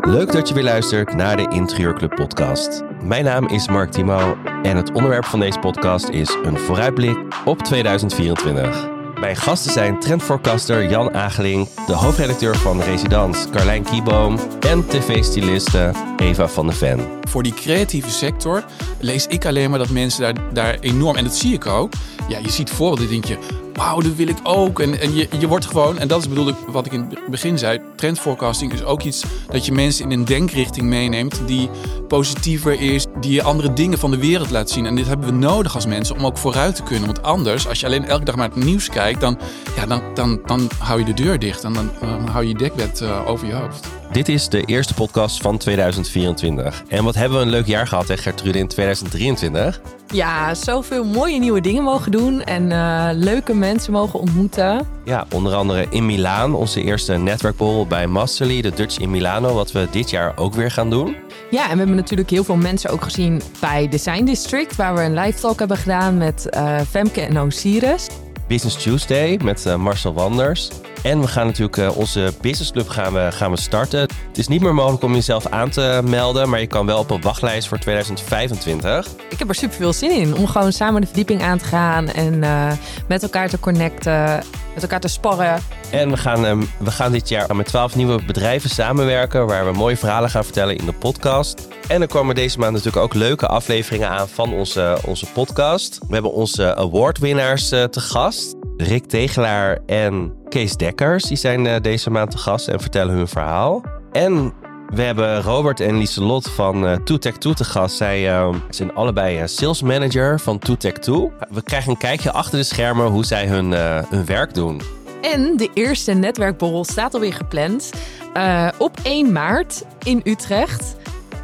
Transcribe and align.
Leuk 0.00 0.32
dat 0.32 0.48
je 0.48 0.54
weer 0.54 0.62
luistert 0.62 1.14
naar 1.14 1.36
de 1.36 1.48
Interieurclub 1.48 2.14
podcast. 2.14 2.82
Mijn 3.02 3.24
naam 3.24 3.48
is 3.48 3.68
Mark 3.68 3.90
Timo 3.90 4.36
en 4.62 4.76
het 4.76 4.92
onderwerp 4.92 5.24
van 5.24 5.40
deze 5.40 5.58
podcast 5.58 6.08
is 6.08 6.36
een 6.42 6.58
vooruitblik 6.58 7.18
op 7.44 7.62
2024. 7.62 8.88
Mijn 9.20 9.36
gasten 9.36 9.72
zijn 9.72 10.00
trendforecaster 10.00 10.88
Jan 10.88 11.14
Ageling, 11.14 11.68
de 11.86 11.94
hoofdredacteur 11.94 12.56
van 12.56 12.80
Residans 12.80 13.50
Carlijn 13.50 13.82
Kieboom 13.82 14.38
en 14.60 14.86
tv-styliste 14.86 15.92
Eva 16.16 16.48
van 16.48 16.66
de 16.66 16.72
Ven. 16.72 17.17
Voor 17.28 17.42
die 17.42 17.54
creatieve 17.54 18.10
sector 18.10 18.64
lees 19.00 19.26
ik 19.26 19.46
alleen 19.46 19.70
maar 19.70 19.78
dat 19.78 19.88
mensen 19.88 20.20
daar, 20.20 20.52
daar 20.52 20.76
enorm, 20.80 21.16
en 21.16 21.24
dat 21.24 21.36
zie 21.36 21.52
ik 21.52 21.66
ook. 21.66 21.92
Ja, 22.28 22.38
je 22.38 22.50
ziet 22.50 22.70
voorbeelden, 22.70 23.08
denk 23.08 23.24
je, 23.24 23.38
wauw, 23.78 24.00
dat 24.00 24.14
wil 24.14 24.28
ik 24.28 24.38
ook. 24.42 24.80
En, 24.80 25.00
en 25.00 25.14
je, 25.14 25.28
je 25.38 25.48
wordt 25.48 25.66
gewoon, 25.66 25.98
en 25.98 26.08
dat 26.08 26.20
is 26.20 26.28
bedoel 26.28 26.48
ik 26.48 26.54
wat 26.66 26.86
ik 26.86 26.92
in 26.92 27.00
het 27.00 27.30
begin 27.30 27.58
zei, 27.58 27.80
trendforecasting 27.96 28.72
is 28.72 28.84
ook 28.84 29.02
iets 29.02 29.24
dat 29.50 29.66
je 29.66 29.72
mensen 29.72 30.04
in 30.04 30.18
een 30.18 30.24
denkrichting 30.24 30.86
meeneemt 30.86 31.40
die 31.46 31.70
positiever 32.08 32.80
is, 32.80 33.06
die 33.20 33.32
je 33.32 33.42
andere 33.42 33.72
dingen 33.72 33.98
van 33.98 34.10
de 34.10 34.18
wereld 34.18 34.50
laat 34.50 34.70
zien. 34.70 34.86
En 34.86 34.94
dit 34.94 35.06
hebben 35.06 35.26
we 35.26 35.32
nodig 35.32 35.74
als 35.74 35.86
mensen 35.86 36.16
om 36.16 36.26
ook 36.26 36.38
vooruit 36.38 36.74
te 36.74 36.82
kunnen. 36.82 37.06
Want 37.06 37.22
anders, 37.22 37.68
als 37.68 37.80
je 37.80 37.86
alleen 37.86 38.04
elke 38.04 38.24
dag 38.24 38.36
naar 38.36 38.48
het 38.48 38.64
nieuws 38.64 38.88
kijkt, 38.88 39.20
dan, 39.20 39.38
ja, 39.76 39.86
dan, 39.86 40.02
dan, 40.14 40.40
dan 40.46 40.70
hou 40.78 40.98
je 40.98 41.04
de 41.04 41.14
deur 41.14 41.38
dicht 41.38 41.64
en 41.64 41.72
dan, 41.72 41.90
hou 42.30 42.46
je 42.46 42.54
dekbed 42.54 43.00
uh, 43.00 43.28
over 43.28 43.46
je 43.46 43.54
hoofd. 43.54 43.97
Dit 44.12 44.28
is 44.28 44.48
de 44.48 44.62
eerste 44.64 44.94
podcast 44.94 45.40
van 45.40 45.58
2024. 45.58 46.82
En 46.88 47.04
wat 47.04 47.14
hebben 47.14 47.38
we 47.38 47.44
een 47.44 47.50
leuk 47.50 47.66
jaar 47.66 47.86
gehad, 47.86 48.08
hè 48.08 48.16
Gertrude, 48.16 48.58
in 48.58 48.68
2023? 48.68 49.80
Ja, 50.06 50.54
zoveel 50.54 51.04
mooie 51.04 51.38
nieuwe 51.38 51.60
dingen 51.60 51.82
mogen 51.82 52.12
doen 52.12 52.42
en 52.42 52.70
uh, 52.70 53.08
leuke 53.12 53.54
mensen 53.54 53.92
mogen 53.92 54.20
ontmoeten. 54.20 54.86
Ja, 55.04 55.26
onder 55.34 55.54
andere 55.54 55.86
in 55.90 56.06
Milaan, 56.06 56.54
onze 56.54 56.82
eerste 56.82 57.12
netwerkborrel 57.12 57.86
bij 57.86 58.06
Masterly, 58.06 58.62
de 58.62 58.70
Dutch 58.70 58.98
in 58.98 59.10
Milano, 59.10 59.54
wat 59.54 59.72
we 59.72 59.88
dit 59.90 60.10
jaar 60.10 60.32
ook 60.36 60.54
weer 60.54 60.70
gaan 60.70 60.90
doen. 60.90 61.16
Ja, 61.50 61.64
en 61.64 61.72
we 61.72 61.78
hebben 61.78 61.96
natuurlijk 61.96 62.30
heel 62.30 62.44
veel 62.44 62.56
mensen 62.56 62.90
ook 62.90 63.02
gezien 63.02 63.42
bij 63.60 63.88
Design 63.88 64.24
District, 64.24 64.76
waar 64.76 64.94
we 64.94 65.00
een 65.00 65.14
live 65.14 65.40
talk 65.40 65.58
hebben 65.58 65.76
gedaan 65.76 66.16
met 66.16 66.46
uh, 66.54 66.80
Femke 66.90 67.20
en 67.20 67.40
Osiris. 67.40 68.06
Business 68.48 68.82
Tuesday 68.82 69.38
met 69.42 69.66
uh, 69.66 69.76
Marcel 69.76 70.12
Wanders. 70.12 70.70
En 71.02 71.20
we 71.20 71.28
gaan 71.28 71.46
natuurlijk 71.46 71.76
uh, 71.76 71.96
onze 71.96 72.32
businessclub 72.40 72.88
gaan 72.88 73.12
we, 73.12 73.28
gaan 73.30 73.50
we 73.50 73.60
starten. 73.60 74.00
Het 74.00 74.38
is 74.38 74.48
niet 74.48 74.60
meer 74.60 74.74
mogelijk 74.74 75.02
om 75.02 75.14
jezelf 75.14 75.46
aan 75.46 75.70
te 75.70 76.00
melden, 76.04 76.48
maar 76.48 76.60
je 76.60 76.66
kan 76.66 76.86
wel 76.86 76.98
op 76.98 77.10
een 77.10 77.20
wachtlijst 77.20 77.68
voor 77.68 77.78
2025. 77.78 79.06
Ik 79.28 79.38
heb 79.38 79.48
er 79.48 79.54
super 79.54 79.76
veel 79.76 79.92
zin 79.92 80.10
in 80.10 80.36
om 80.36 80.46
gewoon 80.46 80.72
samen 80.72 81.00
de 81.00 81.06
verdieping 81.06 81.42
aan 81.42 81.58
te 81.58 81.64
gaan 81.64 82.08
en 82.08 82.34
uh, 82.34 82.72
met 83.08 83.22
elkaar 83.22 83.48
te 83.48 83.60
connecten, 83.60 84.42
met 84.74 84.82
elkaar 84.82 85.00
te 85.00 85.08
sparren. 85.08 85.60
En 85.90 86.10
we 86.10 86.16
gaan, 86.16 86.44
um, 86.44 86.70
we 86.78 86.90
gaan 86.90 87.12
dit 87.12 87.28
jaar 87.28 87.56
met 87.56 87.66
12 87.66 87.96
nieuwe 87.96 88.24
bedrijven 88.24 88.70
samenwerken 88.70 89.46
waar 89.46 89.64
we 89.64 89.72
mooie 89.72 89.96
verhalen 89.96 90.30
gaan 90.30 90.44
vertellen 90.44 90.76
in 90.76 90.84
de 90.84 90.92
podcast. 90.92 91.68
En 91.88 92.00
er 92.00 92.08
komen 92.08 92.34
deze 92.34 92.58
maand 92.58 92.72
natuurlijk 92.72 93.04
ook 93.04 93.14
leuke 93.14 93.46
afleveringen 93.46 94.08
aan 94.08 94.28
van 94.28 94.52
onze, 94.52 94.98
onze 95.04 95.26
podcast. 95.26 95.98
We 96.08 96.12
hebben 96.12 96.32
onze 96.32 96.76
awardwinnaars 96.76 97.72
uh, 97.72 97.84
te 97.84 98.00
gast. 98.00 98.57
Rick 98.78 99.06
Tegelaar 99.06 99.78
en 99.86 100.32
Kees 100.48 100.76
Dekkers. 100.76 101.24
Die 101.24 101.36
zijn 101.36 101.64
uh, 101.64 101.76
deze 101.80 102.10
maand 102.10 102.30
te 102.30 102.38
gast 102.38 102.68
en 102.68 102.80
vertellen 102.80 103.14
hun 103.14 103.28
verhaal. 103.28 103.82
En 104.12 104.52
we 104.94 105.02
hebben 105.02 105.42
Robert 105.42 105.80
en 105.80 105.96
Lieselot 105.96 106.50
van 106.50 106.84
uh, 106.84 106.96
Tech2 106.96 107.54
te 107.54 107.64
gast. 107.64 107.96
Zij 107.96 108.38
uh, 108.38 108.54
zijn 108.70 108.94
allebei 108.94 109.48
sales 109.48 109.82
manager 109.82 110.40
van 110.40 110.60
Tech2. 110.68 111.10
We 111.50 111.62
krijgen 111.64 111.90
een 111.90 111.96
kijkje 111.96 112.32
achter 112.32 112.58
de 112.58 112.64
schermen 112.64 113.06
hoe 113.06 113.24
zij 113.24 113.46
hun, 113.46 113.70
uh, 113.70 114.02
hun 114.08 114.24
werk 114.24 114.54
doen. 114.54 114.80
En 115.22 115.56
de 115.56 115.70
eerste 115.74 116.12
netwerkborrel 116.12 116.84
staat 116.84 117.14
alweer 117.14 117.34
gepland 117.34 117.90
uh, 118.36 118.68
op 118.78 119.00
1 119.02 119.32
maart 119.32 119.84
in 120.02 120.20
Utrecht. 120.24 120.96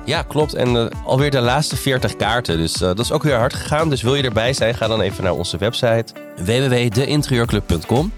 Ja, 0.05 0.23
klopt. 0.23 0.55
En 0.55 0.75
uh, 0.75 0.87
alweer 1.05 1.31
de 1.31 1.41
laatste 1.41 1.77
40 1.77 2.17
kaarten. 2.17 2.57
Dus 2.57 2.75
uh, 2.75 2.81
dat 2.81 2.99
is 2.99 3.13
ook 3.13 3.23
weer 3.23 3.37
hard 3.37 3.55
gegaan. 3.55 3.91
Dus 3.91 4.03
wil 4.03 4.15
je 4.15 4.23
erbij 4.23 4.53
zijn, 4.53 4.75
ga 4.75 4.87
dan 4.87 5.01
even 5.01 5.25
naar 5.25 5.33
onze 5.33 5.57
website 5.57 6.05
www.deinterieurclub.com. 6.37 8.13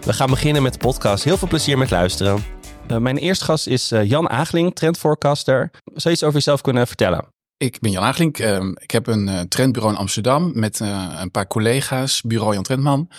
We 0.00 0.12
gaan 0.12 0.30
beginnen 0.30 0.62
met 0.62 0.72
de 0.72 0.78
podcast. 0.78 1.24
Heel 1.24 1.36
veel 1.36 1.48
plezier 1.48 1.78
met 1.78 1.90
luisteren. 1.90 2.44
Uh, 2.90 2.96
mijn 2.96 3.16
eerste 3.16 3.44
gast 3.44 3.66
is 3.66 3.88
Jan 4.02 4.30
Ageling, 4.30 4.74
trendforecaster. 4.74 5.70
Zou 5.84 6.00
je 6.02 6.10
iets 6.10 6.22
over 6.22 6.34
jezelf 6.34 6.60
kunnen 6.60 6.86
vertellen? 6.86 7.24
Ik 7.62 7.80
ben 7.80 7.90
Jan 7.90 8.02
Ageling. 8.02 8.36
ik 8.80 8.90
heb 8.90 9.06
een 9.06 9.48
trendbureau 9.48 9.94
in 9.94 10.00
Amsterdam 10.00 10.50
met 10.54 10.80
een 11.20 11.30
paar 11.30 11.46
collega's, 11.46 12.22
bureau 12.22 12.54
Jan 12.54 12.62
Trendman. 12.62 13.10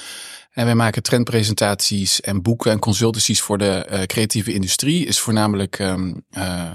En 0.51 0.65
wij 0.65 0.75
maken 0.75 1.03
trendpresentaties 1.03 2.21
en 2.21 2.41
boeken 2.41 2.71
en 2.71 2.79
consultancies 2.79 3.41
voor 3.41 3.57
de 3.57 3.87
uh, 3.91 4.01
creatieve 4.01 4.53
industrie. 4.53 5.05
Is 5.05 5.19
voornamelijk 5.19 5.79
uh, 5.79 6.71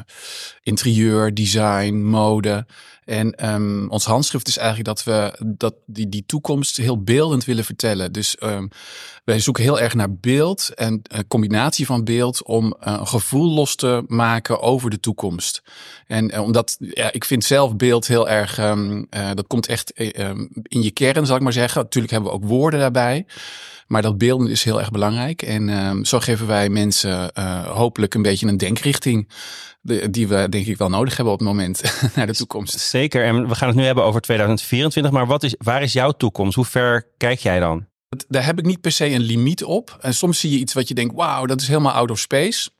interieur, 0.62 1.34
design, 1.34 1.94
mode. 1.94 2.66
En 3.08 3.48
um, 3.54 3.90
ons 3.90 4.04
handschrift 4.04 4.48
is 4.48 4.56
eigenlijk 4.56 4.88
dat 4.88 5.04
we 5.04 5.46
dat 5.46 5.74
die, 5.86 6.08
die 6.08 6.24
toekomst 6.26 6.76
heel 6.76 7.02
beeldend 7.02 7.44
willen 7.44 7.64
vertellen. 7.64 8.12
Dus 8.12 8.36
um, 8.42 8.68
wij 9.24 9.40
zoeken 9.40 9.62
heel 9.62 9.80
erg 9.80 9.94
naar 9.94 10.14
beeld 10.14 10.74
en 10.74 11.00
een 11.02 11.26
combinatie 11.28 11.86
van 11.86 12.04
beeld 12.04 12.44
om 12.44 12.64
uh, 12.64 12.96
een 12.98 13.06
gevoel 13.06 13.54
los 13.54 13.74
te 13.74 14.04
maken 14.06 14.60
over 14.60 14.90
de 14.90 15.00
toekomst. 15.00 15.62
En 16.06 16.34
uh, 16.34 16.42
omdat 16.42 16.76
ja, 16.78 17.12
ik 17.12 17.24
vind 17.24 17.44
zelf 17.44 17.76
beeld 17.76 18.06
heel 18.06 18.28
erg, 18.28 18.58
um, 18.58 19.06
uh, 19.10 19.30
dat 19.34 19.46
komt 19.46 19.66
echt 19.66 19.90
in 20.62 20.82
je 20.82 20.90
kern, 20.90 21.26
zal 21.26 21.36
ik 21.36 21.42
maar 21.42 21.52
zeggen. 21.52 21.82
Natuurlijk 21.82 22.12
hebben 22.12 22.30
we 22.30 22.36
ook 22.36 22.44
woorden 22.44 22.80
daarbij. 22.80 23.26
Maar 23.88 24.02
dat 24.02 24.18
beelden 24.18 24.50
is 24.50 24.64
heel 24.64 24.78
erg 24.78 24.90
belangrijk. 24.90 25.42
En 25.42 25.68
um, 25.68 26.04
zo 26.04 26.20
geven 26.20 26.46
wij 26.46 26.68
mensen 26.68 27.30
uh, 27.38 27.66
hopelijk 27.66 28.14
een 28.14 28.22
beetje 28.22 28.46
een 28.46 28.56
denkrichting. 28.56 29.28
De, 29.80 30.10
die 30.10 30.28
we 30.28 30.48
denk 30.48 30.66
ik 30.66 30.76
wel 30.76 30.88
nodig 30.88 31.16
hebben 31.16 31.34
op 31.34 31.38
het 31.38 31.48
moment 31.48 31.82
naar 32.16 32.26
de 32.26 32.34
toekomst. 32.34 32.78
Zeker. 32.78 33.24
En 33.24 33.48
we 33.48 33.54
gaan 33.54 33.68
het 33.68 33.76
nu 33.76 33.84
hebben 33.84 34.04
over 34.04 34.20
2024. 34.20 35.12
Maar 35.12 35.26
wat 35.26 35.42
is, 35.42 35.54
waar 35.58 35.82
is 35.82 35.92
jouw 35.92 36.12
toekomst? 36.12 36.54
Hoe 36.54 36.64
ver 36.64 37.06
kijk 37.16 37.38
jij 37.38 37.60
dan? 37.60 37.86
Daar 38.28 38.44
heb 38.44 38.58
ik 38.58 38.64
niet 38.64 38.80
per 38.80 38.92
se 38.92 39.10
een 39.10 39.20
limiet 39.20 39.64
op. 39.64 39.98
En 40.00 40.14
soms 40.14 40.40
zie 40.40 40.50
je 40.50 40.58
iets 40.58 40.72
wat 40.72 40.88
je 40.88 40.94
denkt, 40.94 41.14
wauw, 41.14 41.46
dat 41.46 41.60
is 41.60 41.68
helemaal 41.68 41.92
out 41.92 42.10
of 42.10 42.18
space. 42.18 42.70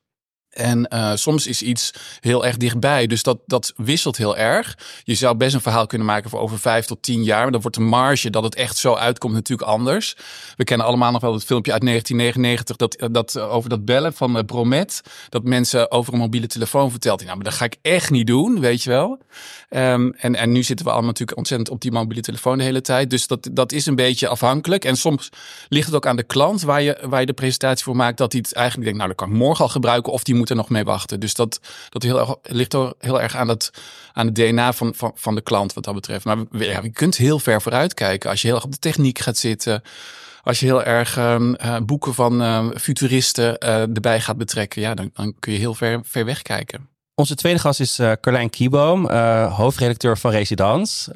En 0.58 0.86
uh, 0.92 1.12
soms 1.14 1.46
is 1.46 1.62
iets 1.62 1.91
heel 2.20 2.46
erg 2.46 2.56
dichtbij. 2.56 3.06
Dus 3.06 3.22
dat, 3.22 3.38
dat 3.46 3.72
wisselt 3.76 4.16
heel 4.16 4.36
erg. 4.36 4.78
Je 5.04 5.14
zou 5.14 5.36
best 5.36 5.54
een 5.54 5.60
verhaal 5.60 5.86
kunnen 5.86 6.06
maken 6.06 6.30
voor 6.30 6.41
over 6.41 6.58
vijf 6.58 6.86
tot 6.86 7.02
tien 7.02 7.24
jaar. 7.24 7.42
Maar 7.42 7.52
dan 7.52 7.60
wordt 7.60 7.76
de 7.76 7.82
marge 7.82 8.30
dat 8.30 8.42
het 8.42 8.54
echt 8.54 8.76
zo 8.76 8.94
uitkomt 8.94 9.32
natuurlijk 9.32 9.69
anders. 9.69 10.16
We 10.56 10.64
kennen 10.64 10.86
allemaal 10.86 11.12
nog 11.12 11.20
wel 11.20 11.32
het 11.32 11.44
filmpje 11.44 11.72
uit 11.72 11.82
1999 11.82 12.76
dat, 12.76 13.14
dat, 13.14 13.38
over 13.38 13.70
dat 13.70 13.84
bellen 13.84 14.12
van 14.12 14.44
Bromet. 14.46 15.00
Dat 15.28 15.44
mensen 15.44 15.91
over 15.91 16.12
een 16.12 16.19
mobiele 16.19 16.46
telefoon 16.46 16.90
vertelt. 16.90 17.25
Nou, 17.25 17.34
maar 17.34 17.44
dat 17.44 17.54
ga 17.54 17.64
ik 17.64 17.76
echt 17.82 18.10
niet 18.10 18.26
doen, 18.26 18.60
weet 18.60 18.82
je 18.82 18.90
wel. 18.90 19.19
Um, 19.70 20.12
en, 20.12 20.34
en 20.34 20.52
nu 20.52 20.62
zitten 20.62 20.86
we 20.86 20.92
allemaal 20.92 21.10
natuurlijk 21.10 21.38
ontzettend 21.38 21.70
op 21.70 21.80
die 21.80 21.92
mobiele 21.92 22.22
telefoon 22.22 22.58
de 22.58 22.64
hele 22.64 22.80
tijd. 22.80 23.10
Dus 23.10 23.26
dat, 23.26 23.48
dat 23.52 23.72
is 23.72 23.86
een 23.86 23.96
beetje 23.96 24.28
afhankelijk. 24.28 24.84
En 24.84 24.96
soms 24.96 25.28
ligt 25.69 25.86
het 25.86 25.94
ook 25.94 26.06
aan 26.06 26.16
de 26.16 26.22
klant 26.22 26.62
waar 26.62 26.82
je, 26.82 26.98
waar 27.02 27.20
je 27.20 27.26
de 27.26 27.32
presentatie 27.32 27.84
voor 27.84 27.96
maakt. 27.96 28.19
Dat 28.19 28.32
hij 28.32 28.40
het 28.44 28.54
eigenlijk 28.54 28.84
denkt, 28.84 28.98
nou, 28.98 29.16
dat 29.16 29.26
kan 29.26 29.34
ik 29.34 29.42
morgen 29.42 29.64
al 29.64 29.70
gebruiken. 29.70 30.12
Of 30.12 30.22
die 30.22 30.34
moet 30.34 30.47
er 30.50 30.56
nog 30.56 30.69
mee 30.69 30.84
wachten. 30.84 31.20
Dus 31.20 31.34
dat, 31.34 31.60
dat 31.88 32.03
heel, 32.03 32.41
ligt 32.42 32.75
er 32.75 32.92
heel 32.98 33.20
erg 33.20 33.36
aan 33.36 33.48
het, 33.48 33.70
aan 34.12 34.26
het 34.26 34.34
DNA 34.34 34.72
van, 34.72 34.94
van, 35.14 35.34
de 35.34 35.41
klant 35.41 35.72
wat 35.72 35.84
dat 35.84 35.94
betreft. 35.94 36.25
Maar 36.25 36.36
ja, 36.50 36.81
je 36.82 36.91
kunt 36.91 37.16
heel 37.16 37.38
ver 37.38 37.62
vooruit 37.62 37.94
kijken. 37.94 38.31
Als 38.31 38.41
je 38.41 38.47
heel 38.47 38.56
erg 38.56 38.64
op 38.64 38.72
de 38.72 38.78
techniek 38.78 39.19
gaat 39.19 39.37
zitten. 39.37 39.82
Als 40.42 40.60
je 40.60 40.66
heel 40.66 40.82
erg 40.82 41.16
uh, 41.16 41.76
boeken 41.82 42.14
van 42.14 42.42
uh, 42.42 42.66
futuristen 42.76 43.56
uh, 43.64 43.81
erbij 43.81 44.20
gaat 44.20 44.37
betrekken. 44.37 44.81
Ja, 44.82 44.94
dan, 44.94 45.10
dan 45.14 45.34
kun 45.38 45.53
je 45.53 45.58
heel 45.58 45.75
ver, 45.75 46.00
ver 46.04 46.25
weg 46.25 46.42
kijken. 46.42 46.88
Onze 47.14 47.34
tweede 47.34 47.58
gast 47.58 47.81
is 47.81 47.98
uh, 47.98 48.12
Carlijn 48.20 48.50
Kieboom, 48.50 49.10
hoofdredacteur 49.50 50.19
van 50.19 50.31
Residans. 50.31 51.08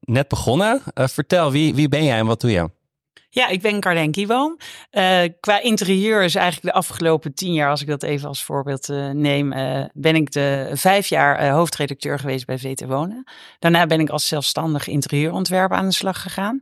Net 0.00 0.28
begonnen. 0.28 0.82
vertel, 0.94 1.50
wie, 1.50 1.74
wie 1.74 1.88
ben 1.88 2.04
jij 2.04 2.18
en 2.18 2.26
wat 2.26 2.40
doe 2.40 2.50
je? 2.50 2.70
Ja, 3.30 3.48
ik 3.48 3.60
ben 3.60 3.80
Carlijn 3.80 4.10
Kieboom. 4.10 4.56
qua 5.40 5.60
interieur 5.62 6.22
is 6.22 6.34
eigenlijk 6.34 6.74
de 6.74 6.80
afgelopen 6.80 7.34
tien 7.34 7.52
jaar, 7.52 7.70
als 7.70 7.80
ik 7.80 7.86
dat 7.86 8.02
even 8.02 8.28
als 8.28 8.44
voorbeeld 8.44 8.88
neem, 9.12 9.50
ben 9.92 10.14
ik 10.14 10.32
de 10.32 10.70
vijf 10.72 11.06
jaar 11.06 11.50
hoofdredacteur 11.50 12.18
geweest 12.18 12.46
bij 12.46 12.58
VT 12.58 12.84
Wonen. 12.84 13.30
Daarna 13.58 13.86
ben 13.86 14.00
ik 14.00 14.08
als 14.08 14.28
zelfstandig 14.28 14.86
interieurontwerper 14.86 15.76
aan 15.76 15.88
de 15.88 15.94
slag 15.94 16.22
gegaan. 16.22 16.60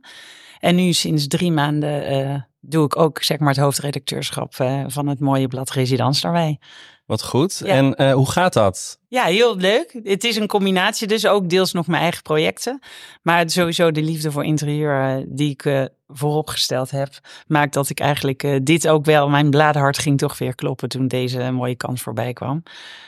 En 0.59 0.75
nu 0.75 0.93
sinds 0.93 1.27
drie 1.27 1.51
maanden 1.51 2.47
doe 2.59 2.85
ik 2.85 2.97
ook 2.97 3.23
zeg 3.23 3.39
maar 3.39 3.49
het 3.49 3.57
hoofdredacteurschap 3.57 4.53
van 4.87 5.07
het 5.07 5.19
mooie 5.19 5.47
blad 5.47 5.69
Residans 5.69 6.21
daarbij. 6.21 6.59
Wat 7.07 7.23
goed. 7.23 7.61
Ja. 7.63 7.73
En 7.73 8.01
uh, 8.01 8.13
hoe 8.13 8.31
gaat 8.31 8.53
dat? 8.53 8.99
Ja, 9.07 9.23
heel 9.23 9.55
leuk. 9.55 9.99
Het 10.03 10.23
is 10.23 10.35
een 10.35 10.47
combinatie, 10.47 11.07
dus 11.07 11.27
ook 11.27 11.49
deels 11.49 11.71
nog 11.73 11.87
mijn 11.87 12.01
eigen 12.01 12.21
projecten. 12.21 12.79
Maar 13.21 13.49
sowieso 13.49 13.91
de 13.91 14.01
liefde 14.01 14.31
voor 14.31 14.45
interieur 14.45 15.17
uh, 15.17 15.25
die 15.27 15.49
ik 15.49 15.65
uh, 15.65 15.85
vooropgesteld 16.07 16.91
heb, 16.91 17.09
maakt 17.47 17.73
dat 17.73 17.89
ik 17.89 17.99
eigenlijk 17.99 18.59
dit 18.63 18.87
ook 18.87 19.05
wel, 19.05 19.29
mijn 19.29 19.49
bladenhart 19.49 19.97
ging 19.97 20.17
toch 20.17 20.37
weer 20.37 20.55
kloppen 20.55 20.89
toen 20.89 21.07
deze 21.07 21.51
mooie 21.51 21.75
kans 21.75 22.01
voorbij 22.01 22.33
kwam. 22.33 22.63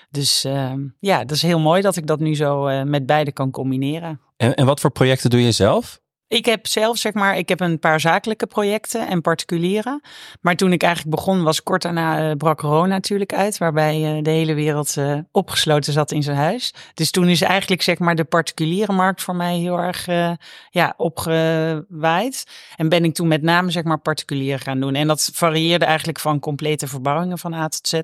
Dus 0.09 0.43
ehm, 0.43 0.81
ja, 0.99 1.19
dat 1.19 1.31
is 1.35 1.41
heel 1.41 1.59
mooi 1.59 1.81
dat 1.81 1.95
ik 1.95 2.07
dat 2.07 2.19
nu 2.19 2.35
zo 2.35 2.83
met 2.85 3.05
beide 3.05 3.31
kan 3.31 3.51
combineren. 3.51 4.19
En, 4.37 4.55
en 4.55 4.65
wat 4.65 4.79
voor 4.79 4.91
projecten 4.91 5.29
doe 5.29 5.41
je 5.41 5.51
zelf? 5.51 5.99
Ik 6.29 6.45
heb 6.45 6.67
zelf, 6.67 6.97
zeg 6.97 7.13
maar, 7.13 7.37
ik 7.37 7.49
heb 7.49 7.59
een 7.59 7.79
paar 7.79 7.99
zakelijke 7.99 8.47
projecten 8.47 9.07
en 9.07 9.21
particuliere. 9.21 10.01
Maar 10.41 10.55
toen 10.55 10.71
ik 10.71 10.83
eigenlijk 10.83 11.15
begon, 11.15 11.43
was 11.43 11.63
kort 11.63 11.81
daarna 11.81 12.29
uh, 12.29 12.35
brak 12.35 12.57
corona 12.57 12.87
natuurlijk 12.87 13.33
uit. 13.33 13.57
Waarbij 13.57 14.17
uh, 14.17 14.23
de 14.23 14.29
hele 14.29 14.53
wereld 14.53 14.95
uh, 14.97 15.17
opgesloten 15.31 15.93
zat 15.93 16.11
in 16.11 16.23
zijn 16.23 16.37
huis. 16.37 16.73
Dus 16.93 17.11
toen 17.11 17.27
is 17.27 17.41
eigenlijk, 17.41 17.81
zeg 17.81 17.99
maar, 17.99 18.15
de 18.15 18.23
particuliere 18.23 18.93
markt 18.93 19.21
voor 19.21 19.35
mij 19.35 19.57
heel 19.57 19.79
erg 19.79 20.05
ja, 20.69 20.93
opgewaaid. 20.97 22.43
En 22.75 22.89
ben 22.89 23.03
ik 23.03 23.13
toen 23.13 23.27
met 23.27 23.41
name, 23.41 23.71
zeg 23.71 23.83
maar, 23.83 23.99
particulier 23.99 24.59
gaan 24.59 24.79
doen. 24.79 24.95
En 24.95 25.07
dat 25.07 25.29
varieerde 25.33 25.85
eigenlijk 25.85 26.19
van 26.19 26.39
complete 26.39 26.87
verbouwingen 26.87 27.37
van 27.37 27.53
A 27.53 27.67
tot 27.67 27.87
Z 27.87 28.01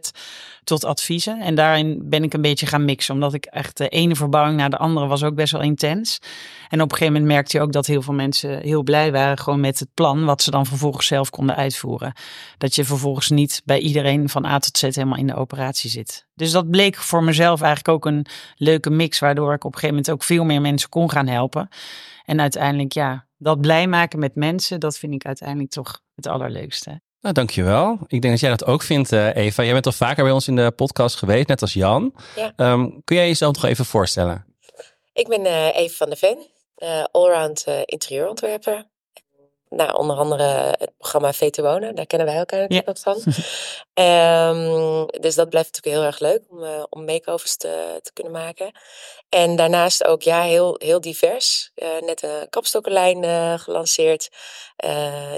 tot 0.64 0.86
adviezen. 0.86 1.40
En 1.40 1.56
daarin 1.56 2.00
ben 2.04 2.24
ik 2.24 2.34
een 2.34 2.42
beetje 2.42 2.66
gaan 2.66 2.86
mixen. 2.86 3.14
Omdat 3.14 3.34
ik 3.34 3.46
echt 3.46 3.78
de 3.78 3.90
ene 3.90 4.16
verbouwing 4.16 4.58
naar 4.58 4.70
de 4.70 4.78
andere 4.78 5.08
was 5.08 5.24
ook 5.24 5.36
best 5.36 5.52
wel 5.52 5.62
intens. 5.62 6.20
En 6.70 6.82
op 6.82 6.92
een 6.92 6.98
gegeven 6.98 7.14
moment 7.14 7.32
merkte 7.32 7.58
je 7.58 7.64
ook 7.64 7.72
dat 7.72 7.86
heel 7.86 8.02
veel 8.02 8.14
mensen 8.16 8.60
heel 8.62 8.84
blij 8.84 9.12
waren 9.12 9.38
gewoon 9.38 9.60
met 9.60 9.80
het 9.80 9.90
plan. 9.94 10.26
Wat 10.26 10.42
ze 10.42 10.52
dan 10.52 10.66
vervolgens 10.66 11.08
zelf 11.08 11.30
konden 11.30 11.56
uitvoeren. 11.56 12.14
Dat 12.58 12.76
je 12.76 12.86
vervolgens 12.86 13.30
niet 13.30 13.62
bij 13.66 13.80
iedereen 13.80 14.30
van 14.30 14.46
A 14.46 14.60
tot 14.60 14.78
Z 14.78 14.82
helemaal 14.82 15.18
in 15.18 15.28
de 15.28 15.36
operatie 15.36 15.90
zit. 15.90 16.28
Dus 16.34 16.52
dat 16.52 16.70
bleek 16.70 16.96
voor 16.96 17.24
mezelf 17.24 17.62
eigenlijk 17.62 17.96
ook 17.96 18.06
een 18.06 18.26
leuke 18.56 18.90
mix. 18.90 19.20
Waardoor 19.20 19.54
ik 19.54 19.64
op 19.64 19.74
een 19.74 19.80
gegeven 19.80 19.96
moment 19.96 20.12
ook 20.12 20.24
veel 20.24 20.44
meer 20.44 20.62
mensen 20.62 20.90
kon 20.90 21.12
gaan 21.12 21.28
helpen. 21.28 21.70
En 22.26 22.42
uiteindelijk, 22.42 22.94
ja, 22.94 23.28
dat 23.38 23.62
blij 23.62 23.88
maken 23.88 24.20
met 24.20 24.36
mensen, 24.36 24.80
dat 24.80 24.98
vind 24.98 25.14
ik 25.14 25.26
uiteindelijk 25.26 25.72
toch 25.72 26.00
het 26.16 26.28
allerleukste. 26.28 27.02
Nou, 27.22 27.38
dankjewel. 27.38 27.98
Ik 28.08 28.22
denk 28.22 28.34
dat 28.34 28.40
jij 28.40 28.50
dat 28.50 28.66
ook 28.66 28.82
vindt, 28.82 29.12
eh, 29.12 29.36
Eva. 29.36 29.64
Jij 29.64 29.74
bent 29.74 29.86
al 29.86 29.92
vaker 29.92 30.24
bij 30.24 30.32
ons 30.34 30.48
in 30.48 30.56
de 30.56 30.72
podcast 30.72 31.16
geweest, 31.16 31.48
net 31.48 31.62
als 31.62 31.74
Jan. 31.74 32.14
Ja. 32.36 32.72
Um, 32.72 33.02
kun 33.04 33.16
jij 33.16 33.28
jezelf 33.28 33.56
nog 33.56 33.66
even 33.66 33.86
voorstellen? 33.86 34.46
Ik 35.14 35.28
ben 35.28 35.42
uh, 35.42 35.76
Eva 35.76 35.96
van 35.96 36.10
de 36.10 36.16
Ven, 36.16 36.38
uh, 36.78 37.04
allround 37.12 37.66
interieurontwerper. 37.86 38.86
Nou, 39.70 39.98
onder 39.98 40.16
andere 40.18 40.44
het 40.78 40.92
programma 40.98 41.34
VT 41.34 41.58
Wonen, 41.58 41.96
daar 41.96 42.06
kennen 42.06 42.28
wij 42.28 42.38
elkaar 42.38 42.60
natuurlijk 42.60 42.90
ook 42.90 42.98
van. 42.98 43.34
um, 44.06 45.06
dus 45.26 45.36
dat 45.36 45.50
blijft 45.50 45.74
natuurlijk 45.74 45.96
heel 45.96 46.04
erg 46.04 46.20
leuk 46.20 46.44
om, 46.50 46.86
om 46.90 47.06
makeovers 47.06 47.58
te, 47.58 48.00
te 48.02 48.14
kunnen 48.14 48.34
maken. 48.34 48.72
En 49.30 49.56
daarnaast 49.56 50.04
ook 50.04 50.22
ja, 50.22 50.42
heel, 50.42 50.76
heel 50.78 51.02
divers. 51.02 51.72
net 52.00 52.24
een 52.24 52.50
kapstokkenlijn 52.50 53.24
gelanceerd, 53.60 54.30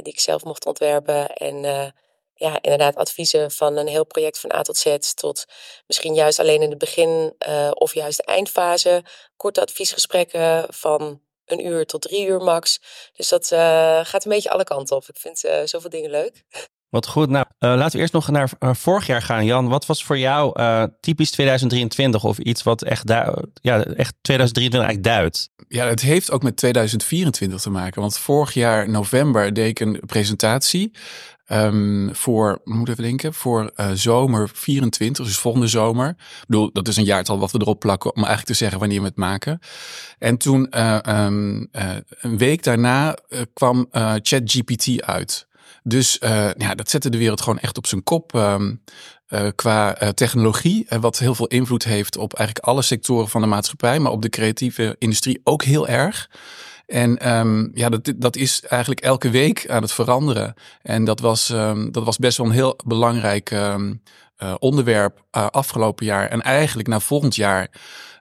die 0.02 0.14
ik 0.14 0.20
zelf 0.20 0.44
mocht 0.44 0.66
ontwerpen. 0.66 1.28
En 1.34 1.94
ja, 2.38 2.62
inderdaad 2.62 2.96
adviezen 2.96 3.52
van 3.52 3.78
een 3.78 3.88
heel 3.88 4.06
project 4.06 4.40
van 4.40 4.54
A 4.54 4.62
tot 4.62 4.78
Z 4.78 4.98
tot 5.14 5.46
misschien 5.88 6.14
juist 6.14 6.40
alleen 6.40 6.62
in 6.62 6.70
het 6.70 6.78
begin 6.78 7.36
uh, 7.48 7.72
of 7.74 7.94
juist 7.94 8.18
de 8.18 8.24
eindfase. 8.24 9.04
Korte 9.36 9.62
adviesgesprekken 9.62 10.66
van 10.74 11.22
een 11.48 11.66
uur 11.66 11.86
tot 11.86 12.02
drie 12.02 12.28
uur 12.28 12.42
max. 12.42 12.80
Dus 13.14 13.30
dat 13.30 13.52
uh, 13.52 13.60
gaat 14.04 14.26
een 14.26 14.32
beetje 14.32 14.50
alle 14.50 14.64
kanten 14.64 14.96
op. 14.96 15.06
Ik 15.08 15.18
vind 15.18 15.46
uh, 15.46 15.52
zoveel 15.64 15.90
dingen 15.90 16.10
leuk. 16.10 16.44
Wat 16.90 17.08
goed. 17.08 17.30
Nou, 17.30 17.46
laten 17.60 17.92
we 17.92 18.00
eerst 18.00 18.14
nog 18.14 18.30
naar 18.30 18.50
vorig 18.60 19.08
jaar 19.08 19.22
gaan. 19.22 19.46
Jan, 19.46 19.68
wat 19.68 19.86
was 19.86 20.04
voor 20.04 20.18
jou 20.18 20.60
typisch 21.00 21.32
2023 21.32 22.24
of 22.24 22.38
iets 22.38 22.64
wat 22.64 22.84
echt, 22.84 23.10
ja, 23.10 23.84
echt 23.84 24.16
2023 24.22 24.80
eigenlijk 24.80 25.04
duidt? 25.04 25.50
Ja, 25.68 25.88
het 25.88 26.02
heeft 26.02 26.32
ook 26.32 26.44
met 26.44 26.58
2024 26.58 27.62
te 27.62 27.70
maken. 27.70 28.02
Want 28.02 28.18
vorig 28.18 28.54
jaar 28.54 28.90
november 28.90 29.54
deed 29.54 29.68
ik 29.68 29.80
een 29.80 30.02
presentatie 30.06 30.92
Um, 31.52 32.16
voor, 32.16 32.62
moet 32.64 32.90
even 32.90 33.04
denken, 33.04 33.34
voor 33.34 33.72
uh, 33.76 33.92
zomer 33.94 34.50
24, 34.54 35.26
dus 35.26 35.38
volgende 35.38 35.68
zomer. 35.68 36.10
Ik 36.10 36.46
bedoel, 36.48 36.70
dat 36.74 36.88
is 36.88 36.98
een 36.98 37.04
jaartal 37.04 37.40
wat 37.40 37.52
we 37.52 37.60
erop 37.62 37.80
plakken 37.80 38.10
om 38.12 38.18
eigenlijk 38.18 38.48
te 38.48 38.54
zeggen 38.54 38.80
wanneer 38.80 39.00
we 39.00 39.08
het 39.08 39.16
maken. 39.16 39.60
En 40.20 40.38
toen, 40.38 40.68
uh, 40.76 41.00
um, 41.08 41.68
uh, 41.72 41.96
een 42.10 42.38
week 42.38 42.64
daarna 42.64 43.18
kwam 43.54 43.88
ChatGPT 44.22 45.02
uit. 45.02 45.48
Dus 45.84 46.18
ja, 46.58 46.76
dat 46.76 46.90
zette 46.90 47.10
de 47.10 47.18
wereld 47.18 47.42
gewoon 47.42 47.60
echt 47.60 47.78
op 47.78 47.88
zijn 47.88 48.04
kop. 48.04 48.34
Um, 48.34 48.84
qua 49.56 49.94
technologie, 50.14 50.88
wat 51.00 51.20
heel 51.20 51.36
veel 51.36 51.48
invloed 51.48 51.84
heeft 51.84 52.18
op 52.18 52.34
eigenlijk 52.34 52.68
alle 52.68 52.82
sectoren 52.82 53.30
van 53.30 53.42
de 53.42 53.48
maatschappij, 53.48 54.00
maar 54.00 54.12
op 54.12 54.22
de 54.22 54.30
creatieve 54.30 54.96
industrie 55.00 55.42
ook 55.44 55.64
heel 55.64 55.88
erg. 55.88 56.30
En 56.88 57.38
um, 57.38 57.72
ja, 57.74 57.90
dat, 57.90 58.14
dat 58.16 58.36
is 58.36 58.62
eigenlijk 58.62 59.02
elke 59.02 59.30
week 59.30 59.70
aan 59.70 59.82
het 59.82 59.92
veranderen. 59.92 60.54
En 60.82 61.04
dat 61.04 61.20
was, 61.20 61.50
um, 61.50 61.92
dat 61.92 62.04
was 62.04 62.18
best 62.18 62.38
wel 62.38 62.48
een 62.48 62.54
heel 62.54 62.80
belangrijk 62.86 63.52
um, 63.52 64.02
uh, 64.44 64.54
onderwerp 64.60 65.24
uh, 65.38 65.48
afgelopen 65.48 66.06
jaar. 66.06 66.30
En 66.30 66.42
eigenlijk 66.42 66.88
naar 66.88 67.02
volgend 67.02 67.36
jaar. 67.36 67.70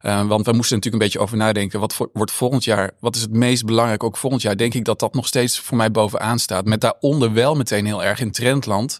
Want 0.02 0.46
we 0.46 0.52
moesten 0.52 0.76
natuurlijk 0.76 0.92
een 0.92 0.98
beetje 0.98 1.18
over 1.18 1.36
nadenken. 1.36 1.80
Wat 1.80 1.96
wordt 2.12 2.32
volgend 2.32 2.64
jaar? 2.64 2.90
Wat 3.00 3.16
is 3.16 3.20
het 3.20 3.32
meest 3.32 3.64
belangrijk 3.64 4.04
ook 4.04 4.16
volgend 4.16 4.42
jaar? 4.42 4.56
Denk 4.56 4.74
ik 4.74 4.84
dat 4.84 4.98
dat 4.98 5.14
nog 5.14 5.26
steeds 5.26 5.58
voor 5.58 5.76
mij 5.76 5.90
bovenaan 5.90 6.38
staat. 6.38 6.64
Met 6.64 6.80
daaronder 6.80 7.32
wel 7.32 7.54
meteen 7.54 7.86
heel 7.86 8.04
erg 8.04 8.20
in 8.20 8.30
trendland 8.30 8.98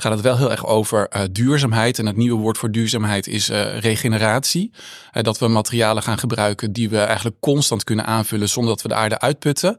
gaat 0.00 0.12
het 0.12 0.20
wel 0.20 0.36
heel 0.36 0.50
erg 0.50 0.66
over 0.66 1.10
uh, 1.16 1.22
duurzaamheid. 1.32 1.98
En 1.98 2.06
het 2.06 2.16
nieuwe 2.16 2.40
woord 2.40 2.58
voor 2.58 2.70
duurzaamheid 2.70 3.26
is 3.26 3.50
uh, 3.50 3.78
regeneratie. 3.78 4.70
Uh, 5.12 5.22
dat 5.22 5.38
we 5.38 5.48
materialen 5.48 6.02
gaan 6.02 6.18
gebruiken 6.18 6.72
die 6.72 6.88
we 6.88 6.98
eigenlijk 6.98 7.36
constant 7.40 7.84
kunnen 7.84 8.06
aanvullen 8.06 8.48
zonder 8.48 8.72
dat 8.72 8.82
we 8.82 8.88
de 8.88 8.94
aarde 8.94 9.20
uitputten. 9.20 9.76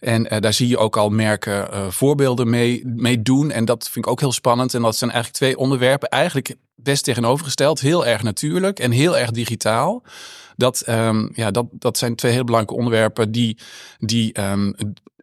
En 0.00 0.40
daar 0.40 0.52
zie 0.52 0.68
je 0.68 0.78
ook 0.78 0.96
al 0.96 1.08
merken 1.08 1.92
voorbeelden 1.92 2.50
mee, 2.50 2.82
mee 2.86 3.22
doen. 3.22 3.50
En 3.50 3.64
dat 3.64 3.88
vind 3.90 4.04
ik 4.04 4.10
ook 4.10 4.20
heel 4.20 4.32
spannend. 4.32 4.74
En 4.74 4.82
dat 4.82 4.96
zijn 4.96 5.10
eigenlijk 5.10 5.42
twee 5.42 5.58
onderwerpen, 5.58 6.08
eigenlijk 6.08 6.56
best 6.74 7.04
tegenovergesteld. 7.04 7.80
Heel 7.80 8.06
erg 8.06 8.22
natuurlijk 8.22 8.78
en 8.78 8.90
heel 8.90 9.18
erg 9.18 9.30
digitaal. 9.30 10.02
Dat, 10.56 10.84
um, 10.88 11.30
ja, 11.34 11.50
dat, 11.50 11.66
dat 11.70 11.98
zijn 11.98 12.14
twee 12.14 12.32
heel 12.32 12.44
belangrijke 12.44 12.78
onderwerpen 12.78 13.32
die, 13.32 13.58
die 13.98 14.40
um, 14.40 14.74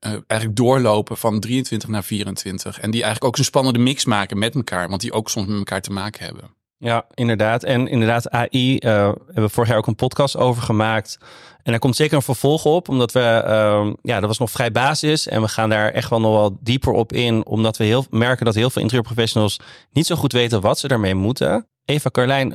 uh, 0.05 0.11
eigenlijk 0.27 0.59
doorlopen 0.59 1.17
van 1.17 1.39
23 1.39 1.89
naar 1.89 2.03
24. 2.03 2.79
En 2.79 2.91
die 2.91 3.01
eigenlijk 3.03 3.33
ook 3.33 3.37
een 3.37 3.43
spannende 3.43 3.79
mix 3.79 4.05
maken 4.05 4.39
met 4.39 4.55
elkaar, 4.55 4.89
want 4.89 5.01
die 5.01 5.13
ook 5.13 5.29
soms 5.29 5.47
met 5.47 5.57
elkaar 5.57 5.81
te 5.81 5.91
maken 5.91 6.25
hebben. 6.25 6.59
Ja, 6.77 7.05
inderdaad. 7.13 7.63
En 7.63 7.87
inderdaad, 7.87 8.29
AI 8.29 8.73
uh, 8.73 8.79
hebben 8.91 9.43
we 9.43 9.49
vorig 9.49 9.69
jaar 9.69 9.77
ook 9.77 9.87
een 9.87 9.95
podcast 9.95 10.37
over 10.37 10.63
gemaakt. 10.63 11.17
En 11.63 11.71
daar 11.71 11.79
komt 11.79 11.95
zeker 11.95 12.15
een 12.15 12.21
vervolg 12.21 12.65
op, 12.65 12.89
omdat 12.89 13.11
we, 13.11 13.43
uh, 13.47 13.93
ja, 14.01 14.19
dat 14.19 14.27
was 14.27 14.37
nog 14.37 14.51
vrij 14.51 14.71
basis. 14.71 15.27
En 15.27 15.41
we 15.41 15.47
gaan 15.47 15.69
daar 15.69 15.91
echt 15.91 16.09
wel 16.09 16.19
nog 16.19 16.33
wel 16.33 16.57
dieper 16.61 16.91
op 16.93 17.13
in, 17.13 17.45
omdat 17.45 17.77
we 17.77 17.83
heel, 17.83 18.05
merken 18.09 18.45
dat 18.45 18.55
heel 18.55 18.69
veel 18.69 18.81
interieurprofessionals 18.81 19.59
niet 19.91 20.05
zo 20.05 20.15
goed 20.15 20.31
weten 20.31 20.61
wat 20.61 20.79
ze 20.79 20.87
daarmee 20.87 21.15
moeten. 21.15 21.67
Eva, 21.85 22.09
Carlijn, 22.09 22.49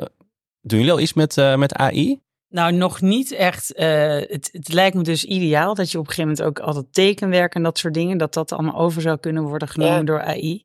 doen 0.61 0.79
jullie 0.79 0.93
al 0.93 1.01
iets 1.01 1.13
met, 1.13 1.37
met 1.57 1.75
AI? 1.75 2.21
Nou, 2.49 2.73
nog 2.73 3.01
niet 3.01 3.33
echt. 3.33 3.79
Uh, 3.79 3.87
het, 4.09 4.49
het, 4.53 4.73
lijkt 4.73 4.97
me 4.97 5.03
dus 5.03 5.25
ideaal 5.25 5.75
dat 5.75 5.91
je 5.91 5.99
op 5.99 6.07
een 6.07 6.13
gegeven 6.13 6.31
moment 6.31 6.49
ook 6.49 6.67
altijd 6.67 6.93
tekenwerk 6.93 7.55
en 7.55 7.63
dat 7.63 7.79
soort 7.79 7.95
dingen, 7.95 8.19
dat 8.19 8.35
dat 8.35 8.53
allemaal 8.53 8.77
over 8.77 9.03
zou 9.03 9.19
kunnen 9.19 9.43
worden 9.43 9.69
genomen 9.69 10.07
door 10.07 10.23
AI. 10.23 10.65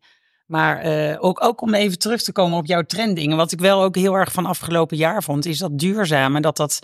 Maar 0.51 0.85
uh, 0.85 1.15
ook, 1.19 1.43
ook 1.43 1.61
om 1.61 1.73
even 1.73 1.99
terug 1.99 2.21
te 2.21 2.31
komen 2.31 2.57
op 2.57 2.65
jouw 2.65 2.81
trenddingen. 2.81 3.37
Wat 3.37 3.51
ik 3.51 3.59
wel 3.59 3.83
ook 3.83 3.95
heel 3.95 4.13
erg 4.13 4.31
van 4.31 4.45
afgelopen 4.45 4.97
jaar 4.97 5.23
vond, 5.23 5.45
is 5.45 5.57
dat 5.57 5.79
duurzame. 5.79 6.41
Dat 6.41 6.57
dat, 6.57 6.79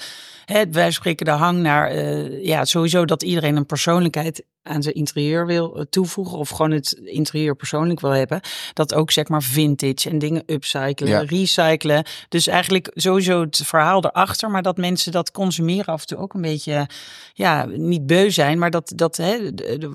hè, 0.45 0.69
wij 0.69 0.91
spreken 0.91 1.25
de 1.25 1.31
hang 1.31 1.59
naar, 1.59 1.95
uh, 1.95 2.45
ja, 2.45 2.65
sowieso 2.65 3.05
dat 3.05 3.23
iedereen 3.23 3.55
een 3.55 3.65
persoonlijkheid 3.65 4.45
aan 4.67 4.83
zijn 4.83 4.95
interieur 4.95 5.45
wil 5.45 5.75
eh, 5.75 5.83
toevoegen 5.89 6.37
of 6.37 6.49
gewoon 6.49 6.71
het 6.71 6.91
interieur 6.91 7.55
persoonlijk 7.55 7.99
wil 7.99 8.11
hebben, 8.11 8.41
dat 8.73 8.93
ook 8.93 9.11
zeg 9.11 9.27
maar 9.27 9.43
vintage 9.43 10.09
en 10.09 10.19
dingen 10.19 10.43
upcyclen, 10.45 11.09
ja. 11.09 11.19
recyclen. 11.19 12.05
Dus 12.29 12.47
eigenlijk 12.47 12.91
sowieso 12.93 13.41
het 13.41 13.61
verhaal 13.63 14.05
erachter, 14.05 14.49
maar 14.51 14.61
dat 14.61 14.77
mensen 14.77 15.11
dat 15.11 15.31
consumeren 15.31 15.93
af 15.93 16.01
en 16.01 16.07
toe 16.07 16.17
ook 16.17 16.33
een 16.33 16.41
beetje, 16.41 16.89
ja, 17.33 17.65
niet 17.65 18.05
beu 18.05 18.31
zijn, 18.31 18.59
maar 18.59 18.71
dat, 18.71 18.93
dat 18.95 19.17
hè, 19.17 19.37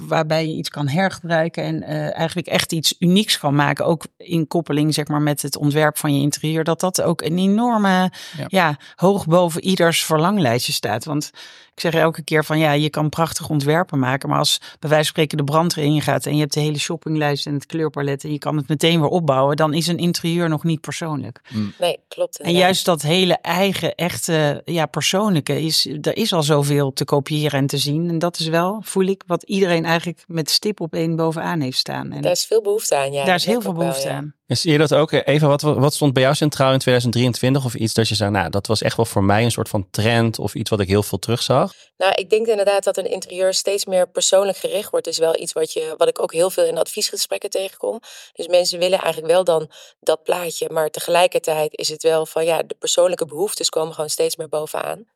waarbij 0.07 0.47
je 0.47 0.55
iets 0.55 0.69
kan 0.69 0.89
hergebruiken 0.89 1.63
en 1.65 1.83
uh, 1.83 2.17
eigenlijk 2.19 2.47
echt 2.47 2.73
iets 2.73 2.95
unieks 2.99 3.39
kan 3.39 3.55
maken, 3.55 3.87
ook 3.87 4.07
in 4.17 4.47
koppeling 4.47 4.95
zeg 4.95 5.09
maar 5.09 5.23
met 5.23 5.43
het 5.43 5.57
ontwerp 5.57 5.99
van 5.99 6.15
je 6.15 6.21
interieur, 6.21 6.65
dat 6.65 6.81
dat 6.81 7.03
ook 7.03 7.23
een 7.23 7.39
enorme, 7.39 8.13
ja, 8.37 8.47
ja 8.49 8.77
hoog 8.95 9.27
boven 9.27 9.65
ieders 9.65 10.05
verlanglijstje 10.05 10.73
staat. 10.73 11.05
Want 11.05 11.31
ik 11.75 11.81
zeg 11.81 11.95
elke 11.95 12.23
keer 12.23 12.45
van 12.45 12.59
ja, 12.59 12.73
je 12.73 12.91
kan 12.91 13.09
prachtig 13.09 13.49
ontwerpen 13.49 13.99
maken, 13.99 14.29
maar 14.29 14.39
als 14.39 14.59
bij 14.59 14.91
wijze 14.91 14.95
van 14.95 15.05
spreken 15.05 15.37
de 15.37 15.45
brand 15.45 15.77
erin 15.77 16.03
gaat 16.03 16.27
en 16.27 16.35
je 16.35 16.41
hebt 16.41 16.53
de 16.53 16.61
hele 16.61 16.79
shoppinglijst 16.79 17.47
en 17.47 17.55
het 17.55 17.67
kleurpalet 17.67 18.25
en 18.25 18.33
je 18.33 18.39
kan 18.39 18.57
het 18.57 18.69
meteen 18.69 19.01
weer 19.01 19.09
opbouwen, 19.09 19.57
dan 19.57 19.75
is 19.75 19.87
een 19.87 19.99
interieur 19.99 20.49
nog 20.49 20.65
niet 20.65 20.81
persoonlijk. 20.81 21.41
Mm. 21.49 21.73
Nee, 21.79 21.99
klopt. 22.09 22.41
En 22.41 22.53
juist 22.53 22.85
dat 22.85 23.03
hele 23.03 23.35
eigen, 23.35 23.95
echte, 23.95 24.63
ja, 24.65 24.87
persoonlijke 24.87 25.63
is, 25.63 25.87
er 26.01 26.17
is 26.17 26.33
al 26.33 26.43
zoveel 26.43 26.93
te 26.93 27.05
kopiëren 27.05 27.59
en 27.59 27.67
te 27.67 27.79
zien. 27.79 28.09
En 28.09 28.19
dat 28.19 28.39
is 28.39 28.47
wel, 28.47 28.81
voel 28.85 29.07
ik, 29.07 29.23
wat 29.27 29.43
iedereen 29.43 29.85
eigenlijk 29.85 30.25
met 30.27 30.51
stip 30.51 30.81
op 30.81 30.95
één 30.95 31.17
bovenaan 31.17 31.61
heeft 31.61 31.79
staan. 31.79 32.13
En 32.13 32.23
daar 32.23 32.33
is 32.33 32.45
veel 32.45 32.63
behoefte 32.63 32.97
aan, 32.97 33.13
ja. 33.13 33.25
Daar 33.25 33.35
is 33.35 33.45
heel 33.45 33.61
veel 33.61 33.73
behoefte 33.73 34.03
wel, 34.03 34.13
ja. 34.13 34.19
aan. 34.19 34.35
Zie 34.57 34.73
je 34.73 34.79
dat 34.79 34.95
ook? 34.95 35.13
Eva, 35.13 35.47
wat, 35.47 35.61
wat 35.63 35.95
stond 35.95 36.13
bij 36.13 36.23
jou 36.23 36.35
centraal 36.35 36.73
in 36.73 36.79
2023? 36.79 37.65
Of 37.65 37.75
iets 37.75 37.95
dat 37.95 38.09
je 38.09 38.15
zei, 38.15 38.31
nou, 38.31 38.51
dat 38.51 38.67
was 38.67 38.83
echt 38.83 38.97
wel 38.97 39.07
voor 39.07 39.25
mij 39.25 39.45
een 39.45 39.51
soort 39.51 39.69
van 39.69 39.87
trend 39.91 40.39
of 40.39 40.55
iets 40.55 40.71
wat 40.71 40.81
ik 40.81 40.89
heel 40.89 41.03
veel 41.03 41.19
terugzag? 41.19 41.75
Nou, 41.97 42.13
ik 42.15 42.31
denk 42.31 42.47
inderdaad 42.47 42.85
dat 42.85 42.97
een 42.97 43.11
interieur 43.11 43.55
steeds 43.55 43.85
meer 43.85 44.09
persoonlijk 44.09 44.59
gericht 44.59 44.91
wordt. 44.91 45.07
is 45.07 45.19
wel 45.19 45.41
iets 45.41 45.53
wat, 45.53 45.73
je, 45.73 45.95
wat 45.97 46.09
ik 46.09 46.23
ook 46.23 46.33
heel 46.33 46.51
veel 46.51 46.65
in 46.65 46.79
adviesgesprekken 46.79 47.51
tegenkom. 47.51 48.01
Dus 48.33 48.47
mensen 48.47 48.79
willen 48.79 48.99
eigenlijk 48.99 49.33
wel 49.33 49.45
dan 49.45 49.71
dat 50.01 50.23
plaatje. 50.23 50.69
Maar 50.71 50.91
tegelijkertijd 50.91 51.75
is 51.75 51.89
het 51.89 52.03
wel 52.03 52.27
van, 52.27 52.45
ja, 52.45 52.63
de 52.63 52.77
persoonlijke 52.79 53.27
behoeftes 53.27 53.69
komen 53.69 53.95
gewoon 53.95 54.11
steeds 54.11 54.37
meer 54.37 54.49
bovenaan. 54.49 55.07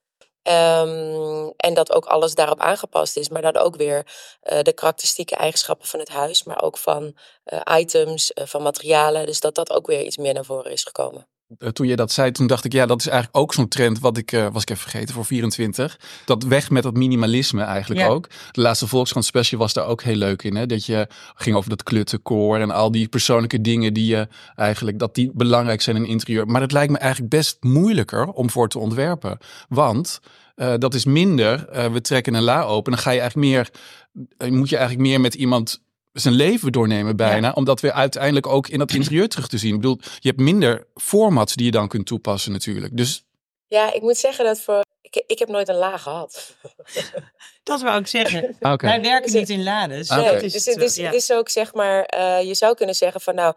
Ehm, 0.47 1.51
en 1.57 1.75
dat 1.75 1.93
ook 1.93 2.05
alles 2.05 2.35
daarop 2.35 2.61
aangepast 2.61 3.17
is, 3.17 3.29
maar 3.29 3.43
dat 3.43 3.59
ook 3.59 3.77
weer 3.77 4.07
uh, 4.43 4.63
de 4.63 4.73
karakteristieke 4.73 5.37
eigenschappen 5.37 5.89
van 5.89 6.01
het 6.01 6.09
huis, 6.09 6.45
maar 6.45 6.63
ook 6.63 6.79
van 6.79 7.17
uh, 7.45 7.61
items, 7.79 8.33
uh, 8.35 8.47
van 8.47 8.63
materialen. 8.63 9.27
Dus 9.27 9.41
dat 9.41 9.55
dat 9.55 9.73
ook 9.73 9.87
weer 9.87 10.03
iets 10.03 10.17
meer 10.17 10.35
naar 10.35 10.45
voren 10.45 10.73
is 10.73 10.83
gekomen. 10.85 11.27
Toen 11.73 11.87
je 11.87 11.97
dat 11.97 12.13
zei, 12.13 12.31
toen 12.31 12.47
dacht 12.47 12.65
ik, 12.65 12.73
ja, 12.73 12.87
dat 12.87 13.01
is 13.01 13.07
eigenlijk 13.07 13.39
ook 13.39 13.55
zo'n 13.55 13.69
trend 13.69 13.99
wat 13.99 14.17
ik, 14.17 14.31
was 14.31 14.63
ik 14.63 14.71
even 14.71 14.83
vergeten 14.83 15.15
voor 15.15 15.25
24. 15.25 16.01
Dat 16.25 16.43
weg 16.43 16.71
met 16.71 16.83
dat 16.83 16.95
minimalisme 16.95 17.63
eigenlijk 17.63 18.01
ja. 18.01 18.09
ook. 18.09 18.29
De 18.51 18.61
laatste 18.61 18.87
Volkskrant 18.87 19.27
special 19.27 19.61
was 19.61 19.73
daar 19.73 19.87
ook 19.87 20.03
heel 20.03 20.17
leuk 20.17 20.43
in. 20.43 20.57
Hè? 20.57 20.67
Dat 20.67 20.87
je 20.87 21.09
ging 21.35 21.57
over 21.57 21.71
dat 21.71 21.83
kluttenkoor 21.83 22.59
en 22.59 22.71
al 22.71 22.91
die 22.91 23.09
persoonlijke 23.09 23.61
dingen 23.61 23.95
die 23.95 24.07
je 24.07 24.29
eigenlijk, 24.55 24.99
dat 24.99 25.15
die 25.15 25.31
belangrijk 25.35 25.83
zijn 25.83 25.97
in 25.97 26.07
interieur. 26.07 26.47
Maar 26.47 26.61
het 26.61 26.73
lijkt 26.73 26.93
me 26.93 26.99
eigenlijk 26.99 27.31
best 27.31 27.57
moeilijker 27.61 28.27
om 28.27 28.51
voor 28.51 28.69
te 28.69 28.79
ontwerpen. 28.79 29.39
Want 29.69 30.21
uh, 30.57 30.75
dat 30.79 30.95
is 30.95 31.05
minder. 31.05 31.69
Uh, 31.73 31.93
we 31.93 32.01
trekken 32.01 32.35
een 32.35 32.43
la 32.43 32.63
open. 32.63 32.93
Dan 32.93 33.01
ga 33.01 33.11
je 33.11 33.21
eigenlijk 33.21 33.49
meer. 33.49 33.71
Moet 34.53 34.69
je 34.69 34.77
eigenlijk 34.77 35.09
meer 35.09 35.21
met 35.21 35.35
iemand 35.35 35.85
zijn 36.21 36.35
leven 36.35 36.73
doornemen 36.73 37.17
bijna. 37.17 37.47
Ja. 37.47 37.53
Om 37.53 37.65
dat 37.65 37.81
weer 37.81 37.93
uiteindelijk 37.93 38.47
ook 38.47 38.69
in 38.69 38.79
dat 38.79 38.93
interieur 38.93 39.29
terug 39.29 39.49
te 39.49 39.59
zien. 39.59 39.75
Ik 39.75 39.81
bedoel, 39.81 39.99
je 40.19 40.29
hebt 40.29 40.41
minder 40.41 40.87
formats 40.95 41.55
die 41.55 41.65
je 41.65 41.71
dan 41.71 41.89
kunt 41.89 42.07
toepassen 42.07 42.53
natuurlijk. 42.53 42.97
Dus... 42.97 43.25
Ja, 43.67 43.93
ik 43.93 44.03
moet 44.03 44.17
zeggen 44.17 44.45
dat 44.45 44.61
voor... 44.61 44.85
Ik, 45.01 45.25
ik 45.27 45.39
heb 45.39 45.49
nooit 45.49 45.69
een 45.69 45.75
la 45.75 45.97
gehad. 45.97 46.57
dat 47.63 47.83
wou 47.83 48.01
ik 48.01 48.07
zeggen. 48.07 48.57
Okay. 48.61 48.91
Wij 48.91 49.01
werken 49.01 49.33
niet 49.33 49.51
in 49.51 49.63
lades. 49.63 50.09
Nee, 50.09 50.21
okay. 50.21 50.41
dus 50.41 50.65
het 50.65 50.83
is, 50.83 50.97
het 50.97 51.15
is 51.15 51.33
ook 51.33 51.49
zeg 51.49 51.75
maar... 51.75 52.17
je 52.45 52.55
zou 52.55 52.75
kunnen 52.75 52.95
zeggen 52.95 53.21
van 53.21 53.35
nou... 53.35 53.55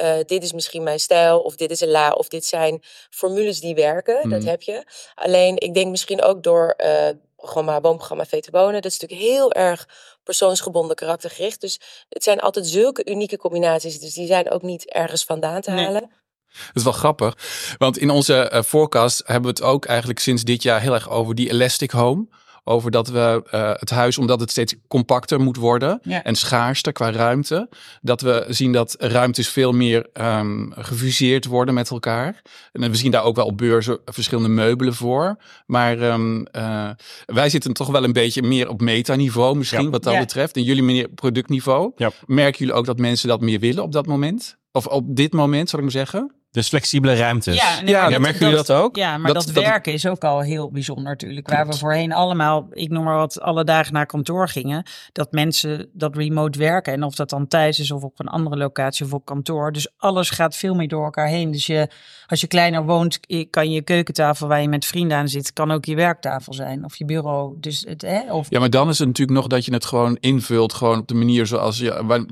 Uh, 0.00 0.16
dit 0.26 0.42
is 0.42 0.52
misschien 0.52 0.82
mijn 0.82 1.00
stijl, 1.00 1.40
of 1.40 1.56
dit 1.56 1.70
is 1.70 1.80
een 1.80 1.88
la, 1.88 2.10
of 2.10 2.28
dit 2.28 2.44
zijn 2.44 2.82
formules 3.10 3.60
die 3.60 3.74
werken. 3.74 4.20
Mm. 4.22 4.30
Dat 4.30 4.44
heb 4.44 4.62
je. 4.62 4.84
Alleen, 5.14 5.58
ik 5.58 5.74
denk 5.74 5.90
misschien 5.90 6.22
ook 6.22 6.42
door 6.42 6.74
uh, 6.76 7.08
programma, 7.36 7.80
woonprogramma 7.80 8.24
Vete 8.24 8.50
Wonen. 8.50 8.82
Dat 8.82 8.92
is 8.92 8.98
natuurlijk 8.98 9.30
heel 9.30 9.52
erg 9.52 9.88
persoonsgebonden, 10.28 10.96
karaktergericht. 10.96 11.60
Dus 11.60 11.80
het 12.08 12.22
zijn 12.22 12.40
altijd 12.40 12.66
zulke 12.66 13.10
unieke 13.10 13.36
combinaties. 13.36 13.98
Dus 14.00 14.14
die 14.14 14.26
zijn 14.26 14.50
ook 14.50 14.62
niet 14.62 14.90
ergens 14.90 15.24
vandaan 15.24 15.60
te 15.60 15.70
halen. 15.70 16.02
Nee. 16.02 16.16
Dat 16.48 16.76
is 16.76 16.82
wel 16.82 16.92
grappig, 16.92 17.36
want 17.78 17.98
in 17.98 18.10
onze 18.10 18.50
uh, 18.52 18.62
forecast 18.62 19.22
hebben 19.24 19.42
we 19.42 19.48
het 19.48 19.62
ook 19.62 19.84
eigenlijk 19.84 20.18
sinds 20.18 20.42
dit 20.42 20.62
jaar 20.62 20.80
heel 20.80 20.94
erg 20.94 21.10
over 21.10 21.34
die 21.34 21.50
elastic 21.50 21.90
home 21.90 22.26
over 22.68 22.90
dat 22.90 23.08
we 23.08 23.42
uh, 23.54 23.70
het 23.74 23.90
huis, 23.90 24.18
omdat 24.18 24.40
het 24.40 24.50
steeds 24.50 24.74
compacter 24.88 25.40
moet 25.40 25.56
worden 25.56 26.00
ja. 26.02 26.24
en 26.24 26.34
schaarster 26.34 26.92
qua 26.92 27.10
ruimte, 27.10 27.68
dat 28.00 28.20
we 28.20 28.44
zien 28.48 28.72
dat 28.72 28.96
ruimtes 28.98 29.48
veel 29.48 29.72
meer 29.72 30.06
um, 30.12 30.72
gefuseerd 30.76 31.46
worden 31.46 31.74
met 31.74 31.90
elkaar. 31.90 32.42
En 32.72 32.90
we 32.90 32.96
zien 32.96 33.10
daar 33.10 33.24
ook 33.24 33.36
wel 33.36 33.46
op 33.46 33.56
beurzen 33.56 33.98
verschillende 34.04 34.48
meubelen 34.48 34.94
voor. 34.94 35.36
Maar 35.66 36.00
um, 36.00 36.46
uh, 36.52 36.90
wij 37.26 37.48
zitten 37.48 37.72
toch 37.72 37.88
wel 37.88 38.04
een 38.04 38.12
beetje 38.12 38.42
meer 38.42 38.68
op 38.68 38.80
metaniveau 38.80 39.56
misschien, 39.56 39.84
ja. 39.84 39.90
wat 39.90 40.02
dat 40.02 40.12
ja. 40.12 40.18
betreft. 40.18 40.56
En 40.56 40.62
jullie 40.62 40.82
meer 40.82 41.08
productniveau. 41.08 41.92
Merken 42.26 42.58
jullie 42.58 42.74
ook 42.74 42.86
dat 42.86 42.98
mensen 42.98 43.28
dat 43.28 43.40
meer 43.40 43.60
willen 43.60 43.82
op 43.82 43.92
dat 43.92 44.06
moment? 44.06 44.56
Of 44.72 44.86
op 44.86 45.16
dit 45.16 45.32
moment, 45.32 45.68
zal 45.68 45.78
ik 45.78 45.84
maar 45.84 45.94
zeggen? 45.94 46.37
Dus 46.50 46.68
flexibele 46.68 47.14
ruimtes. 47.14 47.56
Ja, 47.56 47.80
nee, 47.80 47.94
ja, 47.94 48.08
ja 48.08 48.18
merken 48.18 48.40
jullie 48.40 48.56
dat 48.56 48.72
ook? 48.72 48.96
Ja, 48.96 49.18
maar 49.18 49.32
dat, 49.32 49.44
dat, 49.44 49.54
dat 49.54 49.64
werken 49.64 49.92
is 49.92 50.06
ook 50.06 50.24
al 50.24 50.40
heel 50.40 50.70
bijzonder 50.70 51.04
natuurlijk. 51.04 51.48
Waar 51.48 51.66
we 51.66 51.76
voorheen 51.76 52.12
allemaal, 52.12 52.66
ik 52.70 52.90
noem 52.90 53.04
maar 53.04 53.16
wat, 53.16 53.40
alle 53.40 53.64
dagen 53.64 53.92
naar 53.92 54.06
kantoor 54.06 54.48
gingen. 54.48 54.82
Dat 55.12 55.32
mensen 55.32 55.88
dat 55.92 56.16
remote 56.16 56.58
werken. 56.58 56.92
En 56.92 57.02
of 57.02 57.14
dat 57.14 57.30
dan 57.30 57.48
thuis 57.48 57.78
is 57.78 57.90
of 57.90 58.02
op 58.02 58.20
een 58.20 58.28
andere 58.28 58.56
locatie 58.56 59.04
of 59.04 59.12
op 59.12 59.24
kantoor. 59.24 59.72
Dus 59.72 59.88
alles 59.96 60.30
gaat 60.30 60.56
veel 60.56 60.74
meer 60.74 60.88
door 60.88 61.04
elkaar 61.04 61.28
heen. 61.28 61.50
Dus 61.50 61.66
je, 61.66 61.88
als 62.26 62.40
je 62.40 62.46
kleiner 62.46 62.84
woont, 62.84 63.20
kan 63.50 63.70
je 63.70 63.82
keukentafel 63.82 64.48
waar 64.48 64.60
je 64.60 64.68
met 64.68 64.86
vrienden 64.86 65.16
aan 65.16 65.28
zit, 65.28 65.52
kan 65.52 65.70
ook 65.70 65.84
je 65.84 65.94
werktafel 65.94 66.52
zijn. 66.52 66.84
Of 66.84 66.96
je 66.96 67.04
bureau. 67.04 67.54
Dus 67.60 67.84
het, 67.88 68.02
hè, 68.02 68.32
of... 68.32 68.46
Ja, 68.50 68.58
maar 68.58 68.70
dan 68.70 68.88
is 68.88 68.98
het 68.98 69.06
natuurlijk 69.06 69.38
nog 69.38 69.46
dat 69.46 69.64
je 69.64 69.72
het 69.72 69.84
gewoon 69.84 70.16
invult. 70.20 70.72
Gewoon 70.72 70.98
op 70.98 71.08
de 71.08 71.14
manier 71.14 71.46
zoals 71.46 71.78
je, 71.78 72.04
wat, 72.04 72.24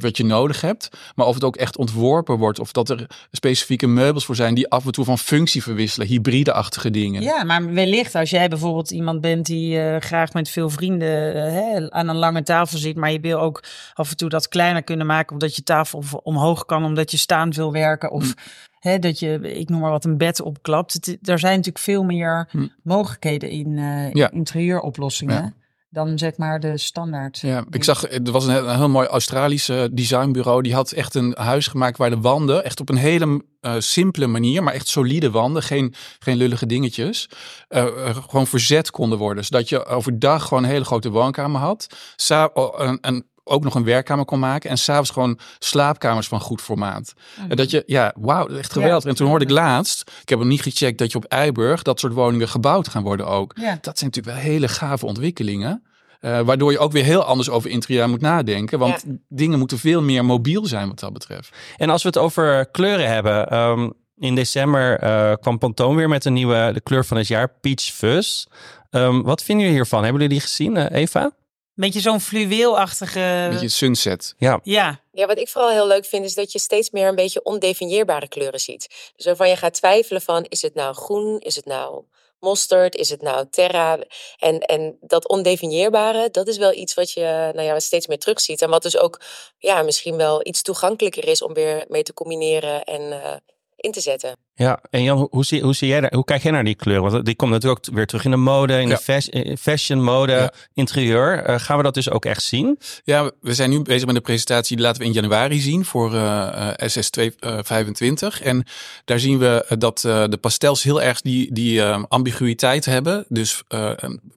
wat 0.00 0.16
je 0.16 0.24
nodig 0.24 0.60
hebt. 0.60 0.88
Maar 1.14 1.26
of 1.26 1.34
het 1.34 1.44
ook 1.44 1.56
echt 1.56 1.76
ontworpen 1.76 2.38
wordt. 2.38 2.60
Of 2.60 2.72
dat 2.72 2.88
er 2.88 3.06
specifiek 3.32 3.56
specifieke 3.58 3.86
meubels 3.86 4.24
voor 4.24 4.36
zijn 4.36 4.54
die 4.54 4.68
af 4.68 4.86
en 4.86 4.92
toe 4.92 5.04
van 5.04 5.18
functie 5.18 5.62
verwisselen, 5.62 6.06
hybride-achtige 6.06 6.90
dingen. 6.90 7.22
Ja, 7.22 7.44
maar 7.44 7.72
wellicht 7.72 8.14
als 8.14 8.30
jij 8.30 8.48
bijvoorbeeld 8.48 8.90
iemand 8.90 9.20
bent 9.20 9.46
die 9.46 9.76
uh, 9.76 9.96
graag 9.96 10.32
met 10.32 10.48
veel 10.48 10.70
vrienden 10.70 11.36
uh, 11.36 11.42
hè, 11.42 11.90
aan 11.90 12.08
een 12.08 12.16
lange 12.16 12.42
tafel 12.42 12.78
zit, 12.78 12.96
maar 12.96 13.12
je 13.12 13.20
wil 13.20 13.38
ook 13.38 13.62
af 13.94 14.10
en 14.10 14.16
toe 14.16 14.28
dat 14.28 14.48
kleiner 14.48 14.82
kunnen 14.82 15.06
maken, 15.06 15.32
omdat 15.32 15.56
je 15.56 15.62
tafel 15.62 16.02
omhoog 16.22 16.64
kan, 16.64 16.84
omdat 16.84 17.10
je 17.10 17.16
staan 17.16 17.52
wil 17.52 17.72
werken 17.72 18.10
of 18.10 18.34
Hè, 18.78 18.98
dat 18.98 19.18
je, 19.18 19.40
ik 19.40 19.68
noem 19.68 19.80
maar 19.80 19.90
wat, 19.90 20.04
een 20.04 20.16
bed 20.16 20.40
opklapt. 20.40 20.92
Het, 20.92 21.18
er 21.28 21.38
zijn 21.38 21.56
natuurlijk 21.56 21.84
veel 21.84 22.04
meer 22.04 22.48
hm. 22.50 22.66
mogelijkheden 22.82 23.50
in, 23.50 23.68
uh, 23.68 24.12
ja. 24.12 24.30
interieuroplossingen. 24.30 25.34
Ja 25.34 25.52
dan 25.90 26.18
zeg 26.18 26.36
maar 26.36 26.60
de 26.60 26.78
standaard. 26.78 27.38
Ja, 27.38 27.64
ik 27.70 27.84
zag, 27.84 28.10
er 28.10 28.32
was 28.32 28.46
een, 28.46 28.68
een 28.68 28.76
heel 28.76 28.88
mooi 28.88 29.06
Australische 29.06 29.88
designbureau. 29.92 30.62
Die 30.62 30.74
had 30.74 30.92
echt 30.92 31.14
een 31.14 31.34
huis 31.38 31.66
gemaakt 31.66 31.98
waar 31.98 32.10
de 32.10 32.20
wanden 32.20 32.64
echt 32.64 32.80
op 32.80 32.88
een 32.88 32.96
hele 32.96 33.44
uh, 33.60 33.74
simpele 33.78 34.26
manier, 34.26 34.62
maar 34.62 34.74
echt 34.74 34.88
solide 34.88 35.30
wanden, 35.30 35.62
geen, 35.62 35.94
geen 36.18 36.36
lullige 36.36 36.66
dingetjes, 36.66 37.28
uh, 37.68 38.16
gewoon 38.28 38.46
verzet 38.46 38.90
konden 38.90 39.18
worden. 39.18 39.44
Zodat 39.44 39.68
je 39.68 39.84
overdag 39.84 40.46
gewoon 40.48 40.62
een 40.62 40.70
hele 40.70 40.84
grote 40.84 41.10
woonkamer 41.10 41.60
had. 41.60 41.86
Sa 42.16 42.50
en, 42.78 42.98
en 43.00 43.26
ook 43.48 43.64
nog 43.64 43.74
een 43.74 43.84
werkkamer 43.84 44.24
kon 44.24 44.38
maken. 44.38 44.70
En 44.70 44.78
s'avonds 44.78 45.10
gewoon 45.10 45.38
slaapkamers 45.58 46.28
van 46.28 46.40
goed 46.40 46.60
formaat. 46.60 47.12
En 47.48 47.56
dat 47.56 47.70
je, 47.70 47.82
ja, 47.86 48.14
wauw, 48.18 48.46
echt 48.46 48.72
geweldig. 48.72 49.04
Ja. 49.04 49.10
En 49.10 49.16
toen 49.16 49.28
hoorde 49.28 49.44
ik 49.44 49.50
laatst, 49.50 50.10
ik 50.22 50.28
heb 50.28 50.38
nog 50.38 50.48
niet 50.48 50.62
gecheckt, 50.62 50.98
dat 50.98 51.12
je 51.12 51.18
op 51.18 51.24
Eiburg 51.24 51.82
dat 51.82 52.00
soort 52.00 52.12
woningen 52.12 52.48
gebouwd 52.48 52.88
gaan 52.88 53.02
worden 53.02 53.26
ook. 53.26 53.52
Ja. 53.60 53.78
Dat 53.80 53.98
zijn 53.98 54.10
natuurlijk 54.10 54.36
wel 54.36 54.52
hele 54.52 54.68
gave 54.68 55.06
ontwikkelingen. 55.06 55.82
Uh, 56.20 56.40
waardoor 56.40 56.72
je 56.72 56.78
ook 56.78 56.92
weer 56.92 57.04
heel 57.04 57.24
anders 57.24 57.50
over 57.50 57.70
interieur 57.70 58.08
moet 58.08 58.20
nadenken. 58.20 58.78
Want 58.78 59.04
ja. 59.06 59.12
dingen 59.28 59.58
moeten 59.58 59.78
veel 59.78 60.02
meer 60.02 60.24
mobiel 60.24 60.66
zijn 60.66 60.88
wat 60.88 60.98
dat 60.98 61.12
betreft. 61.12 61.56
En 61.76 61.90
als 61.90 62.02
we 62.02 62.08
het 62.08 62.18
over 62.18 62.66
kleuren 62.70 63.08
hebben. 63.08 63.56
Um, 63.56 63.92
in 64.20 64.34
december 64.34 65.04
uh, 65.04 65.32
kwam 65.40 65.58
Pantone 65.58 65.96
weer 65.96 66.08
met 66.08 66.24
een 66.24 66.32
nieuwe 66.32 66.70
de 66.74 66.80
kleur 66.80 67.04
van 67.04 67.16
het 67.16 67.26
jaar, 67.26 67.48
Peach 67.60 67.80
Fuzz. 67.80 68.46
Um, 68.90 69.22
wat 69.22 69.42
vinden 69.42 69.64
jullie 69.64 69.80
hiervan? 69.80 70.02
Hebben 70.02 70.22
jullie 70.22 70.38
die 70.38 70.48
gezien, 70.48 70.76
uh, 70.76 70.84
Eva? 70.90 71.30
Beetje 71.78 72.00
zo'n 72.00 72.20
fluweelachtige... 72.20 73.48
Beetje 73.50 73.68
sunset. 73.68 74.34
Ja. 74.38 74.60
ja. 74.62 75.00
Ja, 75.12 75.26
wat 75.26 75.38
ik 75.38 75.48
vooral 75.48 75.70
heel 75.70 75.86
leuk 75.86 76.04
vind 76.04 76.24
is 76.24 76.34
dat 76.34 76.52
je 76.52 76.58
steeds 76.58 76.90
meer 76.90 77.08
een 77.08 77.14
beetje 77.14 77.42
ondefinieerbare 77.42 78.28
kleuren 78.28 78.60
ziet. 78.60 79.12
Dus 79.16 79.24
waarvan 79.24 79.48
je 79.48 79.56
gaat 79.56 79.74
twijfelen 79.74 80.22
van, 80.22 80.44
is 80.48 80.62
het 80.62 80.74
nou 80.74 80.94
groen, 80.94 81.38
is 81.38 81.56
het 81.56 81.64
nou 81.64 82.04
mosterd, 82.40 82.94
is 82.94 83.10
het 83.10 83.22
nou 83.22 83.46
terra? 83.50 83.98
En, 84.38 84.60
en 84.60 84.96
dat 85.00 85.28
ondefinieerbare, 85.28 86.30
dat 86.30 86.48
is 86.48 86.56
wel 86.56 86.72
iets 86.72 86.94
wat 86.94 87.10
je 87.10 87.50
nou 87.54 87.62
ja, 87.66 87.80
steeds 87.80 88.06
meer 88.06 88.18
terugziet. 88.18 88.62
En 88.62 88.70
wat 88.70 88.82
dus 88.82 88.98
ook 88.98 89.20
ja, 89.58 89.82
misschien 89.82 90.16
wel 90.16 90.46
iets 90.46 90.62
toegankelijker 90.62 91.28
is 91.28 91.42
om 91.42 91.54
weer 91.54 91.84
mee 91.88 92.02
te 92.02 92.14
combineren 92.14 92.84
en 92.84 93.02
uh, 93.02 93.36
in 93.76 93.92
te 93.92 94.00
zetten. 94.00 94.47
Ja, 94.58 94.80
en 94.90 95.02
Jan, 95.02 95.28
hoe, 95.30 95.44
zie, 95.44 95.62
hoe, 95.62 95.74
zie 95.74 95.88
jij 95.88 96.00
daar, 96.00 96.14
hoe 96.14 96.24
kijk 96.24 96.42
jij 96.42 96.52
naar 96.52 96.64
die 96.64 96.74
kleur? 96.74 97.00
Want 97.00 97.24
die 97.24 97.34
komt 97.34 97.50
natuurlijk 97.50 97.88
ook 97.88 97.94
weer 97.94 98.06
terug 98.06 98.24
in 98.24 98.30
de 98.30 98.36
mode, 98.36 98.80
in 98.80 98.88
ja. 98.88 98.94
de 98.94 99.00
fashion, 99.00 99.56
fashion 99.56 100.02
mode, 100.02 100.32
ja. 100.32 100.52
interieur. 100.74 101.48
Uh, 101.48 101.58
gaan 101.58 101.76
we 101.76 101.82
dat 101.82 101.94
dus 101.94 102.10
ook 102.10 102.24
echt 102.24 102.42
zien? 102.42 102.78
Ja, 103.04 103.30
we 103.40 103.54
zijn 103.54 103.70
nu 103.70 103.82
bezig 103.82 104.06
met 104.06 104.16
een 104.16 104.22
presentatie, 104.22 104.76
die 104.76 104.84
laten 104.84 105.00
we 105.00 105.06
in 105.06 105.12
januari 105.12 105.60
zien 105.60 105.84
voor 105.84 106.14
uh, 106.14 106.70
SS225. 106.70 108.42
En 108.42 108.64
daar 109.04 109.18
zien 109.18 109.38
we 109.38 109.74
dat 109.78 110.04
uh, 110.06 110.24
de 110.28 110.36
pastels 110.36 110.82
heel 110.82 111.02
erg 111.02 111.20
die, 111.20 111.52
die 111.52 111.78
uh, 111.78 112.02
ambiguïteit 112.08 112.84
hebben. 112.84 113.24
Dus 113.28 113.62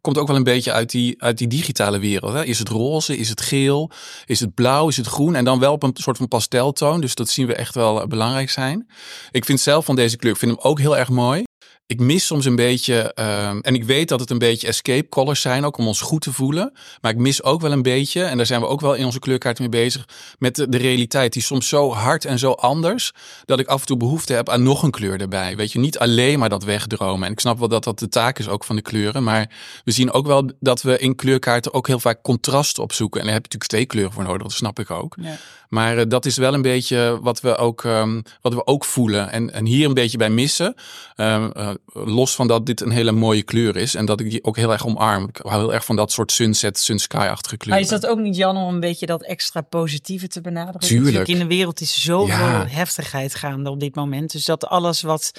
komt 0.01 0.17
ook 0.17 0.27
wel 0.27 0.35
een 0.35 0.43
beetje 0.43 0.71
uit 0.71 0.89
die, 0.89 1.23
uit 1.23 1.37
die 1.37 1.47
digitale 1.47 1.99
wereld. 1.99 2.33
Hè? 2.33 2.45
Is 2.45 2.59
het 2.59 2.69
roze, 2.69 3.17
is 3.17 3.29
het 3.29 3.41
geel, 3.41 3.91
is 4.25 4.39
het 4.39 4.53
blauw, 4.53 4.87
is 4.87 4.97
het 4.97 5.07
groen? 5.07 5.35
En 5.35 5.45
dan 5.45 5.59
wel 5.59 5.73
op 5.73 5.83
een 5.83 5.91
soort 5.93 6.17
van 6.17 6.27
pasteltoon. 6.27 7.01
Dus 7.01 7.15
dat 7.15 7.29
zien 7.29 7.47
we 7.47 7.55
echt 7.55 7.75
wel 7.75 8.07
belangrijk 8.07 8.49
zijn. 8.49 8.87
Ik 9.31 9.45
vind 9.45 9.59
zelf 9.59 9.85
van 9.85 9.95
deze 9.95 10.09
deze 10.12 10.18
kleur. 10.18 10.34
Ik 10.34 10.39
vind 10.39 10.51
hem 10.51 10.72
ook 10.72 10.80
heel 10.80 10.98
erg 10.98 11.10
mooi. 11.10 11.44
Ik 11.86 12.00
mis 12.00 12.25
soms 12.25 12.46
een 12.46 12.56
beetje, 12.56 13.12
um, 13.15 13.62
en 13.62 13.74
ik 13.74 13.84
weet 13.84 14.10
dat 14.10 14.20
het 14.20 14.30
een 14.30 14.38
beetje 14.38 14.68
escape 14.68 15.10
colors 15.10 15.41
zijn, 15.41 15.65
ook 15.65 15.77
om 15.77 15.88
ons 15.88 16.01
goed 16.01 16.22
te 16.22 16.34
voelen. 16.34 16.74
Maar 17.01 17.12
ik 17.12 17.18
mis 17.18 17.44
ook 17.44 17.62
wel 17.62 17.72
een 17.72 17.82
beetje, 17.82 18.24
en 18.24 18.38
daar 18.38 18.46
zijn 18.46 18.62
we 18.62 18.68
ook 18.68 18.82
wel 18.82 18.94
in 18.94 19.06
onze 19.06 19.20
kleurkaart 19.20 19.60
mee 19.60 19.70
bezig, 19.70 20.06
met 20.39 20.56
de, 20.56 20.70
de, 20.70 20.77
realiteit. 20.77 21.34
Die 21.34 21.41
is 21.41 21.48
soms 21.48 21.68
zo 21.68 21.91
hard 21.91 22.25
en 22.25 22.39
zo 22.39 22.51
anders, 22.51 23.12
dat 23.46 23.60
ik 23.60 23.68
af 23.68 23.80
en 23.80 23.86
toe 23.86 23.98
behoefte 23.98 24.34
heb 24.34 24.50
aan 24.50 24.63
nog 24.63 24.84
een 24.84 24.91
kleur 24.91 25.22
erbij. 25.22 25.56
Weet 25.56 25.72
je, 25.72 25.80
niet 25.80 26.00
alleen 26.00 26.39
maar 26.39 26.50
dat 26.50 26.63
wegdromen. 26.63 27.25
En 27.25 27.32
ik 27.32 27.39
snap 27.39 27.60
wel 27.60 27.68
dat 27.68 27.84
dat 27.84 28.00
de 28.00 28.10
taak 28.10 28.39
is 28.39 28.50
ook 28.50 28.63
van 28.63 28.75
de 28.75 28.82
kleuren. 28.82 29.24
Maar 29.24 29.50
we 29.84 29.91
zien 29.91 30.12
ook 30.12 30.27
wel 30.27 30.51
dat 30.60 30.82
we 30.82 31.00
in 31.00 31.15
kleurkaarten 31.15 31.74
ook 31.74 31.88
heel 31.88 32.00
vaak 32.00 32.22
contrast 32.22 32.80
opzoeken. 32.80 33.20
En 33.20 33.25
daar 33.25 33.36
heb 33.36 33.46
je 33.46 33.58
natuurlijk 33.58 33.72
twee 33.72 33.86
kleuren 33.86 34.13
voor 34.13 34.24
nodig, 34.24 34.48
dat 34.48 34.58
snap 34.58 34.80
ik 34.80 34.91
ook. 34.91 35.15
Ja. 35.22 35.38
Maar 35.71 35.97
uh, 35.97 36.03
dat 36.07 36.25
is 36.25 36.37
wel 36.37 36.53
een 36.53 36.61
beetje 36.61 37.19
wat 37.21 37.41
we 37.41 37.55
ook, 37.55 37.83
um, 37.83 38.23
wat 38.41 38.53
we 38.53 38.65
ook 38.65 38.85
voelen. 38.85 39.31
En, 39.31 39.53
en 39.53 39.65
hier 39.65 39.87
een 39.87 39.93
beetje 39.93 40.17
bij 40.17 40.29
missen. 40.29 40.75
Um, 41.15 41.51
uh, 41.57 41.69
los 41.93 42.35
van 42.35 42.47
dat 42.47 42.65
dit 42.65 42.81
een 42.81 42.91
hele 42.91 43.11
mooie 43.11 43.43
kleur 43.43 43.75
is. 43.75 43.95
En 43.95 44.05
dat 44.05 44.19
ik 44.19 44.29
die 44.29 44.43
ook 44.43 44.57
heel 44.57 44.71
erg 44.71 44.85
omarm. 44.85 45.27
Ik 45.27 45.39
hou 45.43 45.61
heel 45.61 45.73
erg 45.73 45.85
van 45.85 45.95
dat 45.95 46.11
soort 46.11 46.31
sunset, 46.31 46.79
sunsky-achtige 46.79 47.57
kleuren. 47.57 47.83
Maar 47.83 47.93
is 47.93 48.01
dat 48.01 48.11
ook 48.11 48.19
niet 48.19 48.35
Jan 48.35 48.57
om 48.57 48.73
een 48.73 48.79
beetje 48.79 49.05
dat 49.05 49.23
extra 49.23 49.61
positieve 49.61 50.27
te 50.27 50.41
benaderen? 50.41 50.79
Tuurlijk. 50.79 51.27
In 51.27 51.39
de 51.39 51.47
wereld 51.47 51.81
is 51.81 52.01
zoveel 52.01 52.35
ja. 52.35 52.65
heftigheid 52.67 53.35
gaande 53.35 53.69
op 53.69 53.79
dit 53.79 53.95
moment. 53.95 54.31
Dus 54.31 54.45
dat 54.45 54.67
alles 54.67 55.01
wat 55.01 55.31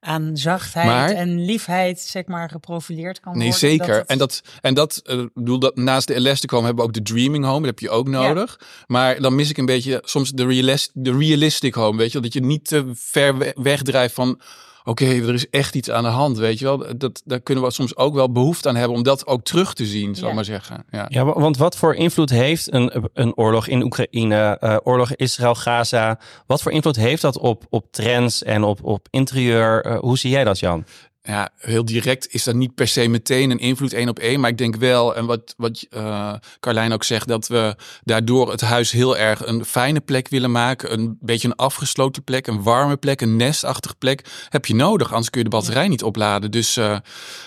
aan 0.00 0.36
zachtheid 0.36 0.86
Maar- 0.86 1.10
en 1.10 1.44
liefheid, 1.44 2.00
zeg 2.00 2.26
maar, 2.26 2.50
geprofileerd 2.50 3.20
kan 3.20 3.32
Nee, 3.38 3.50
worden. 3.50 3.68
zeker. 3.70 3.94
het- 3.94 4.06
En 4.06 4.18
dat, 4.18 4.42
en 4.60 4.74
dat 4.74 5.00
eh, 5.04 5.18
ik 5.18 5.30
bedoel 5.34 5.58
dat 5.58 5.76
naast 5.76 6.06
de 6.06 6.14
Elasticom 6.14 6.64
hebben 6.64 6.82
we 6.84 6.88
ook 6.90 6.94
de 6.94 7.02
Dreaming 7.12 7.44
Home. 7.44 7.58
Dat 7.58 7.66
heb 7.66 7.78
je 7.78 7.90
ook 7.90 8.08
nodig. 8.08 8.60
Maar 8.86 9.20
dan 9.20 9.34
mis 9.34 9.50
ik 9.50 9.56
een 9.58 9.66
beetje 9.66 10.02
soms 10.04 10.30
de, 10.30 10.46
realis, 10.46 10.90
de 10.92 11.16
realistic 11.18 11.74
home. 11.74 11.98
Weet 11.98 12.12
je? 12.12 12.20
Dat 12.20 12.32
je 12.32 12.40
niet 12.40 12.64
te 12.68 12.90
ver 12.94 13.38
we- 13.38 13.52
wegdrijft 13.54 14.14
van. 14.14 14.40
Oké, 14.88 15.04
er 15.06 15.34
is 15.34 15.50
echt 15.50 15.74
iets 15.74 15.90
aan 15.90 16.02
de 16.02 16.08
hand, 16.08 16.38
weet 16.38 16.58
je 16.58 16.64
wel. 16.64 16.84
Dat, 16.98 17.22
daar 17.24 17.40
kunnen 17.40 17.64
we 17.64 17.70
soms 17.70 17.96
ook 17.96 18.14
wel 18.14 18.32
behoefte 18.32 18.68
aan 18.68 18.76
hebben 18.76 18.96
om 18.96 19.02
dat 19.02 19.26
ook 19.26 19.42
terug 19.44 19.74
te 19.74 19.86
zien, 19.86 20.14
zal 20.14 20.22
ik 20.24 20.28
Ja. 20.28 20.34
maar 20.34 20.44
zeggen. 20.44 20.84
Ja. 20.90 21.06
Ja, 21.08 21.24
wa- 21.24 21.40
want 21.40 21.56
wat 21.56 21.76
voor 21.76 21.94
invloed 21.94 22.30
heeft 22.30 22.72
een, 22.72 23.08
een 23.12 23.36
oorlog 23.36 23.66
in 23.66 23.82
Oekraïne, 23.82 24.56
eh, 24.60 24.76
oorlog 24.82 25.14
Israël-Gaza, 25.14 26.18
wat 26.46 26.62
voor 26.62 26.72
invloed 26.72 26.96
heeft 26.96 27.22
dat 27.22 27.38
op, 27.38 27.64
op 27.68 27.86
trends 27.92 28.42
en 28.42 28.62
op, 28.64 28.78
op 28.84 29.06
interieur? 29.10 29.82
Eh, 29.84 29.98
hoe 29.98 30.18
zie 30.18 30.30
jij 30.30 30.44
dat, 30.44 30.58
Jan? 30.58 30.84
Ja, 31.22 31.50
heel 31.58 31.84
direct 31.84 32.32
is 32.34 32.44
dat 32.44 32.54
niet 32.54 32.74
per 32.74 32.88
se 32.88 33.08
meteen 33.08 33.50
een 33.50 33.58
invloed 33.58 33.92
één 33.92 34.08
op 34.08 34.18
één. 34.18 34.40
Maar 34.40 34.50
ik 34.50 34.58
denk 34.58 34.76
wel, 34.76 35.16
en 35.16 35.26
wat, 35.26 35.54
wat 35.56 35.86
eh 35.90 36.34
Carlijn 36.60 36.92
ook 36.92 37.04
zegt, 37.04 37.28
dat 37.28 37.46
we 37.46 37.76
daardoor 38.04 38.50
het 38.50 38.60
huis 38.60 38.90
heel 38.90 39.16
erg 39.16 39.46
een 39.46 39.64
fijne 39.64 40.00
plek 40.00 40.28
willen 40.28 40.50
maken. 40.50 40.92
Een 40.92 41.18
beetje 41.20 41.48
een 41.48 41.54
afgesloten 41.54 42.24
plek, 42.24 42.46
een 42.46 42.62
warme 42.62 42.96
plek, 42.96 43.20
een 43.20 43.36
nestachtige 43.36 43.94
plek. 43.98 44.24
Heb 44.48 44.66
je 44.66 44.74
nodig, 44.74 45.08
anders 45.08 45.30
kun 45.30 45.42
je 45.42 45.48
de 45.48 45.56
batterij 45.56 45.88
niet 45.88 46.02
opladen. 46.02 46.50
Dus 46.50 46.76
eh, 46.76 46.96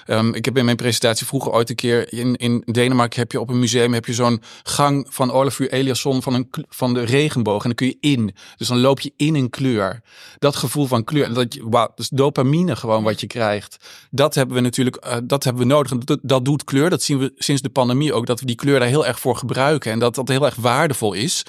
ehm, 0.06 0.34
ik 0.34 0.46
heb 0.46 0.58
in 0.58 0.66
mijn 0.66 0.78
presentatie 0.78 1.28
vroeger 1.28 1.51
ooit 1.51 1.70
een 1.70 1.75
keer 1.75 2.13
in, 2.13 2.36
in 2.36 2.63
Denemarken 2.66 3.20
heb 3.20 3.32
je 3.32 3.40
op 3.40 3.50
een 3.50 3.60
museum 3.60 3.94
heb 3.94 4.06
je 4.06 4.13
zo'n 4.13 4.42
gang 4.63 5.08
van 5.10 5.32
Olafur 5.32 5.72
Eliasson 5.72 6.22
van, 6.22 6.34
een, 6.34 6.50
van 6.70 6.94
de 6.94 7.04
regenboog. 7.04 7.63
En 7.63 7.68
dan 7.68 7.75
kun 7.75 7.88
je 7.88 7.98
in. 8.00 8.36
Dus 8.58 8.68
dan 8.68 8.80
loop 8.80 9.00
je 9.00 9.13
in 9.16 9.36
een 9.36 9.50
kleur. 9.50 10.01
Dat 10.40 10.56
gevoel 10.56 10.86
van 10.86 11.04
kleur. 11.04 11.34
Dat 11.34 11.54
je, 11.54 11.70
wauw, 11.70 11.92
dus 11.96 12.10
dopamine 12.10 12.75
gewoon 12.75 13.04
wat 13.04 13.20
je 13.20 13.28
krijgt. 13.28 13.61
Dat 14.10 14.36
hebben 14.36 14.56
we 14.56 14.62
natuurlijk, 14.62 14.96
eh, 14.96 15.18
dat 15.24 15.44
hebben 15.44 15.62
we 15.62 15.68
nodig. 15.68 15.91
En 15.91 16.00
dat, 16.00 16.20
dat 16.22 16.46
doet 16.46 16.63
kleur. 16.63 16.89
Dat 16.89 17.03
zien 17.03 17.18
we 17.18 17.32
sinds 17.36 17.62
de 17.62 17.70
pandemie 17.70 18.13
ook. 18.13 18.25
Dat 18.25 18.39
we 18.39 18.46
die 18.46 18.56
kleur 18.56 18.80
daar 18.80 18.88
heel 18.88 19.06
erg 19.06 19.20
voor 19.20 19.36
gebruiken. 19.36 19.91
En 19.91 20.00
dat 20.00 20.15
dat 20.15 20.27
heel 20.27 20.46
erg 20.46 20.56
waardevol 20.56 21.13
is. 21.13 21.44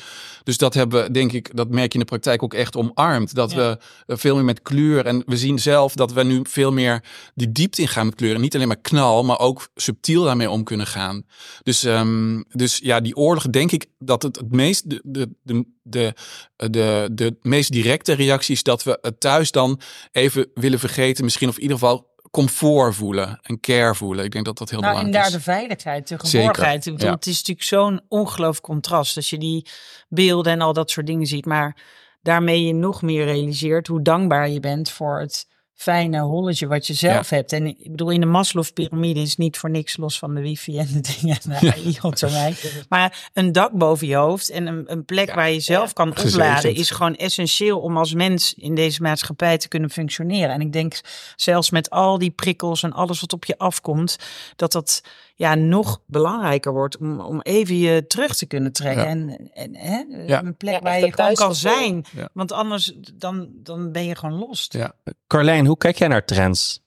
Dus 0.45 0.57
dat 0.57 0.75
hebben 0.75 1.03
we, 1.03 1.11
denk 1.11 1.33
ik, 1.33 1.57
dat 1.57 1.69
merk 1.69 1.93
je 1.93 1.99
in 1.99 2.05
de 2.05 2.11
praktijk 2.11 2.43
ook 2.43 2.55
echt 2.55 2.77
omarmd. 2.77 3.35
Dat 3.35 3.53
we 3.53 3.79
eh, 4.07 4.17
veel 4.17 4.35
meer 4.35 4.45
met 4.45 4.63
kleur. 4.63 5.07
En 5.07 5.23
we 5.27 5.37
zien 5.37 5.59
zelf 5.59 5.95
dat 5.95 6.13
we 6.13 6.23
nu 6.23 6.41
veel 6.43 6.73
meer 6.73 7.05
die 7.35 7.53
diepte 7.53 7.81
ingaan 7.81 8.07
met 8.07 8.15
kleuren. 8.15 8.41
Niet 8.41 8.55
alleen 8.55 8.69
maar 8.69 8.81
knal, 8.81 9.25
maar 9.25 9.39
ook 9.39 9.69
subtiel 9.75 10.25
daarmee 10.25 10.51
om 10.51 10.65
kunnen 10.65 10.87
gaan. 10.87 11.25
Dus, 11.63 11.85
ehm, 11.85 12.43
dus 12.49 12.79
ja, 12.83 13.01
die 13.01 13.17
oorlog, 13.17 13.51
denk 13.51 13.73
ik 13.73 13.87
dat 13.99 14.23
het 14.23 14.37
het 14.37 14.53
meest, 14.53 14.91
de, 14.91 15.01
de, 15.05 15.29
de, 15.43 15.65
de, 15.83 16.15
de, 16.57 17.09
de 17.13 17.37
meest 17.43 17.73
directe 17.73 18.13
reactie 18.13 18.55
is 18.55 18.63
dat 18.63 18.83
we 18.83 18.99
het 19.01 19.21
thuis 19.21 19.51
dan 19.51 19.81
even 20.13 20.51
willen 20.55 20.79
vergeten. 20.79 21.25
Misschien 21.25 21.49
of 21.49 21.57
in 21.57 21.63
ieder 21.63 21.79
geval 21.79 22.02
comfort 22.33 22.95
voelen 22.95 23.39
en 23.43 23.61
care 23.61 23.95
voelen. 23.95 24.25
Ik 24.25 24.31
denk 24.33 24.45
dat 24.45 24.59
dat 24.59 24.71
heel 24.71 24.81
Nou, 24.81 24.93
en 24.93 24.99
belangrijk 24.99 25.25
daar 25.25 25.41
is. 25.41 25.45
de 25.45 25.53
veiligheid, 25.53 26.09
de 26.09 26.19
geborgenheid. 26.19 26.85
Bedoel, 26.85 27.07
ja. 27.07 27.15
Het 27.15 27.27
is 27.27 27.37
natuurlijk 27.37 27.67
zo'n 27.67 28.01
ongelooflijk 28.09 28.67
contrast 28.67 29.17
als 29.17 29.31
je 29.31 29.39
die 29.39 29.67
beelden 30.09 30.53
en 30.53 30.61
al 30.61 30.73
dat 30.73 30.91
soort 30.91 31.07
dingen 31.07 31.27
ziet. 31.27 31.47
Maar 31.47 31.77
daarmee 32.23 32.67
je 32.67 32.75
nog 32.75 33.03
meer 33.03 33.25
realiseert 33.25 33.87
hoe 33.87 34.03
dankbaar 34.03 34.49
je 34.49 34.61
bent 34.61 34.91
voor 34.91 35.21
het 35.21 35.47
fijne 35.75 36.21
holletje 36.21 36.67
wat 36.67 36.87
je 36.87 36.95
zelf 36.95 37.31
hebt. 37.31 37.53
En 37.53 37.67
ik 37.67 37.91
bedoel, 37.91 38.11
in 38.11 38.21
de 38.21 38.27
Maslow-pyramide 38.27 39.21
is 39.21 39.37
niet 39.37 39.59
voor 39.59 39.71
niks 39.71 39.97
los 39.97 40.19
van 40.19 40.35
de 40.35 40.41
wifi 40.41 40.79
en 40.79 40.89
de 40.93 41.01
dingen. 41.01 41.39
Nou, 41.45 41.67
ja. 42.29 42.51
Maar 42.89 43.31
een 43.33 43.53
dak 43.53 43.73
boven 43.73 44.07
je 44.07 44.17
hoofd 44.17 44.51
en 44.51 44.67
een, 44.67 44.93
een 44.93 45.05
plek 45.05 45.35
waar 45.35 45.51
je 45.51 45.61
zelf 45.61 45.93
kan 45.93 46.17
Gezegend. 46.17 46.35
opladen 46.35 46.75
is 46.75 46.91
gewoon 46.91 47.17
essentieel 47.17 47.81
om 47.81 47.97
als 47.97 48.15
mens 48.15 48.55
in 48.55 48.75
deze 48.75 49.03
maatschappij 49.03 49.59
te 49.59 49.69
kunnen 49.69 49.91
functioneren. 49.91 50.51
En 50.55 50.61
ik 50.61 50.73
denk 50.73 51.01
zelfs 51.37 51.71
met 51.71 51.91
al 51.91 52.19
die 52.19 52.31
prikkels 52.31 52.83
en 52.83 52.93
alles 52.93 53.21
wat 53.21 53.33
op 53.33 53.45
je 53.45 53.59
afkomt, 53.59 54.17
dat 54.57 54.73
dat 54.73 55.03
ja, 55.35 55.55
nog 55.55 56.01
belangrijker 56.07 56.73
wordt 56.73 56.97
om, 56.99 57.21
om 57.21 57.41
even 57.41 57.79
je 57.79 58.07
terug 58.07 58.35
te 58.35 58.47
kunnen 58.47 58.73
trekken. 58.73 59.03
Ja. 59.29 59.37
En, 59.37 59.51
en 59.53 59.77
hè, 59.77 60.03
Ja. 60.27 60.43
een 60.45 60.57
plek 60.57 60.75
Ja, 60.75 60.81
waar 60.81 61.01
je 61.01 61.13
gewoon 61.13 61.35
kan 61.35 61.55
zijn. 61.55 62.05
Ja. 62.13 62.29
Want 62.33 62.53
anders 62.53 62.93
dan, 63.15 63.49
dan 63.53 63.93
ben 63.93 64.05
je 64.05 64.17
gewoon 64.17 64.39
lost. 64.39 64.73
Ja. 64.73 64.93
Carlijn, 65.27 65.67
hoe 65.67 65.77
kijk 65.77 65.97
jij 65.99 66.09
naar 66.09 66.25
trends? 66.25 66.82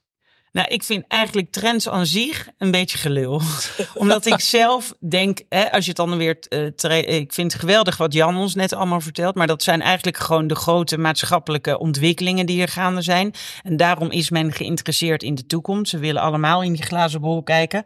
Nou, 0.56 0.68
ik 0.68 0.84
vind 0.84 1.04
eigenlijk 1.08 1.52
trends 1.52 1.89
aan 1.89 2.06
zich 2.06 2.48
een 2.58 2.72
beetje 2.72 2.98
gelul. 2.98 3.41
Omdat 3.94 4.26
ik 4.26 4.39
zelf 4.39 4.94
denk, 5.00 5.41
hè, 5.50 5.72
als 5.72 5.84
je 5.84 5.88
het 5.88 5.98
dan 5.98 6.18
weer. 6.18 6.39
tre- 6.76 6.98
ik 6.98 7.34
vind 7.34 7.52
het 7.52 7.62
geweldig 7.62 7.98
wat 7.98 8.13
Jan 8.13 8.38
ons 8.38 8.56
net 8.56 8.74
allemaal 8.74 9.02
vertelt. 9.02 9.36
Maar 9.36 9.48
dat 9.48 9.63
zijn 9.63 9.82
eigenlijk 9.82 10.18
gewoon 10.18 10.48
de 10.48 10.56
grote 10.56 10.98
maatschappelijke 10.98 11.80
ontwikkelingen 11.80 12.46
die 12.46 12.62
er 12.62 12.68
gaande 12.68 13.02
zijn. 13.02 13.34
En 13.63 13.78
daarom 13.78 14.12
is 14.12 14.30
men 14.30 14.52
geïnteresseerd 14.52 15.24
in 15.24 15.36
de 15.36 15.46
toekomst. 15.46 15.89
Ze 15.89 15.98
willen 15.98 16.22
allemaal 16.22 16.63
in 16.63 16.74
die 16.74 16.84
glazen 16.84 17.22
bol 17.22 17.44
kijken. 17.44 17.84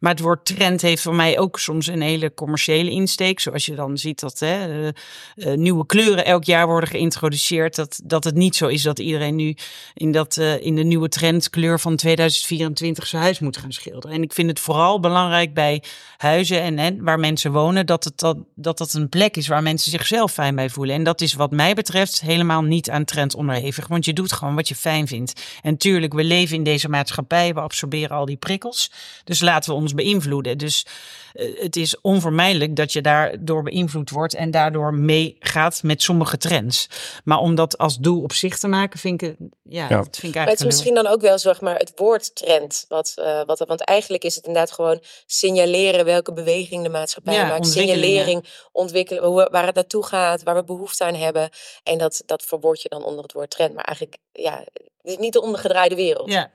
Maar 0.00 0.10
het 0.10 0.20
woord 0.20 0.44
trend 0.44 0.82
heeft 0.82 1.02
voor 1.02 1.14
mij 1.14 1.38
ook 1.38 1.58
soms 1.58 1.86
een 1.86 2.00
hele 2.00 2.34
commerciële 2.34 2.90
insteek. 2.90 3.40
Zoals 3.40 3.66
je 3.66 3.74
dan 3.74 3.98
ziet 3.98 4.20
dat 4.20 4.38
hè, 4.38 4.46
eh, 4.46 4.88
eh, 5.34 5.58
nieuwe 5.58 5.86
kleuren 5.86 6.24
elk 6.24 6.44
jaar 6.44 6.66
worden 6.66 6.88
geïntroduceerd. 6.88 7.76
Dat, 7.76 8.00
dat 8.04 8.24
het 8.24 8.34
niet 8.34 8.56
zo 8.56 8.66
is 8.66 8.82
dat 8.82 8.98
iedereen 8.98 9.36
nu 9.36 9.56
in, 9.94 10.12
dat, 10.12 10.36
eh, 10.36 10.64
in 10.64 10.74
de 10.74 10.82
nieuwe 10.82 11.08
trendkleur 11.08 11.80
van 11.80 11.96
2024 11.96 13.06
zijn 13.06 13.22
huis 13.22 13.38
moet 13.38 13.56
gaan 13.56 13.72
schilderen. 13.72 14.16
En 14.16 14.22
ik 14.22 14.32
vind 14.32 14.48
het 14.48 14.60
vooral 14.60 15.00
belangrijk 15.00 15.54
bij 15.54 15.82
huizen 16.16 16.60
en 16.60 16.78
hè, 16.78 16.90
waar 16.98 17.18
mensen 17.18 17.52
wonen, 17.52 17.86
dat 17.86 18.04
het 18.04 18.18
dat, 18.18 18.36
dat 18.54 18.78
dat 18.78 18.92
een 18.92 19.08
plek 19.08 19.36
is 19.36 19.48
waar 19.48 19.62
mensen 19.62 19.90
zichzelf 19.90 20.32
fijn 20.32 20.54
bij 20.54 20.70
voelen. 20.70 20.94
En 20.94 21.04
dat 21.04 21.20
is 21.20 21.34
wat 21.34 21.50
mij 21.50 21.74
betreft 21.74 22.20
helemaal 22.20 22.62
niet 22.62 22.90
aan 22.90 23.04
trend 23.04 23.34
onderhevig. 23.34 23.86
Want 23.86 24.04
je 24.04 24.12
doet 24.12 24.32
gewoon 24.32 24.54
wat 24.54 24.68
je 24.68 24.74
fijn 24.74 25.06
vindt. 25.06 25.42
En 25.62 25.76
tuurlijk, 25.76 26.12
we 26.12 26.24
leven 26.24 26.56
in 26.56 26.64
deze 26.64 26.88
maatschappij, 26.88 27.54
we 27.54 27.60
absorberen 27.60 28.16
al 28.16 28.24
die 28.24 28.36
prikkels. 28.36 28.90
Dus 29.24 29.40
laten 29.40 29.70
we 29.70 29.76
ons 29.76 29.88
beïnvloeden. 29.94 30.58
Dus 30.58 30.86
eh, 31.32 31.60
het 31.62 31.76
is 31.76 32.00
onvermijdelijk 32.00 32.76
dat 32.76 32.92
je 32.92 33.00
daardoor 33.00 33.62
beïnvloed 33.62 34.10
wordt 34.10 34.34
en 34.34 34.50
daardoor 34.50 34.94
meegaat 34.94 35.82
met 35.82 36.02
sommige 36.02 36.36
trends. 36.36 36.86
Maar 37.24 37.38
om 37.38 37.54
dat 37.54 37.78
als 37.78 37.96
doel 37.98 38.22
op 38.22 38.32
zich 38.32 38.58
te 38.58 38.68
maken, 38.68 38.98
vind 38.98 39.22
ik, 39.22 39.28
het- 39.28 39.48
ja, 39.62 39.88
Ja. 39.88 39.88
dat 39.88 39.96
vind 39.96 40.14
ik 40.16 40.22
Maar 40.22 40.22
het 40.22 40.34
eigenlijk 40.36 40.58
is 40.60 40.64
misschien 40.64 40.94
dan 40.94 41.06
ook 41.06 41.20
wel 41.20 41.38
zeg 41.38 41.60
maar 41.60 41.76
het 41.76 41.92
woord 41.96 42.34
trend. 42.34 42.84
Wat, 42.88 43.12
eh, 43.16 43.44
wat, 43.44 43.58
want 43.58 43.80
eigenlijk 43.84 44.24
is 44.24 44.34
het 44.34 44.46
inderdaad 44.46 44.72
gewoon 44.72 45.02
signaleren 45.26 46.04
welke 46.04 46.32
beweging 46.32 46.82
de 46.82 46.88
maatschappij 46.88 47.34
Ja, 47.34 47.46
maakt. 47.46 47.66
Signalering, 47.66 48.44
ontwikkelen, 48.72 49.24
hoe, 49.24 49.48
waar 49.50 49.66
het 49.66 49.74
naartoe 49.74 50.04
gaat, 50.06 50.42
waar 50.42 50.54
we 50.54 50.64
behoefte 50.64 51.04
aan 51.04 51.14
hebben. 51.14 51.50
En 51.82 51.98
dat, 51.98 52.22
dat 52.26 52.42
verwoord 52.42 52.82
je 52.82 52.88
dan 52.88 53.04
onder 53.04 53.22
het 53.22 53.32
woord 53.32 53.50
trend. 53.50 53.74
Maar 53.74 53.84
eigenlijk, 53.84 54.16
ja, 54.32 54.58
het 55.02 55.12
is 55.12 55.16
niet 55.16 55.32
de 55.32 55.42
ondergedraaide 55.42 55.94
wereld. 55.94 56.30
Ja, 56.30 56.50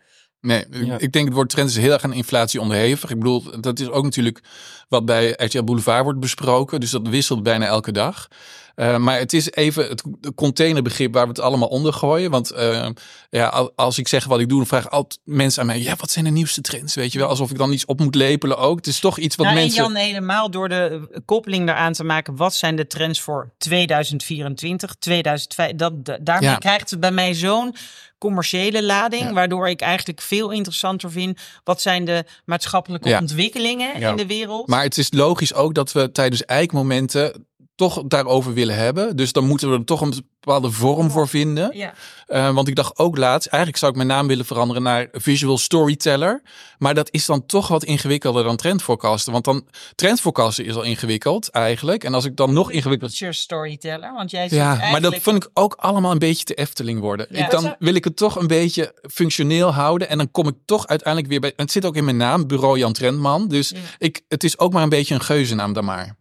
Nee, 0.45 0.65
Ja. 0.69 0.97
ik 0.97 1.11
denk 1.11 1.25
het 1.25 1.33
woord 1.33 1.49
trend 1.49 1.69
is 1.69 1.77
heel 1.77 1.91
erg 1.91 2.03
aan 2.03 2.13
inflatie 2.13 2.61
onderhevig. 2.61 3.09
Ik 3.09 3.17
bedoel, 3.17 3.43
dat 3.61 3.79
is 3.79 3.89
ook 3.89 4.03
natuurlijk 4.03 4.39
wat 4.87 5.05
bij 5.05 5.33
RTL 5.37 5.63
Boulevard 5.63 6.03
wordt 6.03 6.19
besproken. 6.19 6.79
Dus 6.79 6.91
dat 6.91 7.07
wisselt 7.07 7.43
bijna 7.43 7.65
elke 7.65 7.91
dag. 7.91 8.27
Eh, 8.75 8.97
maar 8.97 9.17
het 9.19 9.33
is 9.33 9.51
even 9.51 9.87
het 9.87 10.03
containerbegrip 10.35 11.13
waar 11.13 11.23
we 11.23 11.29
het 11.29 11.39
allemaal 11.39 11.67
onder 11.67 11.93
gooien. 11.93 12.31
Want 12.31 12.51
eh, 12.51 12.87
ja, 13.29 13.47
al- 13.47 13.71
als 13.75 13.97
ik 13.97 14.07
zeg 14.07 14.25
wat 14.25 14.39
ik 14.39 14.49
doe, 14.49 14.57
dan 14.57 14.67
vragen 14.67 14.89
altijd 14.91 15.19
mensen 15.23 15.61
aan 15.61 15.67
mij: 15.67 15.81
ja, 15.81 15.95
wat 15.97 16.11
zijn 16.11 16.25
de 16.25 16.31
nieuwste 16.31 16.61
trends? 16.61 16.95
Weet 16.95 17.11
je 17.11 17.19
wel, 17.19 17.27
alsof 17.27 17.51
ik 17.51 17.57
dan 17.57 17.71
iets 17.71 17.85
op 17.85 17.99
moet 17.99 18.15
lepelen 18.15 18.57
ook. 18.57 18.77
Het 18.77 18.87
is 18.87 18.99
toch 18.99 19.17
iets 19.17 19.35
wat 19.35 19.45
nou, 19.45 19.57
mensen. 19.59 19.83
En 19.83 19.91
Jan, 19.91 19.95
helemaal 20.01 20.51
door 20.51 20.69
de 20.69 21.07
eh, 21.11 21.19
koppeling 21.25 21.65
daaraan 21.67 21.93
te 21.93 22.03
maken. 22.03 22.35
Wat 22.35 22.53
zijn 22.55 22.75
de 22.75 22.87
trends 22.87 23.21
voor 23.21 23.53
2024, 23.57 24.95
2005? 24.99 25.75
Dat, 25.75 26.05
da- 26.05 26.17
daarmee 26.21 26.49
Ja. 26.49 26.55
krijgt 26.55 26.89
het 26.89 26.99
bij 26.99 27.11
mij 27.11 27.33
zo'n 27.33 27.75
commerciële 28.17 28.83
lading. 28.83 29.23
Ja. 29.23 29.33
Waardoor 29.33 29.69
ik 29.69 29.81
eigenlijk 29.81 30.21
veel 30.21 30.49
interessanter 30.51 31.11
vind. 31.11 31.39
Wat 31.63 31.81
zijn 31.81 32.05
de 32.05 32.23
maatschappelijke 32.45 33.09
Ja. 33.09 33.19
ontwikkelingen 33.19 33.95
in 33.95 34.15
de 34.15 34.25
wereld? 34.25 34.67
Maar 34.67 34.83
het 34.83 34.97
is 34.97 35.11
logisch 35.11 35.53
ook 35.53 35.73
dat 35.73 35.91
we 35.91 36.11
tijdens 36.11 36.45
eikmomenten 36.45 37.45
toch 37.75 38.03
daarover 38.07 38.53
willen 38.53 38.75
hebben. 38.75 39.15
Dus 39.15 39.31
dan 39.31 39.45
moeten 39.45 39.71
we 39.71 39.77
er 39.77 39.85
toch 39.85 40.01
een 40.01 40.13
bepaalde 40.39 40.71
vorm 40.71 41.11
voor 41.11 41.27
vinden. 41.27 41.77
ja. 41.77 41.93
Eh, 42.25 42.53
want 42.53 42.67
ik 42.67 42.75
dacht 42.75 42.97
ook 42.97 43.17
laatst, 43.17 43.47
eigenlijk 43.47 43.77
zou 43.81 43.91
ik 43.91 43.97
mijn 43.97 44.09
naam 44.09 44.27
willen 44.27 44.45
veranderen 44.45 44.83
naar 44.83 45.07
visual 45.11 45.57
storyteller. 45.57 46.41
Maar 46.77 46.93
dat 46.93 47.07
is 47.11 47.25
dan 47.25 47.45
toch 47.45 47.67
wat 47.67 47.83
ingewikkelder 47.83 48.43
dan 48.43 48.55
trendforecasten. 48.55 49.31
Want 49.31 49.43
dan 49.45 49.65
trendforecasten 49.95 50.65
is 50.65 50.75
al 50.75 50.81
ingewikkeld 50.83 51.49
eigenlijk. 51.49 52.03
En 52.03 52.13
als 52.13 52.25
ik 52.25 52.35
dan 52.35 52.53
nog 52.53 52.71
ingewikkeld... 52.71 53.13
Storyteller. 53.29 54.13
Want 54.13 54.31
jij 54.31 54.49
zegt 54.49 54.61
Ja, 54.61 54.67
maar 54.67 54.77
dat 54.79 54.89
eigenlijk- 54.91 55.23
vond 55.23 55.43
ik 55.43 55.49
ook 55.53 55.73
allemaal 55.73 56.11
een 56.11 56.19
beetje 56.19 56.43
te 56.43 56.53
Efteling 56.53 56.99
worden. 56.99 57.27
Ja. 57.29 57.43
Ik, 57.45 57.51
dan 57.51 57.75
wil 57.79 57.95
ik 57.95 58.03
het 58.03 58.15
toch 58.17 58.35
een 58.35 58.47
beetje 58.47 58.93
functioneel 59.11 59.73
houden. 59.73 60.09
En 60.09 60.17
dan 60.17 60.31
kom 60.31 60.47
ik 60.47 60.55
toch 60.65 60.87
uiteindelijk 60.87 61.31
weer 61.31 61.39
bij... 61.39 61.49
en 61.55 61.63
Het 61.63 61.71
zit 61.71 61.85
ook 61.85 61.95
in 61.95 62.03
mijn 62.05 62.17
naam, 62.17 62.47
Bureau 62.47 62.77
Jan 62.77 62.93
Trendman. 62.93 63.47
Dus 63.47 63.69
Ja. 63.69 63.77
ik, 63.97 64.21
het 64.27 64.43
is 64.43 64.59
ook 64.59 64.73
maar 64.73 64.83
een 64.83 64.89
beetje 64.89 65.13
een 65.13 65.21
geuzennaam 65.21 65.73
dan 65.73 65.85
maar. 65.85 66.15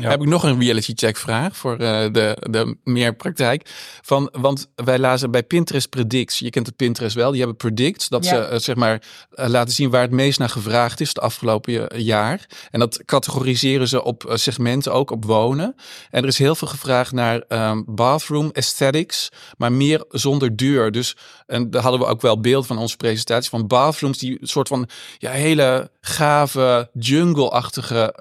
Ja. 0.00 0.08
Heb 0.08 0.20
ik 0.20 0.28
nog 0.28 0.42
een 0.42 0.60
reality 0.60 0.92
check 0.94 1.16
vraag 1.16 1.56
voor 1.56 1.72
uh, 1.72 1.78
de, 2.12 2.36
de 2.50 2.76
meer 2.84 3.14
praktijk. 3.14 3.70
Van, 4.02 4.28
want 4.32 4.68
wij 4.74 4.98
lazen 4.98 5.30
bij 5.30 5.42
Pinterest 5.42 5.88
Predicts. 5.88 6.38
Je 6.38 6.50
kent 6.50 6.66
het 6.66 6.76
Pinterest 6.76 7.14
wel. 7.14 7.30
Die 7.30 7.38
hebben 7.38 7.56
predicts. 7.56 8.08
Dat 8.08 8.26
ze 8.26 8.48
uh, 8.52 8.58
zeg 8.58 8.76
maar 8.76 9.02
uh, 9.34 9.46
laten 9.48 9.74
zien 9.74 9.90
waar 9.90 10.02
het 10.02 10.10
meest 10.10 10.38
naar 10.38 10.48
gevraagd 10.48 11.00
is 11.00 11.14
de 11.14 11.20
afgelopen 11.20 12.02
jaar. 12.02 12.46
En 12.70 12.80
dat 12.80 13.04
categoriseren 13.04 13.88
ze 13.88 14.02
op 14.02 14.32
segmenten, 14.34 14.92
ook 14.92 15.10
op 15.10 15.24
wonen. 15.24 15.74
En 16.10 16.22
er 16.22 16.28
is 16.28 16.38
heel 16.38 16.54
veel 16.54 16.68
gevraagd 16.68 17.12
naar 17.12 17.42
um, 17.48 17.84
bathroom 17.86 18.50
aesthetics. 18.52 19.28
Maar 19.56 19.72
meer 19.72 20.04
zonder 20.08 20.56
deur. 20.56 20.92
Dus 20.92 21.16
en 21.46 21.70
daar 21.70 21.82
hadden 21.82 22.00
we 22.00 22.06
ook 22.06 22.20
wel 22.20 22.40
beeld 22.40 22.66
van 22.66 22.78
onze 22.78 22.96
presentatie. 22.96 23.50
Van 23.50 23.66
bathrooms 23.66 24.18
die 24.18 24.38
soort 24.40 24.68
van 24.68 24.88
ja, 25.18 25.30
hele 25.30 25.90
gave 26.00 26.90
jungle-achtige 26.92 28.14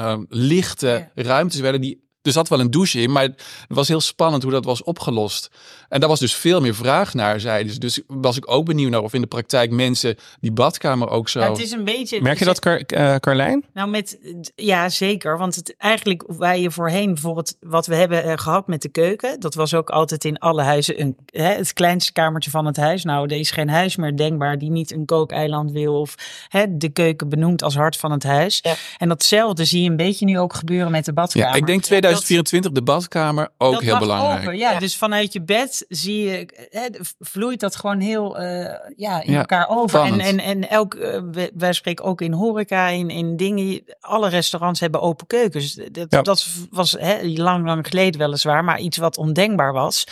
uh, 0.00 0.24
lichte 0.30 1.10
ruimtes 1.16 1.62
werden 1.62 1.82
die 1.82 2.02
er 2.22 2.32
zat 2.32 2.48
wel 2.48 2.60
een 2.60 2.70
douche 2.70 3.00
in, 3.00 3.12
maar 3.12 3.22
het 3.22 3.36
was 3.68 3.88
heel 3.88 4.00
spannend 4.00 4.42
hoe 4.42 4.52
dat 4.52 4.64
was 4.64 4.82
opgelost. 4.82 5.50
En 5.88 6.00
daar 6.00 6.08
was 6.08 6.20
dus 6.20 6.34
veel 6.34 6.60
meer 6.60 6.74
vraag 6.74 7.14
naar, 7.14 7.40
zeiden 7.40 7.72
ze. 7.72 7.78
Dus 7.78 8.00
was 8.06 8.36
ik 8.36 8.50
ook 8.50 8.64
benieuwd 8.64 8.90
naar 8.90 9.02
of 9.02 9.14
in 9.14 9.20
de 9.20 9.26
praktijk 9.26 9.70
mensen 9.70 10.16
die 10.40 10.52
badkamer 10.52 11.08
ook 11.08 11.28
zo... 11.28 11.40
het 11.40 11.58
is 11.58 11.70
een 11.70 11.84
beetje... 11.84 12.22
Merk 12.22 12.38
je 12.38 12.44
dat, 12.44 12.58
Car 12.58 12.82
uh, 12.94 13.14
Carlijn? 13.14 13.64
Nou, 13.74 13.88
met, 13.88 14.18
ja, 14.54 14.88
zeker. 14.88 15.38
Want 15.38 15.54
het, 15.54 15.74
eigenlijk 15.78 16.24
waar 16.26 16.58
je 16.58 16.70
voorheen 16.70 17.14
bijvoorbeeld 17.14 17.56
wat 17.60 17.86
we 17.86 17.94
hebben 17.94 18.26
uh, 18.26 18.32
gehad 18.36 18.66
met 18.66 18.82
de 18.82 18.88
keuken, 18.88 19.40
dat 19.40 19.54
was 19.54 19.74
ook 19.74 19.90
altijd 19.90 20.24
in 20.24 20.38
alle 20.38 20.62
huizen 20.62 21.00
een, 21.00 21.16
hè, 21.26 21.54
het 21.54 21.72
kleinste 21.72 22.12
kamertje 22.12 22.50
van 22.50 22.66
het 22.66 22.76
huis. 22.76 23.04
Nou, 23.04 23.28
er 23.28 23.38
is 23.38 23.50
geen 23.50 23.68
huis 23.68 23.96
meer 23.96 24.16
denkbaar 24.16 24.58
die 24.58 24.70
niet 24.70 24.92
een 24.92 25.04
kookeiland 25.04 25.70
wil 25.70 26.00
of 26.00 26.14
hè, 26.48 26.76
de 26.76 26.88
keuken 26.88 27.28
benoemd 27.28 27.62
als 27.62 27.74
hart 27.74 27.96
van 27.96 28.10
het 28.10 28.22
huis. 28.22 28.58
Ja. 28.62 28.74
En 28.98 29.08
datzelfde 29.08 29.64
zie 29.64 29.82
je 29.82 29.90
een 29.90 29.96
beetje 29.96 30.24
nu 30.24 30.38
ook 30.38 30.54
gebeuren 30.54 30.90
met 30.90 31.04
de 31.04 31.12
badkamer. 31.12 31.48
Ja, 31.48 31.54
ik 31.54 31.66
denk 31.66 31.84
2024 32.16 32.72
de 32.72 32.82
badkamer 32.82 33.48
ook 33.58 33.82
heel 33.82 33.98
belangrijk. 33.98 34.40
Open, 34.40 34.56
ja, 34.56 34.70
ja, 34.72 34.78
dus 34.78 34.96
vanuit 34.96 35.32
je 35.32 35.42
bed 35.42 35.84
zie 35.88 36.24
je, 36.24 36.68
hè, 36.70 36.86
vloeit 37.18 37.60
dat 37.60 37.76
gewoon 37.76 38.00
heel 38.00 38.40
uh, 38.40 38.74
ja, 38.96 39.22
in 39.22 39.34
elkaar 39.34 39.68
over. 39.68 40.00
En, 40.00 40.20
en, 40.20 40.38
en 40.38 40.68
elk, 40.68 40.94
uh, 40.94 41.20
wij 41.54 41.72
spreken 41.72 42.04
ook 42.04 42.20
in 42.20 42.32
horeca, 42.32 42.86
in, 42.86 43.10
in 43.10 43.36
dingen. 43.36 43.82
Alle 44.00 44.28
restaurants 44.28 44.80
hebben 44.80 45.00
open 45.00 45.26
keukens. 45.26 45.74
Dat, 45.92 46.24
dat 46.24 46.46
was 46.70 46.92
hè, 46.92 47.18
lang, 47.22 47.66
lang 47.66 47.86
geleden 47.86 48.20
weliswaar, 48.20 48.64
maar 48.64 48.80
iets 48.80 48.96
wat 48.96 49.16
ondenkbaar 49.16 49.72
was. 49.72 50.06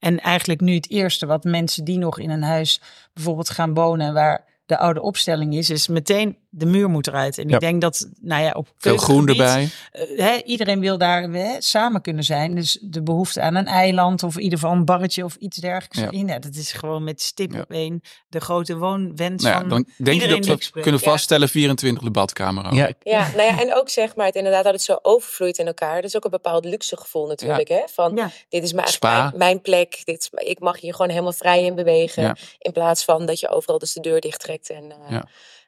En 0.00 0.20
eigenlijk 0.20 0.60
nu 0.60 0.74
het 0.74 0.90
eerste 0.90 1.26
wat 1.26 1.44
mensen 1.44 1.84
die 1.84 1.98
nog 1.98 2.18
in 2.18 2.30
een 2.30 2.42
huis 2.42 2.80
bijvoorbeeld 3.14 3.50
gaan 3.50 3.74
wonen, 3.74 4.14
waar 4.14 4.44
de 4.66 4.78
oude 4.78 5.02
opstelling 5.02 5.54
is, 5.54 5.70
is 5.70 5.88
meteen 5.88 6.36
de 6.56 6.66
muur 6.66 6.88
moet 6.88 7.06
eruit. 7.06 7.38
En 7.38 7.48
ik 7.48 7.60
denk 7.60 7.80
dat, 7.80 8.08
nou 8.20 8.42
ja, 8.42 8.50
op 8.50 8.68
veel 8.78 8.96
groen 8.96 9.28
erbij. 9.28 9.62
Uh, 9.62 10.18
hè, 10.18 10.36
iedereen 10.44 10.80
wil 10.80 10.98
daar 10.98 11.22
hè, 11.22 11.54
samen 11.58 12.00
kunnen 12.00 12.24
zijn. 12.24 12.54
Dus 12.54 12.78
de 12.80 13.02
behoefte 13.02 13.40
aan 13.40 13.54
een 13.54 13.66
eiland 13.66 14.22
of 14.22 14.36
in 14.36 14.42
ieder 14.42 14.58
geval 14.58 14.74
een 14.74 14.84
barretje 14.84 15.24
of 15.24 15.34
iets 15.34 15.56
dergelijks. 15.56 16.16
Ja. 16.16 16.26
ja 16.26 16.38
dat 16.38 16.54
is 16.54 16.72
gewoon 16.72 17.04
met 17.04 17.22
stip 17.22 17.54
op 17.54 17.70
één 17.70 18.00
de 18.28 18.40
grote 18.40 18.76
woonwens 18.76 19.42
nou 19.42 19.58
van 19.58 19.68
dan 19.68 19.86
denk 19.96 20.20
je 20.20 20.28
dat 20.28 20.70
we 20.72 20.80
kunnen 20.80 21.00
vaststellen 21.00 21.48
24 21.48 22.02
de 22.02 22.10
badkamer. 22.10 22.74
Ja. 22.74 22.90
ja, 23.02 23.30
nou 23.36 23.42
ja, 23.42 23.60
en 23.60 23.74
ook 23.74 23.88
zeg 23.88 24.16
maar 24.16 24.26
het 24.26 24.34
inderdaad 24.34 24.64
dat 24.64 24.72
het 24.72 24.82
zo 24.82 24.98
overvloeit 25.02 25.58
in 25.58 25.66
elkaar. 25.66 25.94
Dat 25.94 26.04
is 26.04 26.16
ook 26.16 26.24
een 26.24 26.30
bepaald 26.30 26.64
luxe 26.64 26.96
gevoel 26.96 27.26
natuurlijk. 27.26 27.68
Hè? 27.68 27.82
Van 27.92 28.30
dit 28.48 28.62
is 28.62 28.72
mijn, 28.72 28.88
mijn, 29.00 29.32
mijn, 29.36 29.60
plek. 29.60 30.00
Dit, 30.04 30.30
ik 30.32 30.60
mag 30.60 30.80
hier 30.80 30.92
gewoon 30.92 31.10
helemaal 31.10 31.32
vrij 31.32 31.64
in 31.64 31.74
bewegen. 31.74 32.36
In 32.58 32.72
plaats 32.72 33.04
van 33.04 33.26
dat 33.26 33.40
je 33.40 33.48
overal 33.48 33.78
dus 33.78 33.92
de 33.92 34.00
deur 34.00 34.20
dicht 34.20 34.40
trekt. 34.40 34.70
En, 34.70 34.84
uh, 35.10 35.20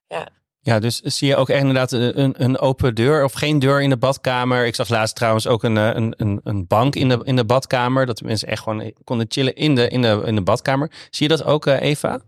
ja. 0.09 0.29
Ja, 0.69 0.79
dus 0.79 1.01
zie 1.01 1.29
je 1.29 1.37
ook 1.37 1.49
echt 1.49 1.61
inderdaad 1.61 1.93
een, 1.93 2.35
een 2.37 2.59
open 2.59 2.95
deur 2.95 3.25
of 3.25 3.33
geen 3.33 3.59
deur 3.59 3.83
in 3.83 3.91
de 3.91 3.97
badkamer. 3.97 4.67
Ik 4.67 4.75
zag 4.75 4.89
laatst 4.89 5.15
trouwens 5.15 5.47
ook 5.47 5.63
een, 5.63 5.77
een, 5.77 6.15
een, 6.17 6.41
een 6.45 6.67
bank 6.67 6.97
in 6.97 7.09
de, 7.09 7.21
in 7.23 7.37
de 7.37 7.45
badkamer. 7.45 8.07
Dat 8.07 8.23
mensen 8.23 8.49
echt 8.49 8.63
gewoon 8.63 8.93
konden 9.05 9.27
chillen 9.29 9.55
in 9.55 9.75
de, 9.75 9.89
in 9.89 10.03
de, 10.03 10.23
in 10.25 10.35
de 10.35 10.43
badkamer. 10.43 10.91
Zie 11.11 11.29
je 11.29 11.37
dat 11.37 11.47
ook, 11.47 11.67
Eva? 11.67 12.21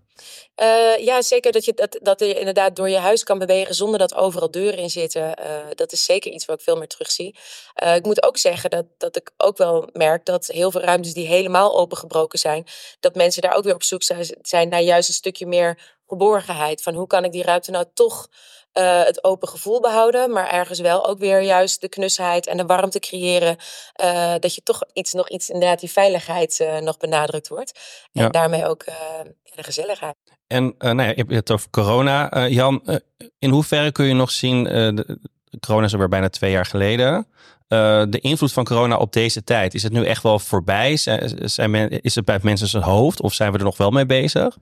Uh, 0.57 0.99
ja, 0.99 1.23
zeker 1.23 1.53
dat 1.53 1.65
je, 1.65 1.75
dat, 1.75 1.99
dat 2.03 2.21
je 2.21 2.39
inderdaad 2.39 2.77
door 2.77 2.89
je 2.89 2.97
huis 2.97 3.23
kan 3.23 3.39
bewegen 3.39 3.75
zonder 3.75 3.99
dat 3.99 4.15
overal 4.15 4.51
deuren 4.51 4.79
in 4.79 4.91
zitten. 4.91 5.23
Uh, 5.23 5.57
dat 5.75 5.93
is 5.93 6.05
zeker 6.05 6.33
iets 6.33 6.45
wat 6.45 6.59
ik 6.59 6.65
veel 6.65 6.77
meer 6.77 6.89
terugzie. 6.89 7.39
Uh, 7.83 7.95
ik 7.95 8.05
moet 8.05 8.23
ook 8.23 8.37
zeggen 8.37 8.71
dat, 8.71 8.85
dat 8.99 9.17
ik 9.17 9.31
ook 9.37 9.57
wel 9.57 9.89
merk 9.93 10.25
dat 10.25 10.47
heel 10.47 10.71
veel 10.71 10.81
ruimtes 10.81 11.15
die 11.15 11.27
helemaal 11.27 11.79
opengebroken 11.79 12.39
zijn, 12.39 12.67
dat 13.01 13.15
mensen 13.15 13.43
daar 13.43 13.55
ook 13.55 13.65
weer 13.65 13.75
op 13.75 13.83
zoek 13.83 14.03
zijn 14.43 14.69
naar 14.69 14.83
juist 14.83 15.09
een 15.09 15.15
stukje 15.15 15.47
meer 15.47 15.99
geborgenheid. 16.07 16.83
Van 16.83 16.95
hoe 16.95 17.07
kan 17.07 17.25
ik 17.25 17.33
die 17.33 17.43
ruimte 17.43 17.71
nou 17.71 17.85
toch 17.95 18.29
uh, 18.75 19.05
het 19.05 19.25
open 19.25 19.49
gevoel 19.49 19.81
behouden, 19.81 20.31
maar 20.33 20.51
ergens 20.51 20.81
wel 20.81 21.07
ook 21.07 21.19
weer 21.19 21.41
juist 21.41 21.81
de 21.81 21.89
knusheid 21.89 22.47
en 22.47 22.57
de 22.57 22.67
warmte 22.67 22.99
creëren. 22.99 23.57
Uh, 24.05 24.35
dat 24.39 24.55
je 24.55 24.63
toch 24.63 24.83
iets, 24.93 25.13
nog 25.13 25.29
iets, 25.29 25.49
inderdaad, 25.49 25.81
die 25.81 25.91
veiligheid 25.91 26.59
uh, 26.63 26.79
nog 26.79 26.97
benadrukt 26.97 27.49
wordt. 27.49 27.81
En 28.13 28.23
ja. 28.23 28.29
daarmee 28.29 28.67
ook 28.67 28.85
de 29.55 29.63
gezelligheid. 29.63 30.17
En 30.47 30.75
nou 30.79 31.03
ja, 31.03 31.09
je 31.09 31.15
hebt 31.15 31.31
het 31.31 31.51
over 31.51 31.71
corona. 31.71 32.47
Jan, 32.49 33.01
in 33.39 33.51
hoeverre 33.51 33.93
kun 33.93 34.05
je 34.05 34.15
nog 34.15 34.31
zien, 34.31 34.65
de, 34.65 35.19
corona 35.61 35.87
is 35.87 35.93
alweer 35.93 36.09
bijna 36.09 36.29
twee 36.29 36.51
jaar 36.51 36.67
geleden. 36.67 37.27
de 37.69 38.19
invloed 38.21 38.53
van 38.53 38.65
corona 38.65 38.97
op 38.97 39.13
deze 39.13 39.45
tijd, 39.45 39.75
is 39.75 39.83
het 39.83 39.93
nu 39.93 40.05
echt 40.05 40.23
wel 40.23 40.39
voorbij? 40.39 40.97
Zijn, 40.97 41.51
zijn 41.51 41.71
men, 41.71 42.03
is 42.03 42.15
het 42.15 42.25
bij 42.25 42.39
mensen 42.43 42.69
zijn 42.69 42.83
hoofd 42.83 43.21
of 43.21 43.35
zijn 43.35 43.53
we 43.53 43.59
er 43.59 43.65
nog 43.65 43.77
wel 43.77 43.91
mee 43.91 44.07
bezig? 44.07 44.57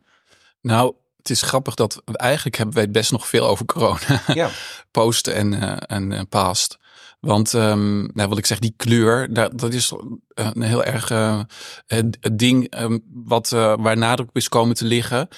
Nou, 0.60 0.94
het 1.28 1.36
is 1.36 1.48
grappig 1.48 1.74
dat 1.74 2.02
eigenlijk 2.12 2.56
hebben 2.56 2.74
wij 2.74 2.90
best 2.90 3.12
nog 3.12 3.26
veel 3.26 3.46
over 3.46 3.66
corona. 3.66 4.22
Ja. 4.34 4.50
Post 4.90 5.26
en, 5.26 5.52
uh, 5.52 5.76
en 5.86 6.10
uh, 6.10 6.20
past. 6.28 6.78
Want 7.20 7.52
um, 7.52 8.10
nou, 8.14 8.28
wat 8.28 8.38
ik 8.38 8.46
zeg, 8.46 8.58
die 8.58 8.74
kleur, 8.76 9.32
dat, 9.32 9.58
dat 9.58 9.72
is 9.72 9.92
uh, 9.92 10.50
een 10.52 10.62
heel 10.62 10.84
erg 10.84 11.08
het, 11.86 12.16
het, 12.20 12.38
ding 12.38 12.80
um, 12.80 13.04
wat, 13.24 13.48
waar 13.48 13.96
nadruk 13.96 14.28
op 14.28 14.36
is 14.36 14.48
komen 14.48 14.74
te 14.74 14.84
liggen. 14.84 15.28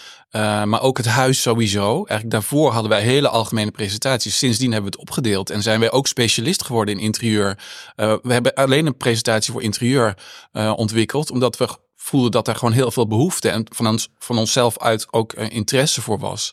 maar 0.65 0.83
ook 0.83 0.97
het 0.97 1.07
huis 1.07 1.43
sowieso. 1.43 1.95
Eigenlijk 1.95 2.31
daarvoor 2.31 2.73
hadden 2.73 2.91
wij 2.91 3.03
hele 3.03 3.29
algemene 3.29 3.71
presentaties. 3.71 4.39
Sindsdien 4.39 4.73
hebben 4.73 4.91
we 4.91 4.99
het 4.99 5.09
opgedeeld 5.09 5.51
en 5.51 5.63
zijn 5.63 5.81
wij 5.81 5.91
ook 5.91 6.07
specialist 6.07 6.65
geworden 6.65 6.95
in 6.95 7.01
interieur. 7.01 7.59
we 7.97 8.33
hebben 8.33 8.55
alleen 8.55 8.87
een 8.87 8.97
presentatie 8.97 9.53
voor 9.53 9.63
interieur 9.63 10.15
ontwikkeld, 10.53 11.31
omdat 11.31 11.57
we 11.57 11.69
voelde 12.03 12.31
dat 12.31 12.49
er 12.49 12.57
gewoon 12.57 12.75
heel 12.75 12.91
veel 12.91 13.07
behoefte 13.07 13.49
en 13.49 13.67
van, 13.75 13.87
ons, 13.87 14.09
van 14.19 14.39
onszelf 14.39 14.79
uit 14.79 15.13
ook 15.13 15.33
uh, 15.33 15.51
interesse 15.51 16.03
voor 16.03 16.19
was. 16.19 16.53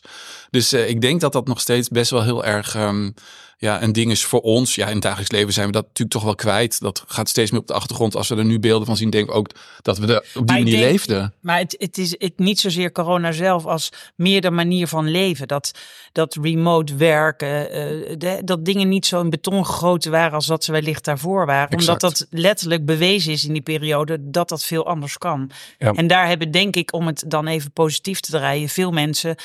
Dus 0.50 0.72
uh, 0.72 0.88
ik 0.88 1.00
denk 1.00 1.20
dat 1.20 1.32
dat 1.32 1.46
nog 1.46 1.60
steeds 1.60 1.88
best 1.88 2.10
wel 2.10 2.22
heel 2.22 2.44
erg 2.44 2.74
um, 2.74 3.14
ja, 3.60 3.82
een 3.82 3.92
ding 3.92 4.10
is 4.10 4.24
voor 4.24 4.40
ons. 4.40 4.74
Ja, 4.74 4.86
in 4.86 4.92
het 4.92 5.02
dagelijks 5.02 5.30
leven 5.30 5.52
zijn 5.52 5.66
we 5.66 5.72
dat 5.72 5.82
natuurlijk 5.82 6.10
toch 6.10 6.24
wel 6.24 6.34
kwijt. 6.34 6.80
Dat 6.80 7.04
gaat 7.06 7.28
steeds 7.28 7.50
meer 7.50 7.60
op 7.60 7.66
de 7.66 7.72
achtergrond. 7.72 8.16
Als 8.16 8.28
we 8.28 8.36
er 8.36 8.44
nu 8.44 8.58
beelden 8.58 8.86
van 8.86 8.96
zien, 8.96 9.10
denk 9.10 9.28
ik 9.28 9.34
ook 9.34 9.50
dat 9.82 9.98
we 9.98 10.06
er 10.06 10.18
op 10.34 10.46
die 10.46 10.56
manier 10.56 10.78
denk, 10.78 10.90
leefden. 10.90 11.34
Maar 11.40 11.58
het, 11.58 11.74
het 11.78 11.98
is 11.98 12.14
het, 12.18 12.38
niet 12.38 12.60
zozeer 12.60 12.92
corona 12.92 13.32
zelf 13.32 13.66
als 13.66 13.92
meer 14.14 14.40
de 14.40 14.50
manier 14.50 14.86
van 14.86 15.10
leven. 15.10 15.48
Dat, 15.48 15.70
dat 16.12 16.36
remote 16.40 16.94
werken, 16.94 17.48
uh, 17.48 18.14
de, 18.18 18.40
dat 18.44 18.64
dingen 18.64 18.88
niet 18.88 19.06
zo 19.06 19.20
in 19.20 19.30
beton 19.30 19.66
gegoten 19.66 20.10
waren 20.10 20.32
als 20.32 20.46
dat 20.46 20.64
ze 20.64 20.72
wellicht 20.72 21.04
daarvoor 21.04 21.46
waren. 21.46 21.70
Exact. 21.70 22.02
Omdat 22.02 22.18
dat 22.18 22.26
letterlijk 22.30 22.84
bewezen 22.84 23.32
is 23.32 23.44
in 23.44 23.52
die 23.52 23.62
periode 23.62 24.30
dat 24.30 24.48
dat 24.48 24.64
veel 24.64 24.86
anders 24.86 25.18
kan. 25.18 25.50
Ja. 25.78 25.92
En 25.92 26.06
daar 26.06 26.28
hebben 26.28 26.50
denk 26.50 26.76
ik, 26.76 26.92
om 26.92 27.06
het 27.06 27.24
dan 27.26 27.46
even 27.46 27.72
positief 27.72 28.20
te 28.20 28.30
draaien, 28.30 28.68
veel 28.68 28.90
mensen 28.90 29.36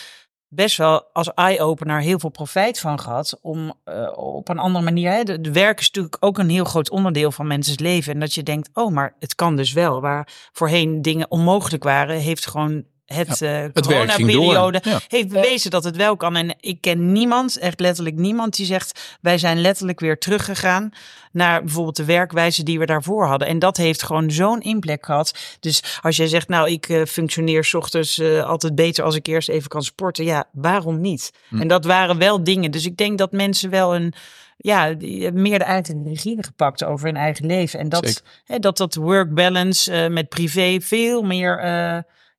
best 0.55 0.77
wel 0.77 1.09
als 1.13 1.33
eye-opener 1.33 2.01
heel 2.01 2.19
veel 2.19 2.29
profijt 2.29 2.79
van 2.79 2.99
gehad. 2.99 3.39
Om 3.41 3.73
uh, 3.85 4.17
op 4.17 4.49
een 4.49 4.59
andere 4.59 4.83
manier. 4.83 5.11
Hè, 5.11 5.23
de, 5.23 5.51
werk 5.51 5.79
is 5.79 5.87
natuurlijk 5.87 6.17
ook 6.19 6.37
een 6.37 6.49
heel 6.49 6.63
groot 6.63 6.89
onderdeel 6.89 7.31
van 7.31 7.47
mensen's 7.47 7.79
leven. 7.79 8.13
En 8.13 8.19
dat 8.19 8.33
je 8.33 8.43
denkt, 8.43 8.69
oh, 8.73 8.91
maar 8.91 9.15
het 9.19 9.35
kan 9.35 9.55
dus 9.55 9.73
wel. 9.73 10.01
Waar 10.01 10.27
voorheen 10.51 11.01
dingen 11.01 11.31
onmogelijk 11.31 11.83
waren, 11.83 12.17
heeft 12.17 12.47
gewoon 12.47 12.83
het, 13.13 13.39
ja, 13.39 13.63
uh, 13.63 13.69
coronaperiode 13.73 14.81
ja. 14.83 14.99
heeft 15.07 15.27
bewezen 15.27 15.71
dat 15.71 15.83
het 15.83 15.95
wel 15.95 16.15
kan. 16.15 16.35
En 16.35 16.55
ik 16.59 16.81
ken 16.81 17.11
niemand, 17.11 17.57
echt 17.57 17.79
letterlijk 17.79 18.15
niemand, 18.15 18.55
die 18.55 18.65
zegt 18.65 19.17
wij 19.21 19.37
zijn 19.37 19.61
letterlijk 19.61 19.99
weer 19.99 20.17
teruggegaan 20.17 20.91
naar 21.31 21.63
bijvoorbeeld 21.63 21.95
de 21.95 22.05
werkwijze 22.05 22.63
die 22.63 22.79
we 22.79 22.85
daarvoor 22.85 23.25
hadden. 23.27 23.47
En 23.47 23.59
dat 23.59 23.77
heeft 23.77 24.03
gewoon 24.03 24.31
zo'n 24.31 24.61
impact 24.61 25.05
gehad. 25.05 25.57
Dus 25.59 25.83
als 26.01 26.15
jij 26.17 26.27
zegt, 26.27 26.47
nou, 26.47 26.69
ik 26.69 26.89
uh, 26.89 27.05
functioneer 27.05 27.63
s 27.63 27.73
ochtends 27.73 28.19
uh, 28.19 28.43
altijd 28.43 28.75
beter 28.75 29.03
als 29.03 29.15
ik 29.15 29.27
eerst 29.27 29.49
even 29.49 29.69
kan 29.69 29.83
sporten. 29.83 30.25
Ja, 30.25 30.45
waarom 30.51 31.01
niet? 31.01 31.31
Hm. 31.47 31.61
En 31.61 31.67
dat 31.67 31.85
waren 31.85 32.17
wel 32.17 32.43
dingen. 32.43 32.71
Dus 32.71 32.85
ik 32.85 32.97
denk 32.97 33.17
dat 33.17 33.31
mensen 33.31 33.69
wel 33.69 33.95
een 33.95 34.13
ja, 34.57 34.95
meer 35.33 35.59
de 35.59 35.65
eigen 35.65 36.03
regie 36.05 36.43
gepakt 36.43 36.83
over 36.83 37.05
hun 37.05 37.15
eigen 37.15 37.45
leven. 37.45 37.79
En 37.79 37.89
dat 37.89 38.23
hè, 38.45 38.59
dat, 38.59 38.77
dat 38.77 38.95
work 38.95 39.33
balance 39.33 39.91
uh, 39.91 40.09
met 40.09 40.29
privé 40.29 40.77
veel 40.81 41.21
meer 41.21 41.63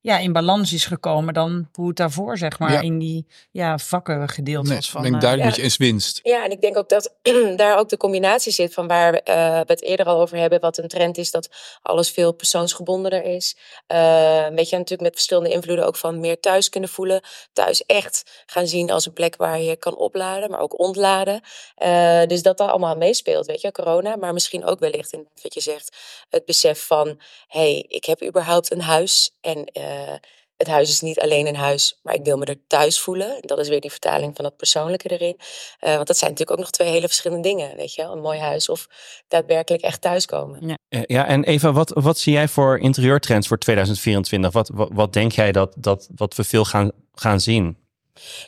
ja, 0.05 0.17
in 0.17 0.33
balans 0.33 0.73
is 0.73 0.85
gekomen 0.85 1.33
dan 1.33 1.69
hoe 1.73 1.87
het 1.87 1.97
daarvoor, 1.97 2.37
zeg 2.37 2.59
maar, 2.59 2.71
Ja. 2.71 2.81
in 2.81 2.99
die 2.99 3.25
ja, 3.51 3.77
vakken 3.77 4.29
gedeeld 4.29 4.67
Nee, 4.67 4.75
was. 4.75 4.89
Van, 4.89 5.01
ben 5.01 5.09
ik 5.09 5.15
eh, 5.15 5.21
duidelijk 5.21 5.55
ja. 5.55 5.61
met 5.61 5.73
je 5.73 5.79
eens 5.79 5.89
winst. 5.89 6.19
Ja, 6.23 6.43
en 6.43 6.51
ik 6.51 6.61
denk 6.61 6.77
ook 6.77 6.89
dat 6.89 7.15
daar 7.55 7.77
ook 7.77 7.89
de 7.89 7.97
combinatie 7.97 8.51
zit 8.51 8.73
van 8.73 8.87
waar 8.87 9.11
we, 9.11 9.21
eh, 9.21 9.35
we 9.35 9.63
het 9.65 9.81
eerder 9.81 10.05
al 10.05 10.21
over 10.21 10.37
hebben. 10.37 10.59
Wat 10.59 10.77
een 10.77 10.87
trend 10.87 11.17
is 11.17 11.31
dat 11.31 11.49
alles 11.81 12.11
veel 12.11 12.31
persoonsgebondener 12.33 13.23
is. 13.23 13.57
Eh, 13.87 14.47
weet 14.47 14.69
je, 14.69 14.75
natuurlijk 14.75 15.01
met 15.01 15.13
verschillende 15.13 15.49
invloeden 15.49 15.85
ook 15.85 15.95
van 15.95 16.19
meer 16.19 16.39
thuis 16.39 16.69
kunnen 16.69 16.89
voelen. 16.89 17.21
Thuis 17.53 17.85
echt 17.85 18.43
gaan 18.45 18.67
zien 18.67 18.91
als 18.91 19.05
een 19.05 19.13
plek 19.13 19.35
waar 19.35 19.61
je 19.61 19.75
kan 19.75 19.95
opladen, 19.95 20.49
maar 20.49 20.59
ook 20.59 20.79
ontladen. 20.79 21.41
Eh, 21.75 22.23
dus 22.25 22.41
dat 22.41 22.57
daar 22.57 22.69
allemaal 22.69 22.95
meespeelt, 22.95 23.45
weet 23.45 23.61
je, 23.61 23.71
corona. 23.71 24.15
Maar 24.15 24.33
misschien 24.33 24.65
ook 24.65 24.79
wellicht 24.79 25.13
in 25.13 25.27
wat 25.41 25.53
je 25.53 25.61
zegt, 25.61 25.97
het 26.29 26.45
besef 26.45 26.85
van... 26.85 27.07
hé, 27.47 27.59
hey, 27.59 27.85
ik 27.87 28.05
heb 28.05 28.23
überhaupt 28.23 28.71
een 28.71 28.81
huis 28.81 29.35
en... 29.41 29.63
eh, 29.95 30.15
het 30.57 30.67
huis 30.67 30.89
is 30.89 31.01
niet 31.01 31.19
alleen 31.19 31.47
een 31.47 31.55
huis, 31.55 31.99
maar 32.03 32.13
ik 32.13 32.23
wil 32.23 32.37
me 32.37 32.45
er 32.45 32.67
thuis 32.67 32.99
voelen. 32.99 33.37
Dat 33.41 33.59
is 33.59 33.69
weer 33.69 33.81
die 33.81 33.91
vertaling 33.91 34.35
van 34.35 34.45
het 34.45 34.57
persoonlijke 34.57 35.09
erin. 35.09 35.35
Eh, 35.79 35.95
want 35.95 36.07
dat 36.07 36.17
zijn 36.17 36.31
natuurlijk 36.31 36.57
ook 36.59 36.65
nog 36.65 36.73
twee 36.73 36.89
hele 36.89 37.07
verschillende 37.07 37.47
dingen. 37.47 37.75
Weet 37.75 37.93
je? 37.93 38.01
Een 38.01 38.21
mooi 38.21 38.39
huis 38.39 38.69
of 38.69 38.87
daadwerkelijk 39.27 39.83
echt 39.83 40.01
thuiskomen. 40.01 40.77
Eh, 40.89 41.01
Ja, 41.05 41.27
en 41.27 41.43
Eva, 41.43 41.71
wat, 41.71 41.91
wat 41.93 42.17
zie 42.17 42.33
jij 42.33 42.47
voor 42.47 42.79
interieurtrends 42.79 43.47
voor 43.47 43.57
2024? 43.57 44.51
Wat, 44.51 44.69
wat, 44.73 44.89
wat 44.93 45.13
denk 45.13 45.31
jij 45.31 45.51
dat, 45.51 45.75
dat 45.77 46.09
wat 46.15 46.35
we 46.35 46.43
veel 46.43 46.65
gaan, 46.65 46.91
gaan 47.13 47.39
zien? 47.39 47.77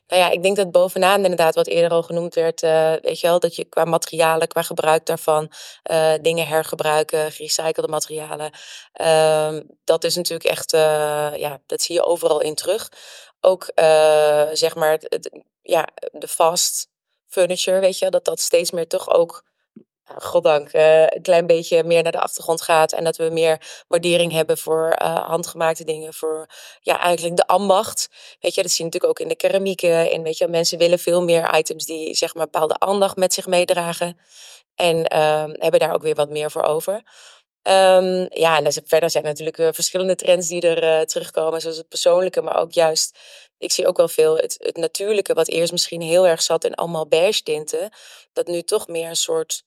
Nou 0.08 0.22
ja, 0.22 0.30
ik 0.30 0.44
denk 0.44 0.56
dat 0.56 0.72
bovenaan 0.72 1.22
inderdaad 1.24 1.56
wat 1.56 1.68
eerder 1.68 1.92
al 1.92 2.04
genoemd 2.04 2.36
werd. 2.36 2.64
eh, 2.64 2.94
weet 3.02 3.20
je 3.20 3.28
wel, 3.28 3.40
dat 3.40 3.56
je 3.56 3.66
qua 3.66 3.86
materialen, 3.86 4.48
qua 4.48 4.62
gebruik 4.62 5.06
daarvan 5.06 5.52
eh, 5.84 6.14
dingen 6.22 6.48
hergebruiken, 6.48 7.32
gerecyclede 7.32 7.88
materialen. 7.88 8.52
Ehm, 8.94 9.64
dat 9.84 10.04
is 10.04 10.16
natuurlijk 10.16 10.50
echt, 10.50 10.74
eh, 10.74 11.32
ja, 11.36 11.60
dat 11.66 11.82
zie 11.82 11.96
je 11.96 12.04
overal 12.06 12.42
in 12.42 12.56
terug. 12.56 12.90
Ook 13.42 13.72
zeg 14.54 14.76
maar, 14.76 15.02
ja, 15.62 15.88
de 16.12 16.28
fast 16.28 16.90
furniture, 17.28 17.80
weet 17.80 17.98
je, 18.00 18.10
dat 18.10 18.26
dat 18.26 18.40
steeds 18.40 18.72
meer 18.72 18.88
toch 18.88 19.10
ook 19.10 19.44
goddank, 20.16 20.70
eh, 20.70 21.02
een 21.02 21.22
klein 21.22 21.48
beetje 21.48 21.84
meer 21.84 22.04
naar 22.04 22.12
de 22.12 22.20
achtergrond 22.20 22.62
gaat. 22.62 22.92
En 22.94 23.04
dat 23.04 23.18
we 23.18 23.30
meer 23.30 23.84
waardering 23.88 24.32
hebben 24.32 24.58
voor 24.58 24.90
eh, 24.90 25.28
handgemaakte 25.28 25.84
dingen. 25.84 26.14
Voor 26.14 26.48
ja, 26.82 27.00
eigenlijk 27.00 27.36
de 27.36 27.48
ambacht. 27.48 28.08
Weet 28.40 28.56
je, 28.56 28.62
dat 28.62 28.72
zie 28.72 28.86
je 28.86 28.92
natuurlijk 28.92 29.12
ook 29.12 29.26
in 29.26 29.28
de 29.28 29.36
keramieken. 29.36 30.12
En 30.12 30.24
weet 30.24 30.38
je, 30.38 30.48
mensen 30.48 30.78
willen 30.78 31.00
veel 31.00 31.24
meer 31.24 31.58
items 31.58 31.86
die 31.86 32.16
zeg 32.16 32.34
maar 32.34 32.44
bepaalde 32.50 32.80
aandacht 32.80 33.16
met 33.16 33.34
zich 33.34 33.48
meedragen. 33.48 34.20
En 34.76 35.06
ehm, 35.06 35.50
hebben 35.54 35.80
daar 35.80 35.94
ook 35.94 36.02
weer 36.02 36.16
wat 36.16 36.30
meer 36.30 36.52
voor 36.52 36.64
over. 36.64 37.02
Ehm, 37.62 38.26
ja, 38.30 38.58
en 38.64 38.72
verder 38.86 39.10
zijn 39.10 39.24
er 39.24 39.30
natuurlijk 39.30 39.58
eh, 39.58 39.68
verschillende 39.72 40.16
trends 40.16 40.48
die 40.48 40.62
er 40.62 41.06
terugkomen. 41.06 41.62
Zoals 41.62 41.78
het 41.78 41.88
persoonlijke, 41.88 42.42
maar 42.42 42.58
ook 42.58 42.72
juist... 42.72 43.18
Ik 43.60 43.72
zie 43.72 43.88
ook 43.88 43.98
wel 43.98 44.08
veel 44.08 44.38
het, 44.38 44.56
het 44.60 44.78
natuurlijke, 44.78 45.34
wat 45.34 45.48
eerst 45.48 45.72
misschien 45.72 46.02
heel 46.02 46.28
erg 46.28 46.42
zat 46.42 46.64
in 46.64 46.76
allemaal 46.76 47.08
beige 47.08 47.44
tinten. 47.44 47.90
Dat 48.34 48.48
nu 48.48 48.62
toch 48.62 48.88
meer 48.88 49.10
een 49.10 49.16
soort 49.16 49.64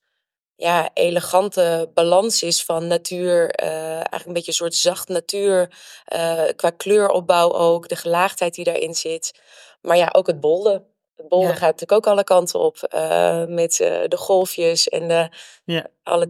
ja, 0.60 0.90
elegante 0.94 1.90
balans 1.94 2.42
is 2.42 2.64
van 2.64 2.86
natuur. 2.86 3.50
eh, 3.50 3.68
eigenlijk 3.94 4.26
een 4.26 4.32
beetje 4.32 4.48
een 4.50 4.54
soort 4.56 4.74
zacht 4.74 5.08
natuur. 5.08 5.72
eh, 6.04 6.42
qua 6.56 6.70
kleuropbouw 6.70 7.52
ook, 7.52 7.88
de 7.88 7.96
gelaagdheid 7.96 8.54
die 8.54 8.64
daarin 8.64 8.94
zit. 8.94 9.40
Maar 9.80 9.96
ja, 9.96 10.08
ook 10.12 10.26
het 10.26 10.40
bolde. 10.40 10.84
Het 11.16 11.28
bolde 11.28 11.46
Ja. 11.46 11.52
gaat 11.52 11.60
natuurlijk 11.60 11.92
ook 11.92 12.06
alle 12.06 12.24
kanten 12.24 12.60
op. 12.60 12.76
eh, 12.82 13.44
met 13.46 13.72
de 14.08 14.16
golfjes 14.16 14.88
en 14.88 15.08
de, 15.08 15.28
Ja. 15.64 15.86
alle 16.02 16.26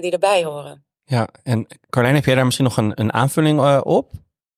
die 0.00 0.10
erbij 0.12 0.44
horen. 0.44 0.84
Ja, 1.04 1.28
en 1.42 1.66
Carlijn, 1.90 2.14
heb 2.14 2.24
jij 2.24 2.34
daar 2.34 2.44
misschien 2.44 2.64
nog 2.66 2.76
een, 2.76 2.92
een 2.94 3.12
aanvulling 3.12 3.80
op? 3.82 4.10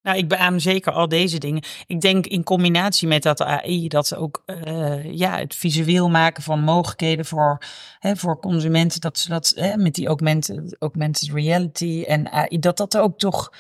Nou, 0.03 0.19
ik 0.19 0.29
beaam 0.29 0.59
zeker 0.59 0.93
al 0.93 1.09
deze 1.09 1.39
dingen. 1.39 1.63
Ik 1.87 2.01
denk 2.01 2.27
in 2.27 2.43
combinatie 2.45 3.09
met 3.09 3.23
dat 3.23 3.43
AI, 3.43 3.89
dat 3.89 4.15
ook 4.15 4.43
eh, 4.47 5.13
ja, 5.13 5.39
het 5.39 5.55
visueel 5.55 6.09
maken 6.09 6.43
van 6.43 6.61
mogelijkheden 6.61 7.25
voor, 7.25 7.63
hè, 7.99 8.17
voor 8.17 8.41
consumenten, 8.41 9.01
dat 9.01 9.19
ze 9.19 9.29
dat 9.29 9.53
hè, 9.57 9.77
met 9.77 9.95
die 9.95 10.07
augmented, 10.07 10.77
augmented 10.79 11.31
reality 11.33 12.05
en 12.07 12.31
AI, 12.31 12.59
dat 12.59 12.77
dat 12.77 12.97
ook 12.97 13.19
toch 13.19 13.53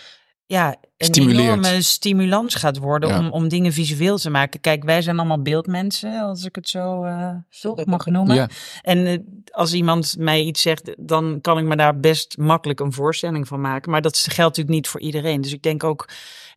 ja, 0.50 0.76
een 0.96 1.06
Stimuleert. 1.06 1.42
enorme 1.42 1.82
stimulans 1.82 2.54
gaat 2.54 2.78
worden 2.78 3.08
Ja. 3.08 3.18
om, 3.18 3.30
om 3.30 3.48
dingen 3.48 3.72
visueel 3.72 4.18
te 4.18 4.30
maken. 4.30 4.60
Kijk, 4.60 4.84
wij 4.84 5.02
zijn 5.02 5.18
allemaal 5.18 5.42
beeldmensen, 5.42 6.20
als 6.20 6.44
ik 6.44 6.54
het 6.54 6.68
zo 6.68 7.04
eh, 7.04 7.84
mag 7.84 8.06
noemen. 8.06 8.34
Ja. 8.36 8.48
En 8.82 9.06
eh, 9.06 9.18
als 9.50 9.72
iemand 9.72 10.14
mij 10.18 10.42
iets 10.42 10.62
zegt, 10.62 10.94
dan 10.98 11.38
kan 11.40 11.58
ik 11.58 11.64
me 11.64 11.76
daar 11.76 12.00
best 12.00 12.36
makkelijk 12.38 12.80
een 12.80 12.92
voorstelling 12.92 13.48
van 13.48 13.60
maken. 13.60 13.90
Maar 13.90 14.02
dat 14.02 14.16
geldt 14.18 14.36
natuurlijk 14.38 14.68
niet 14.76 14.88
voor 14.88 15.00
iedereen. 15.00 15.40
Dus 15.40 15.52
ik 15.52 15.62
denk 15.62 15.84
ook 15.84 16.08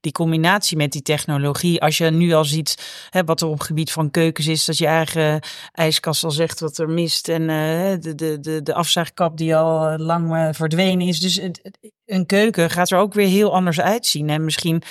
die 0.02 0.12
combinatie 0.12 0.78
met 0.78 0.92
die 0.92 1.02
technologie. 1.02 1.82
Als 1.82 1.98
je 1.98 2.06
nu 2.10 2.34
al 2.34 2.46
ziet 2.46 3.06
hè, 3.10 3.24
wat 3.24 3.42
er 3.42 3.48
op 3.48 3.54
het 3.58 3.64
gebied 3.64 3.92
van 3.92 4.12
keukens 4.12 4.48
is, 4.48 4.66
dat 4.66 4.78
je 4.78 4.88
eigen 4.88 5.40
ijskast 5.72 6.24
al 6.24 6.32
zegt 6.32 6.60
wat 6.60 6.78
er 6.78 6.90
mist. 6.90 7.28
En 7.28 7.42
eh, 7.50 8.00
de, 8.00 8.16
de, 8.16 8.40
de, 8.40 8.62
de 8.64 8.74
afzuigkap 8.74 9.38
die 9.38 9.56
al 9.56 9.98
lang 9.98 10.56
verdwenen 10.56 11.08
is. 11.08 11.20
Dus 11.20 11.36
het- 11.36 11.60
het- 11.64 11.92
een 12.12 12.26
keuken 12.26 12.70
gaat 12.70 12.92
er 12.92 12.98
ook 12.98 13.14
weer 13.14 13.28
heel 13.28 13.54
anders 13.54 13.80
uitzien. 13.82 14.30
En 14.30 14.44
misschien 14.44 14.84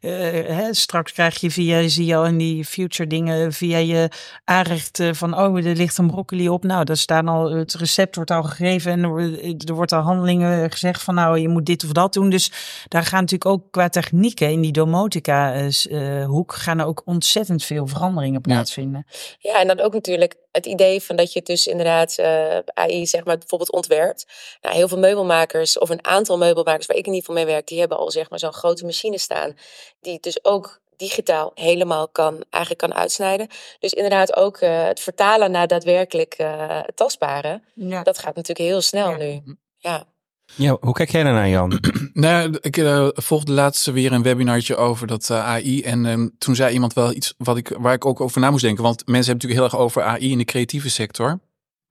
eh, 0.00 0.10
hè, 0.46 0.74
straks 0.74 1.12
krijg 1.12 1.40
je 1.40 1.50
via, 1.50 1.88
zie 1.88 2.06
je 2.06 2.16
al 2.16 2.26
in 2.26 2.38
die 2.38 2.64
future 2.64 3.08
dingen, 3.08 3.52
via 3.52 3.78
je 3.78 4.08
aanrecht 4.44 5.00
eh, 5.00 5.12
van, 5.12 5.38
oh, 5.38 5.56
er 5.56 5.76
ligt 5.76 5.98
een 5.98 6.06
broccoli 6.06 6.48
op. 6.48 6.64
Nou, 6.64 6.84
daar 6.84 6.96
staan 6.96 7.28
al, 7.28 7.50
het 7.50 7.74
recept 7.74 8.16
wordt 8.16 8.30
al 8.30 8.42
gegeven 8.42 8.92
en 8.92 9.02
er, 9.02 9.08
wordt- 9.08 9.68
er 9.68 9.74
wordt 9.74 9.92
al 9.92 10.00
handelingen 10.02 10.70
gezegd 10.70 11.02
van, 11.02 11.14
nou, 11.14 11.38
je 11.38 11.48
moet 11.48 11.66
dit 11.66 11.84
of 11.84 11.92
dat 11.92 12.12
doen. 12.12 12.30
Dus 12.30 12.52
daar 12.88 13.04
gaan 13.04 13.20
natuurlijk 13.20 13.50
ook 13.50 13.70
qua 13.70 13.88
technieken 13.88 14.50
in 14.50 14.60
die 14.60 14.72
domotica 14.72 15.52
eh, 15.54 16.20
eh, 16.20 16.26
hoek 16.26 16.54
gaan 16.54 16.78
er 16.78 16.86
ook 16.86 17.02
ontzettend 17.04 17.64
veel 17.64 17.86
veranderingen 17.86 18.40
plaatsvinden. 18.40 19.06
Ja, 19.38 19.60
en 19.60 19.66
dan 19.66 19.80
ook 19.80 19.92
natuurlijk 19.92 20.36
het 20.58 20.66
idee 20.66 21.02
van 21.02 21.16
dat 21.16 21.32
je 21.32 21.42
dus 21.42 21.66
inderdaad 21.66 22.18
eh, 22.18 22.58
AI 22.74 23.06
zeg 23.06 23.24
maar 23.24 23.38
bijvoorbeeld 23.38 23.72
ontwerpt. 23.72 24.26
Nou, 24.60 24.74
heel 24.74 24.88
veel 24.88 24.98
meubelmakers 24.98 25.78
of 25.78 25.88
een 25.90 26.04
aantal 26.04 26.38
meubelmakers 26.38 26.86
waar 26.86 26.96
ik 26.96 27.06
in 27.06 27.12
ieder 27.12 27.26
geval 27.28 27.44
mee 27.44 27.52
werk, 27.54 27.66
die 27.66 27.78
hebben 27.78 27.98
al 27.98 28.10
zeg 28.10 28.30
maar 28.30 28.38
zo'n 28.38 28.52
grote 28.52 28.84
machine 28.84 29.18
staan 29.18 29.56
die 30.00 30.12
het 30.12 30.22
dus 30.22 30.44
ook 30.44 30.80
digitaal 30.96 31.50
helemaal 31.54 32.08
kan, 32.08 32.44
eigenlijk 32.50 32.82
kan 32.82 32.94
uitsnijden. 33.00 33.48
Dus 33.78 33.92
inderdaad 33.92 34.36
ook 34.36 34.56
eh, 34.56 34.84
het 34.86 35.00
vertalen 35.00 35.50
naar 35.50 35.66
daadwerkelijk 35.66 36.34
eh, 36.34 36.80
tastbare, 36.94 37.62
Ja. 37.74 38.02
dat 38.02 38.18
gaat 38.18 38.34
natuurlijk 38.34 38.68
heel 38.68 38.80
snel 38.80 39.10
Ja. 39.10 39.16
nu. 39.16 39.42
Ja. 39.78 40.04
Ja, 40.54 40.76
hoe 40.80 40.92
kijk 40.92 41.10
jij 41.10 41.22
daarnaar, 41.22 41.48
Jan? 41.48 41.78
Nou, 42.12 42.58
ik 42.60 42.76
eh, 42.76 43.08
volgde 43.12 43.52
laatst 43.52 43.86
weer 43.86 44.12
een 44.12 44.22
webinartje 44.22 44.76
over 44.76 45.06
dat 45.06 45.30
eh, 45.30 45.46
AI. 45.46 45.82
En 45.82 46.06
ehm, 46.06 46.28
toen 46.38 46.54
zei 46.54 46.72
iemand 46.72 46.92
wel 46.92 47.12
iets 47.12 47.34
wat 47.38 47.56
ik, 47.56 47.76
waar 47.78 47.94
ik 47.94 48.06
ook 48.06 48.20
over 48.20 48.40
na 48.40 48.50
moest 48.50 48.62
denken. 48.62 48.82
Want 48.82 49.06
mensen 49.06 49.30
hebben 49.30 49.48
natuurlijk 49.48 49.72
heel 49.72 49.80
erg 49.80 49.86
over 49.86 50.02
AI 50.02 50.30
in 50.30 50.38
de 50.38 50.44
creatieve 50.44 50.90
sector. 50.90 51.28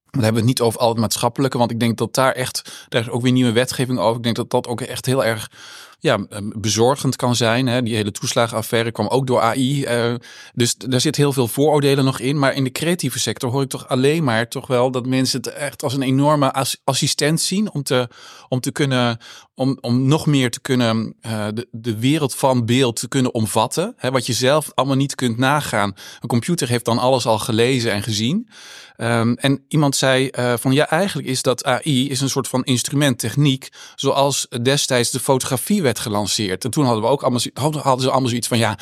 Dan 0.10 0.24
hebben 0.24 0.42
we 0.42 0.48
het 0.48 0.58
niet 0.58 0.62
over 0.62 0.80
al 0.80 0.90
het 0.90 0.98
maatschappelijke. 0.98 1.58
Want 1.58 1.72
ik 1.72 1.80
denk 1.80 1.98
dat 1.98 2.14
daar 2.14 2.32
echt, 2.32 2.86
daar 2.90 3.02
is 3.02 3.10
ook 3.10 3.22
weer 3.22 3.32
nieuwe 3.32 3.52
wetgeving 3.52 4.00
over. 4.00 4.18
Ik 4.18 4.24
denk 4.24 4.36
dat 4.36 4.50
dat 4.50 4.68
ook 4.68 4.82
echt 4.82 5.06
heel 5.06 5.26
erg 5.26 5.52
ja, 6.00 6.26
ehm, 6.30 6.50
bezorgend 6.56 7.16
kan 7.16 7.36
zijn. 7.36 7.68
Hè. 7.68 7.82
Die 7.84 7.96
hele 7.96 8.12
toeslagenaffaire 8.12 8.92
kwam 8.92 9.08
ook 9.08 9.28
door 9.28 9.42
AI. 9.42 9.84
eh, 9.84 10.14
dus 10.54 10.76
daar 10.76 11.02
zit 11.02 11.16
heel 11.16 11.34
veel 11.34 11.48
vooroordelen 11.48 12.06
nog 12.06 12.20
in. 12.20 12.40
Maar 12.40 12.54
in 12.54 12.64
de 12.64 12.72
creatieve 12.72 13.20
sector 13.20 13.52
hoor 13.52 13.62
ik 13.62 13.70
toch 13.70 13.88
alleen 13.88 14.24
maar 14.24 14.48
toch 14.48 14.68
wel 14.68 14.92
dat 14.92 15.06
mensen 15.06 15.38
het 15.42 15.54
echt 15.54 15.84
als 15.84 15.94
een 15.94 16.02
enorme 16.02 16.54
as- 16.54 16.78
assistent 16.84 17.42
zien 17.42 17.72
om 17.72 17.84
te, 17.84 18.08
om 18.50 18.60
te 18.60 18.72
kunnen, 18.72 19.18
om, 19.56 19.78
om 19.82 20.08
nog 20.08 20.26
meer 20.26 20.52
te 20.52 20.62
kunnen, 20.62 21.16
eh, 21.22 21.48
de, 21.54 21.68
de 21.72 21.98
wereld 22.00 22.36
van 22.36 22.66
beeld 22.66 22.96
te 22.96 23.08
kunnen 23.08 23.34
omvatten. 23.34 23.94
Hè, 23.98 24.12
wat 24.12 24.26
je 24.26 24.34
zelf 24.34 24.72
allemaal 24.74 24.96
niet 24.96 25.16
kunt 25.16 25.38
nagaan. 25.38 25.94
Een 26.20 26.28
computer 26.30 26.68
heeft 26.68 26.86
dan 26.86 26.98
alles 26.98 27.26
al 27.26 27.40
gelezen 27.40 27.92
en 27.92 28.04
gezien. 28.04 28.50
Ehm, 28.96 29.34
en 29.34 29.64
iemand 29.68 29.96
zei 29.96 30.28
eh, 30.28 30.54
van 30.60 30.72
ja, 30.74 30.90
eigenlijk 30.90 31.28
is 31.28 31.42
dat 31.42 31.64
AI 31.66 32.10
is 32.10 32.22
een 32.22 32.30
soort 32.30 32.48
van 32.48 32.64
instrument, 32.64 33.20
techniek, 33.20 33.70
zoals 33.96 34.48
destijds 34.62 35.12
de 35.12 35.20
fotografie 35.20 35.82
werd 35.88 36.00
gelanceerd. 36.00 36.64
En 36.66 36.72
toen 36.72 36.86
hadden 36.86 37.04
we 37.04 37.10
ook 37.10 37.22
allemaal, 37.22 37.42
hadden 37.82 38.02
ze 38.04 38.10
allemaal 38.12 38.30
zoiets 38.30 38.48
van 38.48 38.58
ja, 38.58 38.78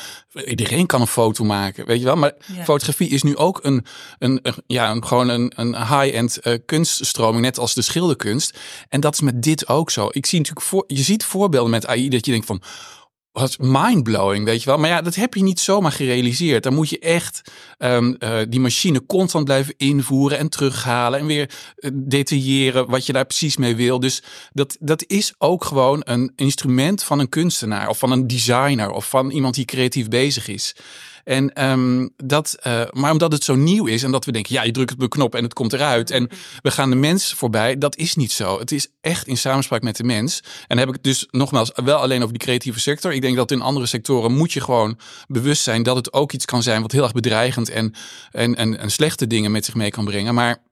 iedereen 0.46 0.86
kan 0.86 1.00
een 1.00 1.06
foto 1.06 1.44
maken, 1.44 1.86
weet 1.86 1.98
je 1.98 2.04
wel. 2.04 2.16
Maar 2.16 2.32
Ja. 2.54 2.64
fotografie 2.64 3.08
is 3.08 3.22
nu 3.22 3.36
ook 3.36 3.58
een, 3.62 3.86
een, 4.18 4.38
een- 4.42 4.54
ja, 4.66 4.90
een, 4.90 5.06
gewoon 5.06 5.28
een, 5.28 5.52
een 5.56 5.76
high-end 5.76 6.38
eh, 6.40 6.58
kunststroming, 6.66 7.42
net 7.44 7.58
als 7.58 7.74
de 7.74 7.82
schilderkunst. 7.82 8.58
En 8.88 9.00
dat 9.00 9.14
is 9.14 9.20
met 9.20 9.42
dit 9.42 9.68
ook 9.68 9.90
zo. 9.90 10.08
Ik 10.10 10.26
zie 10.26 10.38
natuurlijk 10.38 10.66
voor, 10.66 10.84
je 10.86 11.02
ziet 11.02 11.24
voorbeelden 11.24 11.70
met 11.70 11.86
AI 11.86 12.08
dat 12.08 12.24
je 12.26 12.30
denkt 12.32 12.46
van 12.46 12.62
wat 13.38 13.58
mindblowing, 13.58 14.44
weet 14.44 14.62
je 14.62 14.68
wel. 14.68 14.78
Maar 14.78 14.88
ja, 14.88 15.02
dat 15.02 15.14
heb 15.14 15.34
je 15.34 15.42
niet 15.42 15.60
zomaar 15.60 15.92
gerealiseerd. 15.92 16.62
Dan 16.62 16.74
moet 16.74 16.88
je 16.88 16.98
echt 16.98 17.50
ehm, 17.78 18.14
eh, 18.18 18.38
die 18.48 18.60
machine 18.60 19.06
constant 19.06 19.44
blijven 19.44 19.74
invoeren 19.76 20.38
en 20.38 20.48
terughalen. 20.48 21.20
En 21.20 21.26
weer 21.26 21.50
eh, 21.76 21.90
detailleren 21.94 22.90
wat 22.90 23.06
je 23.06 23.12
daar 23.12 23.24
precies 23.24 23.56
mee 23.56 23.76
wil. 23.76 24.00
Dus 24.00 24.22
dat, 24.52 24.76
dat 24.80 25.04
is 25.06 25.34
ook 25.38 25.64
gewoon 25.64 26.00
een 26.04 26.32
instrument 26.36 27.02
van 27.02 27.18
een 27.18 27.28
kunstenaar. 27.28 27.88
Of 27.88 27.98
van 27.98 28.10
een 28.10 28.26
designer. 28.26 28.90
Of 28.90 29.08
van 29.08 29.30
iemand 29.30 29.54
die 29.54 29.64
creatief 29.64 30.08
bezig 30.08 30.48
is. 30.48 30.74
En 31.26 31.52
ehm, 31.52 32.08
dat, 32.16 32.56
eh, 32.60 32.82
maar 32.90 33.12
omdat 33.12 33.32
het 33.32 33.44
zo 33.44 33.54
nieuw 33.54 33.86
is 33.86 34.02
en 34.02 34.10
dat 34.10 34.24
we 34.24 34.32
denken, 34.32 34.54
ja, 34.54 34.62
je 34.62 34.70
drukt 34.70 34.92
op 34.92 35.00
een 35.00 35.08
knop 35.08 35.34
en 35.34 35.42
het 35.42 35.52
komt 35.52 35.72
eruit. 35.72 36.10
En 36.10 36.28
we 36.62 36.70
gaan 36.70 36.90
de 36.90 36.96
mens 36.96 37.32
voorbij. 37.32 37.78
Dat 37.78 37.96
is 37.96 38.14
niet 38.14 38.32
zo. 38.32 38.58
Het 38.58 38.72
is 38.72 38.88
echt 39.00 39.26
in 39.26 39.36
samenspraak 39.36 39.82
met 39.82 39.96
de 39.96 40.04
mens. 40.04 40.40
En 40.40 40.64
dan 40.68 40.78
heb 40.78 40.88
ik 40.88 40.94
het 40.94 41.02
dus 41.02 41.26
nogmaals 41.30 41.72
wel 41.74 41.98
alleen 41.98 42.22
over 42.22 42.32
die 42.32 42.46
creatieve 42.46 42.80
sector. 42.80 43.12
Ik 43.12 43.20
denk 43.20 43.36
dat 43.36 43.50
in 43.50 43.60
andere 43.60 43.86
sectoren 43.86 44.32
moet 44.32 44.52
je 44.52 44.60
gewoon 44.60 44.98
bewust 45.26 45.62
zijn 45.62 45.82
dat 45.82 45.96
het 45.96 46.12
ook 46.12 46.32
iets 46.32 46.44
kan 46.44 46.62
zijn 46.62 46.82
wat 46.82 46.92
heel 46.92 47.02
erg 47.02 47.12
bedreigend 47.12 47.70
en, 47.70 47.94
en, 48.30 48.78
en, 48.78 48.90
slechte 48.90 49.26
dingen 49.26 49.50
met 49.50 49.64
zich 49.64 49.74
mee 49.74 49.90
kan 49.90 50.04
brengen. 50.04 50.34
Maar 50.34 50.62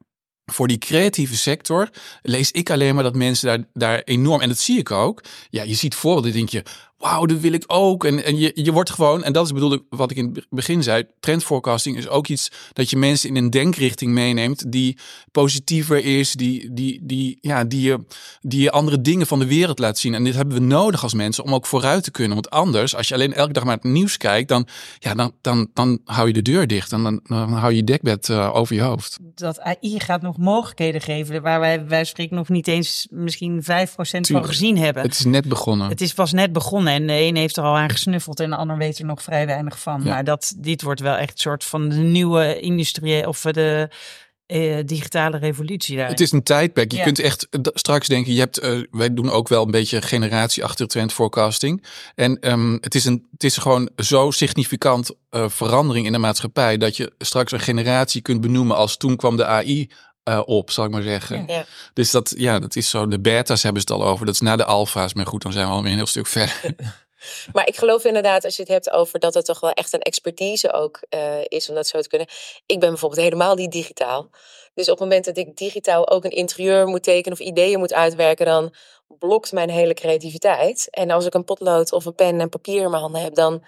voor 0.44 0.68
die 0.68 0.78
creatieve 0.78 1.36
sector 1.36 1.88
lees 2.22 2.50
ik 2.50 2.70
alleen 2.70 2.94
maar 2.94 3.04
dat 3.04 3.14
mensen 3.14 3.46
daar, 3.46 3.66
daar 3.72 4.02
enorm, 4.04 4.40
en 4.40 4.48
dat 4.48 4.58
zie 4.58 4.78
ik 4.78 4.90
ook. 4.90 5.22
Ja, 5.50 5.62
je 5.62 5.74
ziet 5.74 5.94
voorbeelden, 5.94 6.32
denk 6.32 6.48
je, 6.48 6.62
wauw, 7.04 7.26
dat 7.26 7.40
wil 7.40 7.52
ik 7.52 7.64
ook. 7.66 8.04
En, 8.04 8.24
en 8.24 8.38
je, 8.38 8.50
je 8.54 8.72
wordt 8.72 8.90
gewoon, 8.90 9.24
en 9.24 9.32
dat 9.32 9.44
is 9.44 9.52
bedoelde 9.52 9.82
wat 9.88 10.10
ik 10.10 10.16
in 10.16 10.30
het 10.34 10.46
begin 10.50 10.82
zei, 10.82 11.04
trendforecasting 11.20 11.96
is 11.96 12.08
ook 12.08 12.28
iets 12.28 12.50
dat 12.72 12.90
je 12.90 12.96
mensen 12.96 13.28
in 13.28 13.36
een 13.36 13.50
denkrichting 13.50 14.12
meeneemt 14.12 14.72
die 14.72 14.98
positiever 15.32 16.04
is, 16.04 16.32
die, 16.32 16.72
die, 16.72 17.00
die, 17.02 17.38
ja, 17.40 17.64
die, 17.64 17.80
je, 17.80 18.04
die 18.40 18.60
je 18.60 18.70
andere 18.70 19.00
dingen 19.00 19.26
van 19.26 19.38
de 19.38 19.46
wereld 19.46 19.78
laat 19.78 19.98
zien. 19.98 20.14
En 20.14 20.24
dit 20.24 20.34
hebben 20.34 20.54
we 20.54 20.64
nodig 20.64 21.02
als 21.02 21.14
mensen 21.14 21.44
om 21.44 21.54
ook 21.54 21.66
vooruit 21.66 22.04
te 22.04 22.10
kunnen. 22.10 22.34
Want 22.34 22.50
anders, 22.50 22.96
als 22.96 23.08
je 23.08 23.14
alleen 23.14 23.32
elke 23.32 23.52
dag 23.52 23.64
maar 23.64 23.74
het 23.74 23.84
nieuws 23.84 24.16
kijkt, 24.16 24.48
dan, 24.48 24.66
ja, 24.98 25.14
dan, 25.14 25.32
dan, 25.40 25.68
dan 25.72 26.00
hou 26.04 26.26
je 26.26 26.32
de 26.32 26.42
deur 26.42 26.66
dicht 26.66 26.92
en 26.92 27.02
dan, 27.02 27.20
dan 27.24 27.52
hou 27.52 27.70
je 27.70 27.76
je 27.76 27.84
dekbed 27.84 28.28
uh, 28.28 28.54
over 28.54 28.74
je 28.74 28.82
hoofd. 28.82 29.18
Dat 29.34 29.60
AI 29.60 30.00
gaat 30.00 30.22
nog 30.22 30.38
mogelijkheden 30.38 31.00
geven 31.00 31.42
waar 31.42 31.60
wij, 31.60 31.86
wij 31.86 32.04
spreken 32.04 32.36
nog 32.36 32.48
niet 32.48 32.68
eens 32.68 33.06
misschien 33.10 33.62
5% 33.62 33.66
Tuurlijk. 33.66 34.26
van 34.26 34.44
gezien 34.44 34.78
hebben. 34.78 35.02
Het 35.02 35.12
is 35.12 35.24
net 35.24 35.48
begonnen. 35.48 35.88
Het 35.88 36.00
is 36.00 36.14
pas 36.14 36.32
net 36.32 36.52
begonnen. 36.52 36.93
En 36.94 37.06
de 37.06 37.12
een 37.12 37.36
heeft 37.36 37.56
er 37.56 37.64
al 37.64 37.76
aan 37.76 37.90
gesnuffeld 37.90 38.40
en 38.40 38.50
de 38.50 38.56
ander 38.56 38.76
weet 38.76 38.98
er 38.98 39.04
nog 39.04 39.22
vrij 39.22 39.46
weinig 39.46 39.78
van. 39.78 40.00
Ja. 40.04 40.12
Maar 40.12 40.24
dat, 40.24 40.54
dit 40.56 40.82
wordt 40.82 41.00
wel 41.00 41.16
echt 41.16 41.32
een 41.32 41.38
soort 41.38 41.64
van 41.64 41.88
de 41.88 41.96
nieuwe 41.96 42.60
industrie 42.60 43.28
of 43.28 43.40
de 43.40 43.88
uh, 44.46 44.78
digitale 44.84 45.38
revolutie 45.38 45.96
daar. 45.96 46.08
Het 46.08 46.20
is 46.20 46.32
een 46.32 46.42
tijdperk. 46.42 46.90
Je 46.90 46.96
ja. 46.96 47.04
kunt 47.04 47.18
echt 47.18 47.46
straks 47.62 48.08
denken, 48.08 48.32
je 48.32 48.38
hebt, 48.38 48.62
uh, 48.62 48.82
wij 48.90 49.14
doen 49.14 49.30
ook 49.30 49.48
wel 49.48 49.64
een 49.64 49.70
beetje 49.70 50.02
generatie 50.02 50.64
achter 50.64 50.86
trend 50.86 51.12
forecasting. 51.12 51.84
En 52.14 52.50
um, 52.50 52.78
het, 52.80 52.94
is 52.94 53.04
een, 53.04 53.26
het 53.30 53.44
is 53.44 53.56
gewoon 53.56 53.90
zo 53.96 54.30
significant 54.30 55.10
uh, 55.30 55.48
verandering 55.48 56.06
in 56.06 56.12
de 56.12 56.18
maatschappij 56.18 56.76
dat 56.76 56.96
je 56.96 57.12
straks 57.18 57.52
een 57.52 57.60
generatie 57.60 58.22
kunt 58.22 58.40
benoemen 58.40 58.76
als 58.76 58.96
toen 58.96 59.16
kwam 59.16 59.36
de 59.36 59.46
AI 59.46 59.90
uh, 60.28 60.42
op, 60.44 60.70
zal 60.70 60.84
ik 60.84 60.90
maar 60.90 61.02
zeggen. 61.02 61.44
Ja. 61.46 61.64
Dus 61.92 62.10
dat, 62.10 62.34
ja, 62.36 62.58
dat 62.58 62.76
is 62.76 62.90
zo. 62.90 63.06
De 63.06 63.20
beta's 63.20 63.62
hebben 63.62 63.82
ze 63.82 63.92
het 63.92 64.02
al 64.02 64.08
over. 64.08 64.26
Dat 64.26 64.34
is 64.34 64.40
na 64.40 64.56
de 64.56 64.64
alfa's. 64.64 65.14
Maar 65.14 65.26
goed, 65.26 65.42
dan 65.42 65.52
zijn 65.52 65.66
we 65.66 65.72
alweer 65.72 65.90
een 65.90 65.96
heel 65.96 66.06
stuk 66.06 66.26
verder. 66.26 66.74
Maar 67.52 67.66
ik 67.66 67.76
geloof 67.76 68.04
inderdaad, 68.04 68.44
als 68.44 68.56
je 68.56 68.62
het 68.62 68.70
hebt 68.70 68.90
over 68.90 69.18
dat 69.18 69.34
het 69.34 69.44
toch 69.44 69.60
wel 69.60 69.70
echt 69.70 69.92
een 69.92 70.00
expertise 70.00 70.72
ook 70.72 71.00
uh, 71.14 71.38
is 71.44 71.68
om 71.68 71.74
dat 71.74 71.86
zo 71.86 72.00
te 72.00 72.08
kunnen. 72.08 72.28
Ik 72.66 72.80
ben 72.80 72.88
bijvoorbeeld 72.88 73.20
helemaal 73.20 73.54
niet 73.54 73.72
digitaal. 73.72 74.30
Dus 74.74 74.88
op 74.88 74.98
het 74.98 75.08
moment 75.08 75.24
dat 75.24 75.36
ik 75.36 75.56
digitaal 75.56 76.08
ook 76.08 76.24
een 76.24 76.30
interieur 76.30 76.86
moet 76.86 77.02
tekenen 77.02 77.38
of 77.38 77.46
ideeën 77.46 77.78
moet 77.78 77.92
uitwerken, 77.92 78.46
dan 78.46 78.74
blokt 79.18 79.52
mijn 79.52 79.70
hele 79.70 79.94
creativiteit. 79.94 80.88
En 80.90 81.10
als 81.10 81.26
ik 81.26 81.34
een 81.34 81.44
potlood 81.44 81.92
of 81.92 82.04
een 82.04 82.14
pen 82.14 82.40
en 82.40 82.48
papier 82.48 82.82
in 82.82 82.90
mijn 82.90 83.02
handen 83.02 83.22
heb, 83.22 83.34
dan 83.34 83.64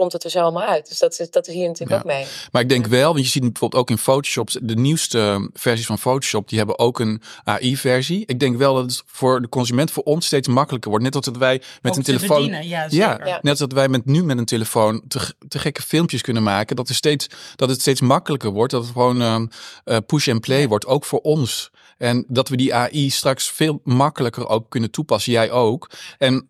komt 0.00 0.12
het 0.12 0.24
er 0.24 0.30
zo 0.30 0.40
allemaal 0.40 0.62
uit. 0.62 0.88
Dus 0.88 0.98
dat 0.98 1.18
is, 1.18 1.30
dat 1.30 1.46
is 1.46 1.54
hier 1.54 1.66
natuurlijk 1.66 1.90
ja. 1.90 2.10
ook 2.10 2.16
mee. 2.16 2.26
Maar 2.52 2.62
ik 2.62 2.68
denk 2.68 2.86
wel, 2.86 3.12
want 3.12 3.24
je 3.24 3.30
ziet 3.30 3.42
bijvoorbeeld 3.42 3.82
ook 3.82 3.90
in 3.90 3.98
Photoshop, 3.98 4.50
de 4.62 4.76
nieuwste 4.76 5.50
versies 5.52 5.86
van 5.86 5.98
Photoshop, 5.98 6.48
die 6.48 6.58
hebben 6.58 6.78
ook 6.78 7.00
een 7.00 7.22
AI-versie. 7.44 8.22
Ik 8.26 8.40
denk 8.40 8.56
wel 8.56 8.74
dat 8.74 8.82
het 8.82 9.02
voor 9.06 9.40
de 9.40 9.48
consument, 9.48 9.90
voor 9.90 10.02
ons 10.02 10.26
steeds 10.26 10.48
makkelijker 10.48 10.90
wordt. 10.90 11.04
Net 11.04 11.14
als 11.14 11.24
dat 11.24 11.36
wij 11.36 11.62
met 11.82 11.92
ook 11.92 11.98
een 11.98 12.04
telefoon. 12.04 12.36
Bedienen, 12.36 12.68
ja, 12.68 12.86
ja, 12.88 13.20
ja, 13.24 13.38
net 13.42 13.50
als 13.50 13.58
dat 13.58 13.72
wij 13.72 13.88
met, 13.88 14.04
nu 14.04 14.24
met 14.24 14.38
een 14.38 14.44
telefoon 14.44 15.02
te, 15.08 15.34
te 15.48 15.58
gekke 15.58 15.82
filmpjes 15.82 16.20
kunnen 16.20 16.42
maken. 16.42 16.76
Dat, 16.76 16.88
er 16.88 16.94
steeds, 16.94 17.26
dat 17.56 17.68
het 17.68 17.80
steeds 17.80 18.00
makkelijker 18.00 18.50
wordt. 18.50 18.72
Dat 18.72 18.82
het 18.82 18.92
gewoon 18.92 19.20
um, 19.20 19.48
uh, 19.84 19.96
push 20.06 20.28
and 20.28 20.40
play 20.40 20.68
wordt, 20.68 20.86
ook 20.86 21.04
voor 21.04 21.20
ons. 21.20 21.70
En 21.98 22.24
dat 22.28 22.48
we 22.48 22.56
die 22.56 22.74
AI 22.74 23.10
straks 23.10 23.50
veel 23.50 23.80
makkelijker 23.84 24.48
ook 24.48 24.70
kunnen 24.70 24.90
toepassen. 24.90 25.32
Jij 25.32 25.50
ook. 25.50 25.90
En 26.18 26.48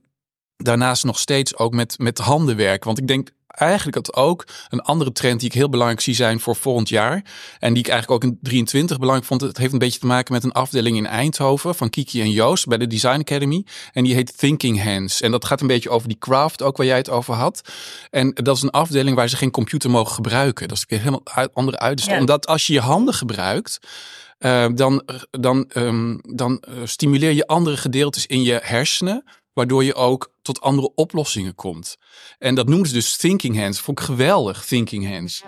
daarnaast 0.56 1.04
nog 1.04 1.18
steeds 1.18 1.56
ook 1.56 1.72
met, 1.72 1.98
met 1.98 2.18
handen 2.18 2.56
werken. 2.56 2.86
Want 2.86 2.98
ik 2.98 3.06
denk 3.06 3.30
eigenlijk 3.60 3.96
dat 3.96 4.14
ook 4.14 4.46
een 4.68 4.80
andere 4.80 5.12
trend 5.12 5.40
die 5.40 5.48
ik 5.48 5.54
heel 5.54 5.68
belangrijk 5.68 6.00
zie 6.00 6.14
zijn 6.14 6.40
voor 6.40 6.56
volgend 6.56 6.88
jaar. 6.88 7.24
En 7.58 7.72
die 7.72 7.82
ik 7.82 7.88
eigenlijk 7.88 8.24
ook 8.24 8.30
in 8.30 8.38
23 8.42 8.98
belangrijk 8.98 9.28
vond. 9.28 9.40
Het 9.40 9.56
heeft 9.56 9.72
een 9.72 9.78
beetje 9.78 10.00
te 10.00 10.06
maken 10.06 10.32
met 10.32 10.44
een 10.44 10.52
afdeling 10.52 10.96
in 10.96 11.06
Eindhoven 11.06 11.74
van 11.74 11.90
Kiki 11.90 12.20
en 12.20 12.30
Joost 12.30 12.66
bij 12.66 12.78
de 12.78 12.86
Design 12.86 13.20
Academy. 13.20 13.64
En 13.92 14.04
die 14.04 14.14
heet 14.14 14.38
Thinking 14.38 14.82
Hands. 14.82 15.20
En 15.20 15.30
dat 15.30 15.44
gaat 15.44 15.60
een 15.60 15.66
beetje 15.66 15.90
over 15.90 16.08
die 16.08 16.18
craft 16.18 16.62
ook 16.62 16.76
waar 16.76 16.86
jij 16.86 16.96
het 16.96 17.10
over 17.10 17.34
had. 17.34 17.60
En 18.10 18.30
dat 18.34 18.56
is 18.56 18.62
een 18.62 18.70
afdeling 18.70 19.16
waar 19.16 19.28
ze 19.28 19.36
geen 19.36 19.50
computer 19.50 19.90
mogen 19.90 20.14
gebruiken. 20.14 20.68
Dat 20.68 20.76
is 20.76 20.84
een 20.88 20.98
helemaal 20.98 21.20
uit, 21.24 21.54
andere 21.54 21.78
uiterste. 21.78 22.14
Ja. 22.14 22.20
Omdat 22.20 22.46
als 22.46 22.66
je 22.66 22.72
je 22.72 22.80
handen 22.80 23.14
gebruikt. 23.14 23.78
Uh, 24.38 24.66
dan, 24.74 25.02
dan, 25.30 25.70
um, 25.76 26.20
dan 26.22 26.62
uh, 26.68 26.74
stimuleer 26.84 27.32
je 27.32 27.46
andere 27.46 27.76
gedeeltes 27.76 28.26
in 28.26 28.42
je 28.42 28.60
hersenen 28.62 29.24
waardoor 29.52 29.84
je 29.84 29.94
ook 29.94 30.32
tot 30.42 30.60
andere 30.60 30.94
oplossingen 30.94 31.54
komt. 31.54 31.96
En 32.38 32.54
dat 32.54 32.68
noemen 32.68 32.88
ze 32.88 32.94
dus 32.94 33.16
thinking 33.16 33.58
hands. 33.58 33.80
Vond 33.80 33.98
ik 33.98 34.04
geweldig, 34.04 34.64
thinking 34.64 35.08
hands. 35.08 35.42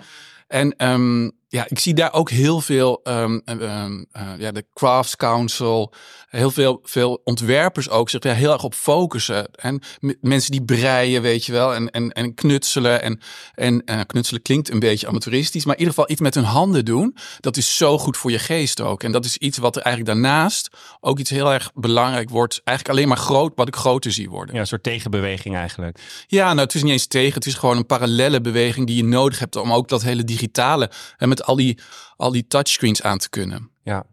En 0.47 0.89
um, 0.89 1.31
ja, 1.53 1.65
ik 1.67 1.79
zie 1.79 1.93
daar 1.93 2.13
ook 2.13 2.29
heel 2.29 2.61
veel, 2.61 2.99
um, 3.03 3.41
um, 3.45 4.05
uh, 4.17 4.31
ja, 4.37 4.51
de 4.51 4.65
Crafts 4.73 5.15
Council, 5.15 5.93
heel 6.27 6.51
veel, 6.51 6.79
veel 6.83 7.21
ontwerpers 7.23 7.89
ook 7.89 8.09
zich 8.09 8.19
daar 8.19 8.35
heel 8.35 8.51
erg 8.51 8.63
op 8.63 8.73
focussen. 8.73 9.51
En 9.51 9.81
mensen 10.21 10.51
die 10.51 10.63
breien, 10.63 11.21
weet 11.21 11.45
je 11.45 11.51
wel, 11.51 11.73
en, 11.73 11.89
en, 11.89 12.11
en 12.11 12.33
knutselen. 12.33 13.01
En, 13.01 13.19
en 13.55 13.81
uh, 13.85 13.99
knutselen 14.07 14.41
klinkt 14.41 14.69
een 14.69 14.79
beetje 14.79 15.07
amateuristisch, 15.07 15.65
maar 15.65 15.73
in 15.73 15.79
ieder 15.79 15.93
geval 15.93 16.11
iets 16.11 16.21
met 16.21 16.35
hun 16.35 16.43
handen 16.43 16.85
doen. 16.85 17.15
Dat 17.39 17.57
is 17.57 17.77
zo 17.77 17.97
goed 17.97 18.17
voor 18.17 18.31
je 18.31 18.39
geest 18.39 18.81
ook. 18.81 19.03
En 19.03 19.11
dat 19.11 19.25
is 19.25 19.37
iets 19.37 19.57
wat 19.57 19.75
er 19.75 19.81
eigenlijk 19.81 20.15
daarnaast 20.15 20.69
ook 20.99 21.19
iets 21.19 21.29
heel 21.29 21.53
erg 21.53 21.71
belangrijk 21.73 22.29
wordt. 22.29 22.61
Eigenlijk 22.63 22.97
alleen 22.97 23.09
maar 23.09 23.23
groot, 23.25 23.51
wat 23.55 23.67
ik 23.67 23.75
groter 23.75 24.11
zie 24.11 24.29
worden. 24.29 24.55
Ja, 24.55 24.61
een 24.61 24.67
soort 24.67 24.83
tegenbeweging 24.83 25.55
eigenlijk. 25.55 25.99
Ja, 26.27 26.47
nou, 26.47 26.59
het 26.59 26.75
is 26.75 26.83
niet 26.83 26.91
eens 26.91 27.07
tegen. 27.07 27.33
Het 27.33 27.45
is 27.45 27.53
gewoon 27.53 27.77
een 27.77 27.85
parallele 27.85 28.41
beweging 28.41 28.87
die 28.87 28.95
je 28.95 29.03
nodig 29.03 29.39
hebt 29.39 29.55
om 29.55 29.73
ook 29.73 29.87
dat 29.87 30.01
hele 30.01 30.23
digitale 30.23 30.91
en 31.17 31.29
met 31.29 31.41
al 31.43 31.55
die, 31.55 31.77
al 32.17 32.31
die 32.31 32.47
touchscreens 32.47 33.01
aan 33.01 33.17
te 33.17 33.29
kunnen. 33.29 33.69
Ja. 33.83 34.05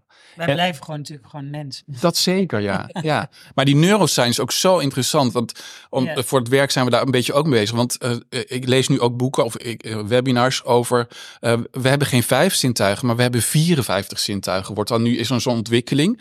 Wij 0.46 0.54
blijven 0.54 0.84
gewoon 0.84 1.00
natuurlijk 1.00 1.28
gewoon 1.28 1.50
mensen. 1.50 1.84
Dat 2.00 2.16
zeker, 2.16 2.60
ja. 2.60 2.88
ja. 3.02 3.30
Maar 3.54 3.64
die 3.64 3.76
neuroscience 3.76 4.30
is 4.30 4.40
ook 4.40 4.52
zo 4.52 4.78
interessant. 4.78 5.32
Want 5.32 5.52
om, 5.90 6.08
voor 6.14 6.38
het 6.38 6.48
werk 6.48 6.70
zijn 6.70 6.84
we 6.84 6.90
daar 6.90 7.02
een 7.02 7.10
beetje 7.10 7.32
ook 7.32 7.46
mee 7.46 7.60
bezig. 7.60 7.76
Want 7.76 8.04
uh, 8.04 8.16
ik 8.46 8.68
lees 8.68 8.88
nu 8.88 9.00
ook 9.00 9.16
boeken 9.16 9.44
of 9.44 9.56
ik, 9.56 9.86
uh, 9.86 10.00
webinars 10.00 10.64
over. 10.64 11.08
Uh, 11.40 11.52
we 11.70 11.88
hebben 11.88 12.06
geen 12.06 12.22
vijf 12.22 12.54
zintuigen, 12.54 13.06
maar 13.06 13.16
we 13.16 13.22
hebben 13.22 13.42
54 13.42 14.18
zintuigen. 14.18 14.74
Wordt 14.74 14.90
dan 14.90 15.02
nu 15.02 15.18
is 15.18 15.30
er 15.30 15.40
zo'n 15.40 15.56
ontwikkeling. 15.56 16.20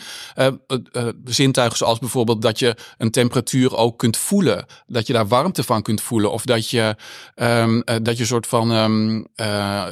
zintuigen 1.26 1.78
zoals 1.78 2.00
bijvoorbeeld 2.00 2.42
dat 2.42 2.60
je 2.60 2.76
een 2.98 3.12
temperatuur 3.12 3.76
ook 3.76 3.98
kunt 3.98 4.18
voelen. 4.18 4.66
Dat 4.88 5.08
je 5.08 5.14
daar 5.14 5.28
warmte 5.28 5.64
van 5.64 5.82
kunt 5.82 6.02
voelen. 6.02 6.32
Of 6.32 6.46
dat 6.46 6.70
je, 6.70 6.96
um, 7.36 7.84
dat 7.84 8.16
je 8.16 8.22
een 8.22 8.26
soort 8.26 8.48
van 8.48 8.72
um, 8.72 9.28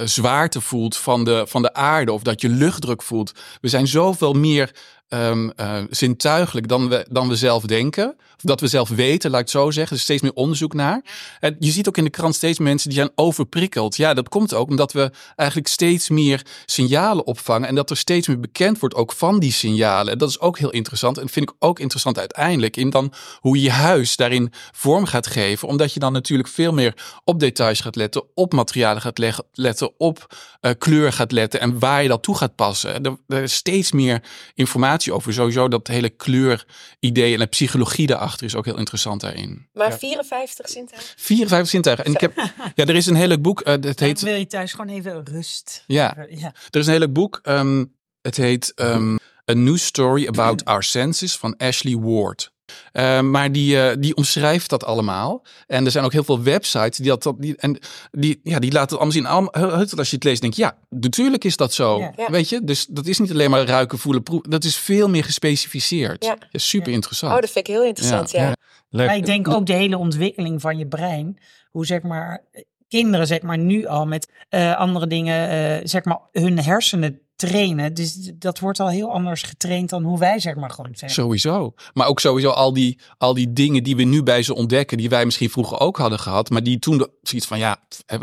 zwaarte 0.06 0.62
voelt 0.62 0.98
van 0.98 1.24
de, 1.24 1.46
van 1.48 1.62
de 1.62 1.74
aarde. 1.74 2.12
Of 2.12 2.22
dat 2.22 2.42
je 2.42 2.50
luchtdruk 2.50 3.04
voelt. 3.04 3.32
We 3.62 3.68
zijn 3.68 3.88
zo 3.88 4.14
zoveel 4.18 4.40
meer 4.40 4.72
um, 5.10 5.52
uh, 5.56 5.78
zintuigelijk 5.90 6.68
dan 6.68 6.90
we, 6.90 7.06
dan 7.10 7.28
we 7.28 7.36
zelf 7.36 7.64
denken. 7.64 8.16
Of 8.36 8.44
dat 8.44 8.60
we 8.60 8.68
zelf 8.68 8.90
weten, 8.90 9.30
laat 9.30 9.40
ik 9.40 9.46
het 9.46 9.56
zo 9.56 9.72
zeggen. 9.72 9.92
Er 9.92 9.98
is 9.98 10.04
steeds 10.04 10.22
meer 10.22 10.34
onderzoek 10.34 10.74
naar. 10.74 11.02
En 11.40 11.56
je 11.60 11.72
ziet 11.72 11.88
ook 11.88 11.98
in 11.98 12.04
de 12.04 12.10
krant 12.10 12.36
steeds 12.36 12.60
mensen 12.60 12.90
die 12.90 12.98
zijn 12.98 13.12
overprikkeld. 13.16 13.96
Ja, 13.96 14.14
dat 14.14 14.30
komt 14.30 14.54
ook 14.54 14.70
omdat 14.70 14.94
we 14.94 15.12
eigenlijk 15.36 15.70
steeds 15.70 16.10
meer 16.10 16.46
signalen 16.66 17.26
opvangen. 17.26 17.68
En 17.68 17.76
dat 17.76 17.90
er 17.90 17.98
steeds 17.98 18.28
meer 18.28 18.40
bekend 18.40 18.80
wordt 18.80 18.96
ook 18.96 19.12
van 19.12 19.40
die 19.40 19.52
signalen. 19.52 20.18
Dat 20.18 20.30
is 20.30 20.40
ook 20.40 20.58
heel 20.58 20.72
interessant. 20.72 21.18
En 21.18 21.30
vind 21.30 21.50
ik 21.50 21.56
ook 21.60 21.80
interessant 21.80 22.20
uiteindelijk 22.20 22.78
in 22.78 22.90
dan 22.90 23.14
hoe 23.40 23.56
je 23.56 23.62
je 23.62 23.72
huis 23.72 24.16
daarin 24.16 24.52
vorm 24.72 25.06
gaat 25.06 25.28
geven. 25.28 25.68
Omdat 25.68 25.94
je 25.94 26.00
dan 26.00 26.14
natuurlijk 26.14 26.50
veel 26.50 26.74
meer 26.74 26.94
op 27.24 27.40
details 27.40 27.80
gaat 27.80 27.96
letten. 27.96 28.24
Op 28.34 28.54
materialen 28.54 29.02
gaat 29.02 29.18
leggen, 29.18 29.46
letten. 29.54 29.92
Op 29.98 30.36
uh, 30.62 30.72
kleur 30.78 31.14
gaat 31.14 31.32
letten. 31.32 31.60
En 31.60 31.80
waar 31.80 32.02
je 32.02 32.08
dat 32.08 32.24
toe 32.24 32.38
gaat 32.38 32.56
passen. 32.56 33.04
Er, 33.04 33.18
er 33.28 33.44
is 33.44 33.54
steeds 33.54 33.92
meer 33.92 34.24
informatie 34.54 34.96
over. 35.12 35.34
Sowieso 35.34 35.68
dat 35.68 35.88
hele 35.88 36.10
kleuridee 36.10 37.34
en 37.34 37.40
de 37.40 37.46
psychologie 37.46 38.08
daarachter 38.08 38.46
is 38.46 38.56
ook 38.56 38.66
heel 38.66 38.78
interessant 38.78 39.22
daarin. 39.22 39.68
Maar 39.74 39.90
ja. 39.90 39.98
54 39.98 40.70
zintuigen? 40.70 41.10
54 41.16 41.70
zintuigen. 41.70 42.06
En 42.06 42.14
ik 42.14 42.20
heb, 42.22 42.36
ja, 42.76 42.86
er 42.86 42.96
is 42.96 43.06
een 43.06 43.16
hele 43.16 43.40
boek. 43.40 43.68
Uh, 43.68 43.74
het 43.82 44.00
heet. 44.00 44.22
wil 44.22 44.36
je 44.36 44.48
thuis 44.48 44.72
gewoon 44.72 44.96
even 44.96 45.26
rust. 45.26 45.84
Ja, 45.88 46.28
ja. 46.30 46.54
er 46.70 46.80
is 46.80 46.86
een 46.86 46.94
hele 46.94 47.10
boek. 47.10 47.40
Um, 47.44 47.96
het 48.22 48.38
heet 48.38 48.72
um, 48.76 49.20
A 49.52 49.54
New 49.54 49.78
Story 49.78 50.28
About 50.28 50.66
Our 50.66 50.84
Senses 50.84 51.38
van 51.38 51.58
Ashley 51.58 51.96
Ward. 51.96 52.52
Uh, 52.94 53.22
maar 53.22 53.52
die, 53.52 53.76
uh, 53.76 53.92
die 54.00 54.16
omschrijft 54.16 54.70
dat 54.70 54.84
allemaal. 54.84 55.46
En 55.68 55.86
er 55.86 55.92
zijn 55.92 56.06
ook 56.06 56.12
heel 56.12 56.24
veel 56.24 56.42
websites 56.42 56.98
die 56.98 57.18
dat. 57.18 57.34
Die, 57.38 57.58
en 57.58 57.80
die, 58.12 58.40
ja, 58.44 58.60
die 58.60 58.72
laten 58.72 58.98
het 58.98 59.16
allemaal 59.16 59.42
zien. 59.42 59.98
Als 59.98 60.10
je 60.10 60.16
het 60.16 60.24
leest, 60.24 60.42
denk 60.42 60.54
je, 60.54 60.62
ja, 60.62 60.78
natuurlijk 60.90 61.44
is 61.44 61.58
dat 61.58 61.74
zo. 61.74 62.00
Ja, 62.00 62.14
ja. 62.16 62.32
Weet 62.32 62.50
je? 62.50 62.64
Dus 62.64 62.86
dat 62.90 63.06
is 63.06 63.20
niet 63.20 63.32
alleen 63.32 63.50
maar 63.50 63.66
ruiken, 63.66 63.98
voelen, 63.98 64.24
proeven. 64.24 64.50
Dat 64.50 64.64
is 64.64 64.76
veel 64.76 65.10
meer 65.10 65.24
gespecificeerd. 65.24 66.26
Ja. 66.26 66.38
super 66.52 66.92
interessant. 66.92 67.34
Oh, 67.34 67.40
dat 67.40 67.50
vind 67.50 67.68
ik 67.68 67.74
heel 67.74 67.86
interessant, 67.86 68.32
ja. 68.32 68.56
Maar 68.90 69.16
ik 69.16 69.26
denk 69.26 69.48
ook 69.48 69.66
de 69.66 69.74
hele 69.74 69.98
ontwikkeling 69.98 70.62
van 70.62 70.78
je 70.78 70.88
brein. 70.88 71.38
Hoe 71.72 71.86
zeg 71.86 72.02
maar 72.02 72.44
kinderen, 72.88 73.28
zeg 73.28 73.42
maar, 73.42 73.58
nu 73.58 73.86
al 73.86 74.06
met 74.06 74.30
uh, 74.50 74.78
andere 74.78 75.08
dingen, 75.08 75.52
uh, 75.52 75.82
zeg 75.84 76.04
maar, 76.04 76.20
hun 76.32 76.60
hersenen 76.60 77.22
trainen. 77.38 77.94
Dus 77.94 78.32
dat 78.36 78.60
wordt 78.60 78.80
al 78.80 78.90
heel 78.90 79.12
anders 79.12 79.42
getraind 79.42 79.90
dan 79.90 80.04
hoe 80.04 80.20
wij 80.20 80.40
zeg 80.40 80.56
maar 80.56 80.70
gewoon 80.72 80.92
zijn. 80.94 81.12
Sowieso. 81.12 81.74
Maar 81.94 82.08
ook 82.08 82.20
sowieso 82.20 82.50
al 82.50 82.74
die, 82.74 83.00
al 83.18 83.34
die 83.34 83.54
dingen 83.54 83.84
die 83.84 83.96
we 83.96 84.04
nu 84.04 84.24
bij 84.24 84.44
ze 84.44 84.56
ontdekken, 84.56 84.98
die 84.98 85.10
wij 85.10 85.26
misschien 85.26 85.50
vroeger 85.50 85.80
ook 85.80 85.98
hadden 85.98 86.20
gehad, 86.20 86.50
maar 86.50 86.64
die 86.64 86.80
toen 86.80 87.08
zoiets 87.22 87.48
van 87.48 87.60
ja, 87.60 87.78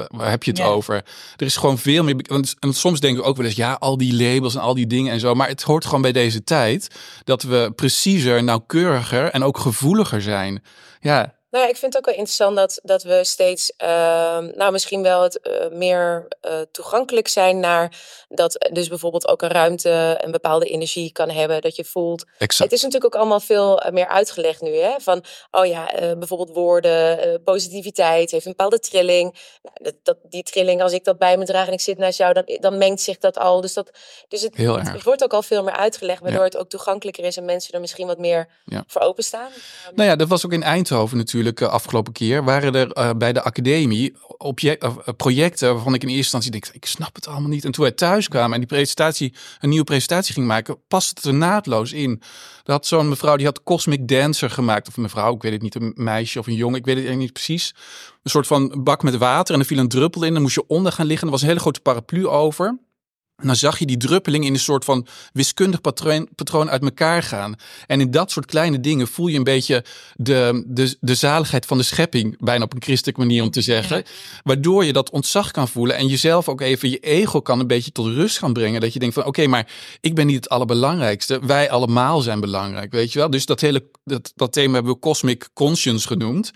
waar 0.09 0.31
heb 0.31 0.43
je 0.43 0.51
het 0.51 0.61
over? 0.61 0.95
Er 1.37 1.47
is 1.47 1.57
gewoon 1.57 1.79
veel 1.79 2.05
meer. 2.05 2.17
En 2.61 2.73
soms 2.73 3.01
denken 3.01 3.23
we 3.23 3.29
ook 3.29 3.37
wel 3.37 3.47
eens, 3.47 3.57
ja, 3.57 3.73
al 3.73 3.97
die 3.97 4.15
labels 4.15 4.55
en 4.55 4.61
al 4.61 4.75
die 4.75 4.87
dingen 4.87 5.13
en 5.13 5.21
zo. 5.21 5.35
Maar 5.35 5.49
het 5.49 5.63
hoort 5.63 5.85
gewoon 5.85 6.03
bij 6.03 6.13
deze 6.13 6.45
tijd 6.45 6.89
dat 7.25 7.43
we 7.43 7.73
preciezer, 7.77 8.43
nauwkeuriger 8.43 9.31
en 9.31 9.43
ook 9.43 9.59
gevoeliger 9.59 10.23
zijn. 10.23 10.63
Ja, 11.01 11.35
nou 11.55 11.67
ja, 11.67 11.73
ik 11.73 11.79
vind 11.79 11.95
het 11.95 11.97
ook 11.97 12.09
wel 12.09 12.19
interessant 12.19 12.57
dat, 12.57 12.81
dat 12.83 13.03
we 13.03 13.25
steeds, 13.25 13.73
uh, 13.83 13.89
nou 14.39 14.73
misschien 14.73 15.03
wel 15.03 15.23
het 15.23 15.41
uh, 15.43 15.79
meer 15.79 16.29
uh, 16.43 16.53
toegankelijk 16.73 17.29
zijn 17.29 17.61
naar 17.61 18.01
dat 18.29 18.69
dus 18.73 18.89
bijvoorbeeld 18.89 19.29
ook 19.29 19.43
een 19.43 19.49
ruimte 19.49 20.19
een 20.21 20.31
bepaalde 20.31 20.67
energie 20.67 21.13
kan 21.13 21.31
hebben, 21.31 21.61
dat 21.61 21.77
je 21.77 21.85
voelt. 21.85 22.25
Exact. 22.39 22.71
Het 22.71 22.73
is 22.73 22.83
natuurlijk 22.83 23.15
ook 23.15 23.21
allemaal 23.21 23.41
veel 23.41 23.83
meer 23.91 24.09
uitgelegd 24.09 24.61
nu, 24.61 24.77
hè? 24.77 24.91
Van, 24.99 25.25
oh 25.51 25.67
ja, 25.67 25.91
bijvoorbeeld 26.19 26.51
woorden, 26.51 27.43
positiviteit 27.43 28.31
heeft 28.31 28.45
een 28.45 28.55
bepaalde 28.57 28.79
trilling. 28.79 29.37
Nou, 29.63 29.77
dat, 29.83 29.95
dat, 30.03 30.17
die 30.23 30.43
trilling, 30.43 30.83
als 30.83 30.93
ik 30.93 31.05
dat 31.05 31.19
bij 31.19 31.37
me 31.37 31.45
draag 31.45 31.67
en 31.67 31.73
ik 31.73 31.81
zit 31.81 31.99
naast 31.99 32.19
jou, 32.19 32.33
dan, 32.33 32.59
dan 32.61 32.79
mengt 32.79 33.01
zich 33.01 33.19
dat 33.19 33.39
al. 33.39 33.61
Dus, 33.61 33.75
dat, 33.75 33.91
dus 34.29 34.43
het, 34.43 35.03
wordt 35.03 35.23
ook 35.23 35.33
al 35.33 35.43
veel 35.43 35.63
meer 35.63 35.77
uitgelegd, 35.77 36.21
waardoor 36.21 36.41
ja. 36.41 36.47
het 36.47 36.57
ook 36.57 36.69
toegankelijker 36.69 37.25
is 37.25 37.37
en 37.37 37.45
mensen 37.45 37.73
er 37.75 37.81
misschien 37.81 38.07
wat 38.07 38.19
meer 38.19 38.49
ja. 38.65 38.85
voor 38.87 39.03
openstaan. 39.03 39.51
Nou 39.95 40.09
ja, 40.09 40.17
dat 40.17 40.29
was 40.29 40.45
ook 40.45 40.53
in 40.53 40.63
Eindhoven 40.63 41.17
natuurlijk 41.17 41.43
afgelopen 41.53 42.13
keer 42.13 42.45
waren 42.45 42.75
er 42.75 42.99
uh, 42.99 43.11
bij 43.17 43.33
de 43.33 43.43
academie 43.43 44.15
uh, 44.45 44.91
projecten 45.17 45.75
waarvan 45.75 45.95
ik 45.95 46.03
in 46.03 46.09
eerste 46.09 46.23
instantie 46.23 46.51
denk, 46.51 46.67
ik 46.73 46.87
snap 46.87 47.15
het 47.15 47.27
allemaal 47.27 47.49
niet. 47.49 47.65
En 47.65 47.73
toen 47.73 47.85
wij 47.85 47.93
thuis 47.93 48.29
kwamen 48.29 48.53
en 48.53 48.59
die 48.59 48.69
presentatie, 48.69 49.35
een 49.61 49.69
nieuwe 49.69 49.85
presentatie 49.85 50.35
ging 50.35 50.47
maken, 50.47 50.79
paste 50.89 51.13
het 51.15 51.25
er 51.25 51.35
naadloos 51.35 51.93
in. 51.93 52.23
Er 52.65 52.73
had 52.73 52.87
zo'n 52.87 53.09
mevrouw, 53.09 53.37
die 53.37 53.47
had 53.47 53.63
Cosmic 53.63 54.09
Dancer 54.09 54.51
gemaakt. 54.51 54.89
Of 54.89 54.97
een 54.97 55.03
mevrouw, 55.03 55.35
ik 55.35 55.43
weet 55.43 55.53
het 55.53 55.63
niet, 55.63 55.75
een 55.75 55.93
meisje 55.95 56.39
of 56.39 56.47
een 56.47 56.55
jongen, 56.55 56.79
ik 56.79 56.85
weet 56.85 57.05
het 57.05 57.17
niet 57.17 57.33
precies. 57.33 57.75
Een 58.23 58.31
soort 58.31 58.47
van 58.47 58.81
bak 58.83 59.03
met 59.03 59.17
water 59.17 59.55
en 59.55 59.61
er 59.61 59.67
viel 59.67 59.79
een 59.79 59.89
druppel 59.89 60.23
in. 60.23 60.33
Dan 60.33 60.43
moest 60.43 60.55
je 60.55 60.67
onder 60.67 60.93
gaan 60.93 61.07
liggen. 61.07 61.27
Er 61.27 61.33
was 61.33 61.43
een 61.43 61.49
hele 61.49 61.61
grote 61.61 61.81
paraplu 61.81 62.27
over. 62.27 62.79
En 63.37 63.47
dan 63.47 63.57
zag 63.57 63.79
je 63.79 63.87
die 63.87 63.97
druppeling 63.97 64.45
in 64.45 64.53
een 64.53 64.59
soort 64.59 64.85
van 64.85 65.07
wiskundig 65.33 65.81
patroon, 65.81 66.29
patroon 66.35 66.71
uit 66.71 66.83
elkaar 66.83 67.23
gaan. 67.23 67.55
En 67.87 68.01
in 68.01 68.11
dat 68.11 68.31
soort 68.31 68.47
kleine 68.47 68.81
dingen 68.81 69.09
voel 69.09 69.27
je 69.27 69.37
een 69.37 69.45
beetje 69.45 69.85
de, 70.17 70.65
de, 70.67 70.97
de 71.01 71.15
zaligheid 71.15 71.67
van 71.67 71.79
de 71.79 71.83
schepping, 71.83 72.37
bijna 72.39 72.65
op 72.65 72.75
een 72.75 72.83
christelijke 72.83 73.21
manier 73.21 73.43
om 73.43 73.51
te 73.51 73.63
zeggen. 73.63 74.05
Waardoor 74.43 74.85
je 74.85 74.93
dat 74.93 75.11
ontzag 75.11 75.51
kan 75.51 75.69
voelen 75.69 75.97
en 75.97 76.07
jezelf 76.07 76.49
ook 76.49 76.61
even 76.61 76.91
je 76.91 76.99
ego 76.99 77.41
kan 77.41 77.61
een 77.61 77.67
beetje 77.67 77.93
tot 77.93 78.07
rust 78.07 78.39
gaan 78.39 78.53
brengen. 78.53 78.81
Dat 78.81 78.93
je 78.93 78.99
denkt 78.99 79.15
van 79.15 79.25
oké, 79.25 79.47
maar 79.47 79.73
ik 80.01 80.15
ben 80.15 80.27
niet 80.27 80.37
het 80.37 80.49
allerbelangrijkste. 80.49 81.47
Wij 81.47 81.71
allemaal 81.71 82.21
zijn 82.21 82.41
belangrijk, 82.41 82.93
weet 82.93 83.13
je 83.13 83.19
wel. 83.19 83.31
Dus 83.31 83.47
dat 83.47 83.61
hele 83.61 83.85
dat, 84.05 84.33
dat 84.35 84.53
thema 84.53 84.75
hebben 84.75 84.93
we 84.93 84.99
Cosmic 84.99 85.49
Conscience 85.53 86.07
genoemd 86.07 86.53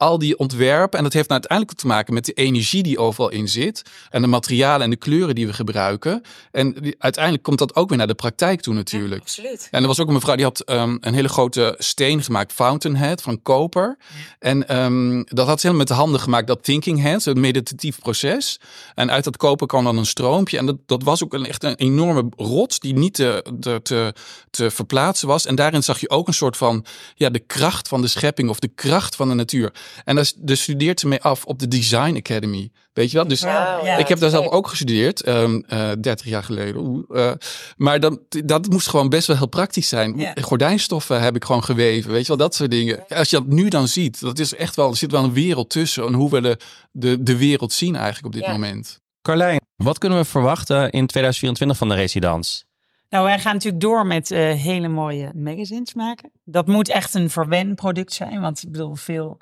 al 0.00 0.18
die 0.18 0.38
ontwerpen. 0.38 0.98
En 0.98 1.04
dat 1.04 1.12
heeft 1.12 1.28
nou 1.28 1.40
uiteindelijk 1.40 1.80
te 1.80 1.86
maken 1.86 2.14
met 2.14 2.24
de 2.24 2.32
energie 2.32 2.82
die 2.82 2.98
overal 2.98 3.30
in 3.30 3.48
zit. 3.48 3.82
En 4.10 4.22
de 4.22 4.28
materialen 4.28 4.80
en 4.82 4.90
de 4.90 4.96
kleuren 4.96 5.34
die 5.34 5.46
we 5.46 5.52
gebruiken. 5.52 6.22
En 6.50 6.72
die, 6.72 6.94
uiteindelijk 6.98 7.44
komt 7.44 7.58
dat 7.58 7.74
ook 7.76 7.88
weer 7.88 7.98
naar 7.98 8.06
de 8.06 8.14
praktijk 8.14 8.60
toe 8.60 8.74
natuurlijk. 8.74 9.14
Ja, 9.14 9.20
absoluut. 9.20 9.68
En 9.70 9.82
er 9.82 9.86
was 9.86 10.00
ook 10.00 10.06
een 10.06 10.12
mevrouw 10.12 10.34
die 10.34 10.44
had 10.44 10.70
um, 10.70 10.98
een 11.00 11.14
hele 11.14 11.28
grote 11.28 11.74
steen 11.78 12.22
gemaakt. 12.22 12.52
Fountainhead 12.52 13.22
van 13.22 13.42
koper. 13.42 13.96
Ja. 13.98 14.14
En 14.38 14.76
um, 14.76 15.24
dat 15.24 15.46
had 15.46 15.60
ze 15.60 15.66
helemaal 15.66 15.86
met 15.86 15.88
de 15.88 16.02
handen 16.02 16.20
gemaakt. 16.20 16.46
Dat 16.46 16.64
thinking 16.64 17.00
head, 17.02 17.24
een 17.24 17.40
meditatief 17.40 17.98
proces. 17.98 18.60
En 18.94 19.10
uit 19.10 19.24
dat 19.24 19.36
koper 19.36 19.66
kwam 19.66 19.84
dan 19.84 19.98
een 19.98 20.06
stroompje. 20.06 20.58
En 20.58 20.66
dat, 20.66 20.76
dat 20.86 21.02
was 21.02 21.24
ook 21.24 21.34
een, 21.34 21.46
echt 21.46 21.64
een 21.64 21.74
enorme 21.74 22.28
rots 22.36 22.78
die 22.78 22.94
niet 22.94 23.14
te, 23.14 23.44
te, 23.60 23.80
te, 23.82 24.14
te 24.50 24.70
verplaatsen 24.70 25.28
was. 25.28 25.46
En 25.46 25.54
daarin 25.54 25.82
zag 25.82 26.00
je 26.00 26.10
ook 26.10 26.28
een 26.28 26.34
soort 26.34 26.56
van 26.56 26.84
ja, 27.14 27.30
de 27.30 27.38
kracht 27.38 27.88
van 27.88 28.00
de 28.00 28.08
schepping 28.08 28.48
of 28.48 28.58
de 28.58 28.70
kracht 28.74 29.16
van 29.16 29.28
de 29.28 29.34
natuur. 29.34 29.72
En 30.04 30.14
daar, 30.16 30.32
daar 30.36 30.56
studeert 30.56 31.00
ze 31.00 31.08
mee 31.08 31.22
af 31.22 31.44
op 31.44 31.58
de 31.58 31.68
Design 31.68 32.16
Academy. 32.16 32.70
Weet 32.92 33.10
je 33.10 33.16
wel? 33.16 33.28
Dus 33.28 33.40
ja, 33.40 33.96
ik 33.96 34.08
heb 34.08 34.18
daar 34.18 34.30
zelf 34.30 34.46
ook 34.46 34.68
gestudeerd, 34.68 35.28
um, 35.28 35.64
uh, 35.72 35.90
30 36.00 36.26
jaar 36.26 36.42
geleden. 36.42 37.04
Uh, 37.10 37.32
maar 37.76 38.00
dat, 38.00 38.18
dat 38.44 38.68
moest 38.70 38.88
gewoon 38.88 39.08
best 39.08 39.26
wel 39.26 39.36
heel 39.36 39.46
praktisch 39.46 39.88
zijn. 39.88 40.18
Ja. 40.18 40.32
Gordijnstoffen 40.40 41.20
heb 41.22 41.36
ik 41.36 41.44
gewoon 41.44 41.64
geweven, 41.64 42.10
weet 42.10 42.20
je 42.22 42.28
wel, 42.28 42.36
dat 42.36 42.54
soort 42.54 42.70
dingen. 42.70 43.04
Als 43.08 43.30
je 43.30 43.36
dat 43.36 43.46
nu 43.46 43.68
dan 43.68 43.88
ziet, 43.88 44.20
dat 44.20 44.38
is 44.38 44.54
echt 44.54 44.76
wel, 44.76 44.90
er 44.90 44.96
zit 44.96 45.10
wel 45.10 45.24
een 45.24 45.32
wereld 45.32 45.70
tussen. 45.70 46.06
En 46.06 46.12
hoe 46.14 46.30
we 46.30 46.40
de, 46.40 46.58
de, 46.92 47.22
de 47.22 47.36
wereld 47.36 47.72
zien 47.72 47.94
eigenlijk 47.94 48.26
op 48.26 48.32
dit 48.32 48.44
Ja. 48.44 48.52
moment. 48.52 49.00
Carlijn, 49.22 49.60
wat 49.76 49.98
kunnen 49.98 50.18
we 50.18 50.24
verwachten 50.24 50.90
in 50.90 51.06
2024 51.06 51.76
van 51.76 51.88
de 51.88 51.94
residence? 51.94 52.62
Nou, 53.08 53.24
wij 53.24 53.38
gaan 53.38 53.52
natuurlijk 53.54 53.82
door 53.82 54.06
met 54.06 54.30
eh, 54.30 54.38
hele 54.38 54.88
mooie 54.88 55.32
magazines 55.34 55.94
maken. 55.94 56.30
Dat 56.44 56.66
moet 56.66 56.88
echt 56.88 57.14
een 57.14 57.30
verwenproduct 57.30 58.12
zijn, 58.12 58.40
want 58.40 58.62
ik 58.62 58.70
bedoel, 58.72 58.94
veel 58.94 59.38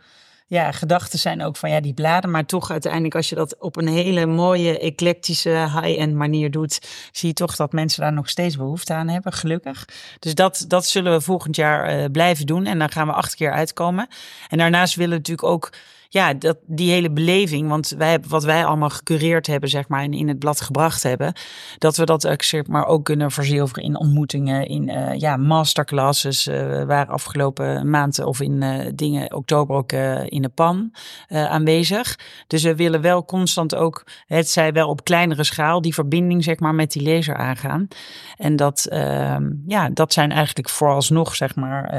ja, 0.48 0.72
gedachten 0.72 1.18
zijn 1.18 1.42
ook 1.42 1.56
van 1.56 1.70
ja, 1.70 1.80
die 1.80 1.94
bladen. 1.94 2.30
Maar 2.30 2.46
toch 2.46 2.70
uiteindelijk, 2.70 3.14
als 3.14 3.28
je 3.28 3.34
dat 3.34 3.58
op 3.58 3.76
een 3.76 3.88
hele 3.88 4.26
mooie, 4.26 4.78
eclectische, 4.78 5.50
high-end 5.50 6.14
manier 6.14 6.50
doet, 6.50 6.78
zie 7.12 7.28
je 7.28 7.34
toch 7.34 7.56
dat 7.56 7.72
mensen 7.72 8.02
daar 8.02 8.12
nog 8.12 8.28
steeds 8.28 8.56
behoefte 8.56 8.94
aan 8.94 9.08
hebben, 9.08 9.32
gelukkig. 9.32 9.84
Dus 10.18 10.34
dat, 10.34 10.64
dat 10.68 10.86
zullen 10.86 11.12
we 11.12 11.20
volgend 11.20 11.56
jaar 11.56 11.84
eh, 11.84 12.10
blijven 12.12 12.46
doen 12.46 12.66
en 12.66 12.78
dan 12.78 12.90
gaan 12.90 13.06
we 13.06 13.12
acht 13.12 13.34
keer 13.34 13.52
uitkomen. 13.52 14.08
En 14.48 14.58
daarnaast 14.58 14.94
willen 14.94 15.10
we 15.10 15.16
natuurlijk 15.16 15.48
ook 15.48 15.70
ja, 16.10 16.34
dat, 16.34 16.58
die 16.66 16.90
hele 16.90 17.10
beleving, 17.10 17.68
want 17.68 17.88
wij 17.98 18.18
wat 18.28 18.44
wij 18.44 18.64
allemaal 18.64 18.90
gecureerd 18.90 19.46
hebben, 19.46 19.68
zeg 19.68 19.88
maar, 19.88 20.02
en 20.02 20.12
in 20.12 20.28
het 20.28 20.38
blad 20.38 20.60
gebracht 20.60 21.02
hebben, 21.02 21.32
dat 21.78 21.96
we 21.96 22.04
dat 22.04 22.26
ook, 22.28 22.42
zeg 22.42 22.66
maar 22.66 22.86
ook 22.86 23.04
kunnen 23.04 23.30
verzilveren 23.30 23.82
in 23.82 23.98
ontmoetingen, 23.98 24.66
in 24.66 24.88
uh, 24.88 25.14
ja, 25.14 25.36
masterclasses. 25.36 26.46
Uh, 26.46 26.54
we 26.54 26.84
waren 26.86 27.12
afgelopen 27.12 27.90
maand 27.90 28.24
of 28.24 28.40
in 28.40 28.62
uh, 28.62 28.86
dingen 28.94 29.34
oktober 29.34 29.76
ook 29.76 29.92
in 30.24 30.42
de 30.42 30.48
pan 30.48 30.92
aanwezig. 31.28 32.18
Dus 32.46 32.62
we 32.62 32.74
willen 32.74 33.00
wel 33.00 33.24
constant 33.24 33.74
ook, 33.74 34.06
het 34.26 34.48
zij 34.48 34.72
wel 34.72 34.88
op 34.88 35.04
kleinere 35.04 35.44
schaal, 35.44 35.80
die 35.80 35.94
verbinding 35.94 36.44
zeg 36.44 36.58
maar 36.58 36.74
met 36.74 36.92
die 36.92 37.02
lezer 37.02 37.36
aangaan. 37.36 37.88
En 38.36 38.56
dat, 38.56 38.86
ehm, 38.86 39.50
ja, 39.66 39.90
dat 39.90 40.12
zijn 40.12 40.32
eigenlijk 40.32 40.68
vooralsnog 40.68 41.36
zeg 41.36 41.56
maar 41.56 41.90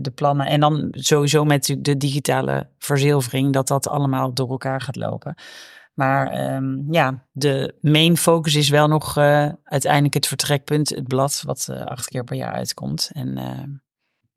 de 0.00 0.10
plannen. 0.10 0.46
En 0.46 0.60
dan 0.60 0.88
sowieso 0.90 1.44
met 1.44 1.76
de 1.78 1.96
digitale 1.96 2.66
verzilvering 2.78 3.52
dat 3.58 3.68
dat 3.68 3.88
allemaal 3.88 4.34
door 4.34 4.50
elkaar 4.50 4.80
gaat 4.80 4.96
lopen. 4.96 5.34
Maar 5.94 6.54
um, 6.54 6.86
ja, 6.90 7.26
de 7.32 7.74
main 7.80 8.16
focus 8.16 8.54
is 8.54 8.68
wel 8.68 8.88
nog 8.88 9.16
uh, 9.16 9.48
uiteindelijk 9.64 10.14
het 10.14 10.26
vertrekpunt, 10.26 10.88
het 10.88 11.08
blad, 11.08 11.42
wat 11.46 11.68
uh, 11.70 11.84
acht 11.84 12.08
keer 12.08 12.24
per 12.24 12.36
jaar 12.36 12.52
uitkomt. 12.52 13.10
En 13.12 13.38
uh, 13.38 13.78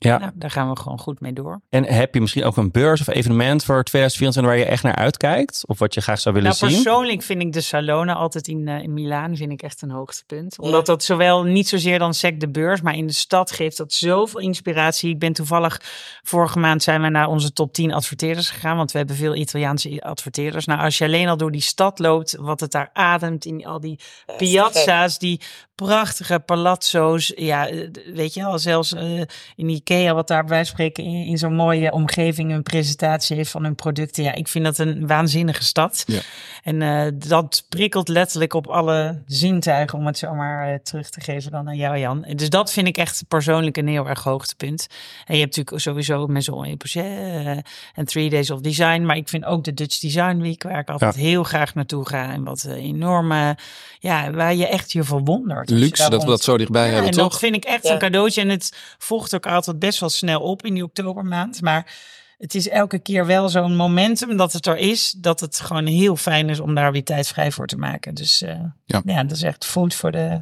ja. 0.03 0.17
Nou, 0.17 0.31
daar 0.35 0.51
gaan 0.51 0.69
we 0.69 0.77
gewoon 0.77 0.99
goed 0.99 1.19
mee 1.19 1.33
door. 1.33 1.61
En 1.69 1.85
heb 1.85 2.13
je 2.13 2.21
misschien 2.21 2.43
ook 2.43 2.57
een 2.57 2.71
beurs 2.71 3.01
of 3.01 3.07
evenement 3.07 3.63
voor 3.63 3.83
2024 3.83 4.51
waar 4.51 4.61
je 4.61 4.71
echt 4.71 4.83
naar 4.83 4.95
uitkijkt? 4.95 5.63
Of 5.67 5.79
wat 5.79 5.93
je 5.93 6.01
graag 6.01 6.19
zou 6.19 6.35
willen 6.35 6.55
nou, 6.59 6.71
zien? 6.71 6.83
Persoonlijk 6.83 7.21
vind 7.21 7.41
ik 7.41 7.53
de 7.53 7.61
Salone 7.61 8.13
altijd 8.13 8.47
in, 8.47 8.67
uh, 8.67 8.81
in 8.81 8.93
Milaan 8.93 9.35
vind 9.35 9.51
ik 9.51 9.61
echt 9.61 9.81
een 9.81 9.91
hoogtepunt. 9.91 10.59
Omdat 10.59 10.85
dat 10.85 11.03
zowel 11.03 11.43
niet 11.43 11.67
zozeer 11.67 11.99
dan 11.99 12.13
sec 12.13 12.39
de 12.39 12.49
beurs, 12.49 12.81
maar 12.81 12.95
in 12.95 13.07
de 13.07 13.13
stad 13.13 13.51
geeft 13.51 13.77
dat 13.77 13.93
zoveel 13.93 14.39
inspiratie. 14.39 15.09
Ik 15.09 15.19
ben 15.19 15.33
toevallig, 15.33 15.81
vorige 16.23 16.59
maand 16.59 16.83
zijn 16.83 17.01
we 17.01 17.09
naar 17.09 17.27
onze 17.27 17.53
top 17.53 17.73
10 17.73 17.93
adverteerders 17.93 18.49
gegaan. 18.49 18.77
Want 18.77 18.91
we 18.91 18.97
hebben 18.97 19.15
veel 19.15 19.35
Italiaanse 19.35 20.01
adverteerders. 20.01 20.65
Nou, 20.65 20.81
als 20.81 20.97
je 20.97 21.05
alleen 21.05 21.27
al 21.27 21.37
door 21.37 21.51
die 21.51 21.61
stad 21.61 21.99
loopt, 21.99 22.35
wat 22.39 22.59
het 22.59 22.71
daar 22.71 22.89
ademt 22.93 23.45
in 23.45 23.65
al 23.65 23.79
die 23.79 23.99
piazza's, 24.37 25.19
die 25.19 25.41
prachtige 25.86 26.39
palazzo's. 26.39 27.32
Ja, 27.36 27.69
weet 28.13 28.34
je 28.34 28.43
al, 28.43 28.59
zelfs 28.59 28.93
uh, 28.93 29.21
in 29.55 29.69
Ikea, 29.69 30.13
wat 30.13 30.27
daar 30.27 30.45
bij 30.45 30.63
spreken 30.63 31.03
in, 31.03 31.25
in 31.25 31.38
zo'n 31.38 31.55
mooie 31.55 31.91
omgeving 31.91 32.51
een 32.51 32.63
presentatie 32.63 33.36
heeft 33.36 33.51
van 33.51 33.63
hun 33.63 33.75
producten. 33.75 34.23
Ja, 34.23 34.34
ik 34.34 34.47
vind 34.47 34.65
dat 34.65 34.77
een 34.77 35.07
waanzinnige 35.07 35.63
stad. 35.63 36.03
Ja. 36.07 36.19
En 36.63 36.82
uh, 36.82 37.07
dat 37.27 37.65
prikkelt 37.69 38.07
letterlijk 38.07 38.53
op 38.53 38.67
alle 38.67 39.21
zintuigen, 39.25 39.99
om 39.99 40.05
het 40.05 40.17
zo 40.17 40.34
maar 40.34 40.71
uh, 40.71 40.75
terug 40.84 41.09
te 41.09 41.21
geven 41.21 41.51
dan 41.51 41.67
aan 41.67 41.75
jou, 41.75 41.97
Jan. 41.97 42.25
Dus 42.36 42.49
dat 42.49 42.71
vind 42.71 42.88
ik 42.88 42.97
echt 42.97 43.23
persoonlijk 43.27 43.77
een 43.77 43.88
heel 43.88 44.07
erg 44.07 44.23
hoogtepunt. 44.23 44.88
En 45.25 45.36
je 45.36 45.41
hebt 45.41 45.55
natuurlijk 45.55 45.84
sowieso 45.84 46.27
Maison 46.27 46.65
et 46.65 46.77
Poget 46.77 47.63
en 47.93 48.05
Three 48.05 48.29
Days 48.29 48.51
of 48.51 48.59
Design. 48.59 49.01
Maar 49.01 49.15
ik 49.15 49.29
vind 49.29 49.45
ook 49.45 49.63
de 49.63 49.73
Dutch 49.73 49.99
Design 49.99 50.38
Week, 50.38 50.63
waar 50.63 50.79
ik 50.79 50.89
altijd 50.89 51.15
ja. 51.15 51.21
heel 51.21 51.43
graag 51.43 51.75
naartoe 51.75 52.07
ga. 52.07 52.32
En 52.32 52.43
wat 52.43 52.63
enorme, 52.63 53.57
ja, 53.99 54.32
waar 54.32 54.55
je 54.55 54.67
echt 54.67 54.91
je 54.91 55.03
verwondert. 55.03 55.70
Luxe 55.72 56.09
dat 56.09 56.24
we 56.24 56.30
dat 56.30 56.43
zo 56.43 56.57
dichtbij 56.57 56.86
ja, 56.86 56.91
hebben, 56.91 57.11
en 57.11 57.17
toch? 57.17 57.30
dat 57.30 57.39
vind 57.39 57.55
ik 57.55 57.63
echt 57.63 57.84
ja. 57.84 57.93
een 57.93 57.99
cadeautje. 57.99 58.41
En 58.41 58.49
het 58.49 58.78
volgt 58.97 59.36
ook 59.36 59.45
altijd 59.45 59.80
best 59.80 59.99
wel 59.99 60.09
snel 60.09 60.41
op 60.41 60.65
in 60.65 60.74
die 60.74 60.84
oktobermaand. 60.84 61.61
Maar 61.61 61.93
het 62.38 62.55
is 62.55 62.69
elke 62.69 62.99
keer 62.99 63.26
wel 63.26 63.49
zo'n 63.49 63.76
momentum 63.76 64.38
dat 64.38 64.53
het 64.53 64.65
er 64.65 64.78
is. 64.78 65.11
Dat 65.17 65.39
het 65.39 65.59
gewoon 65.59 65.86
heel 65.86 66.15
fijn 66.15 66.49
is 66.49 66.59
om 66.59 66.76
daar 66.76 66.91
weer 66.91 67.03
tijd 67.03 67.28
vrij 67.28 67.51
voor 67.51 67.67
te 67.67 67.78
maken. 67.78 68.13
Dus 68.13 68.41
uh, 68.41 68.49
ja. 68.86 69.01
ja, 69.05 69.24
dat 69.24 69.38
is 69.38 69.43
echt 69.43 69.65
food 69.65 69.93
voor 69.93 70.11
de, 70.11 70.41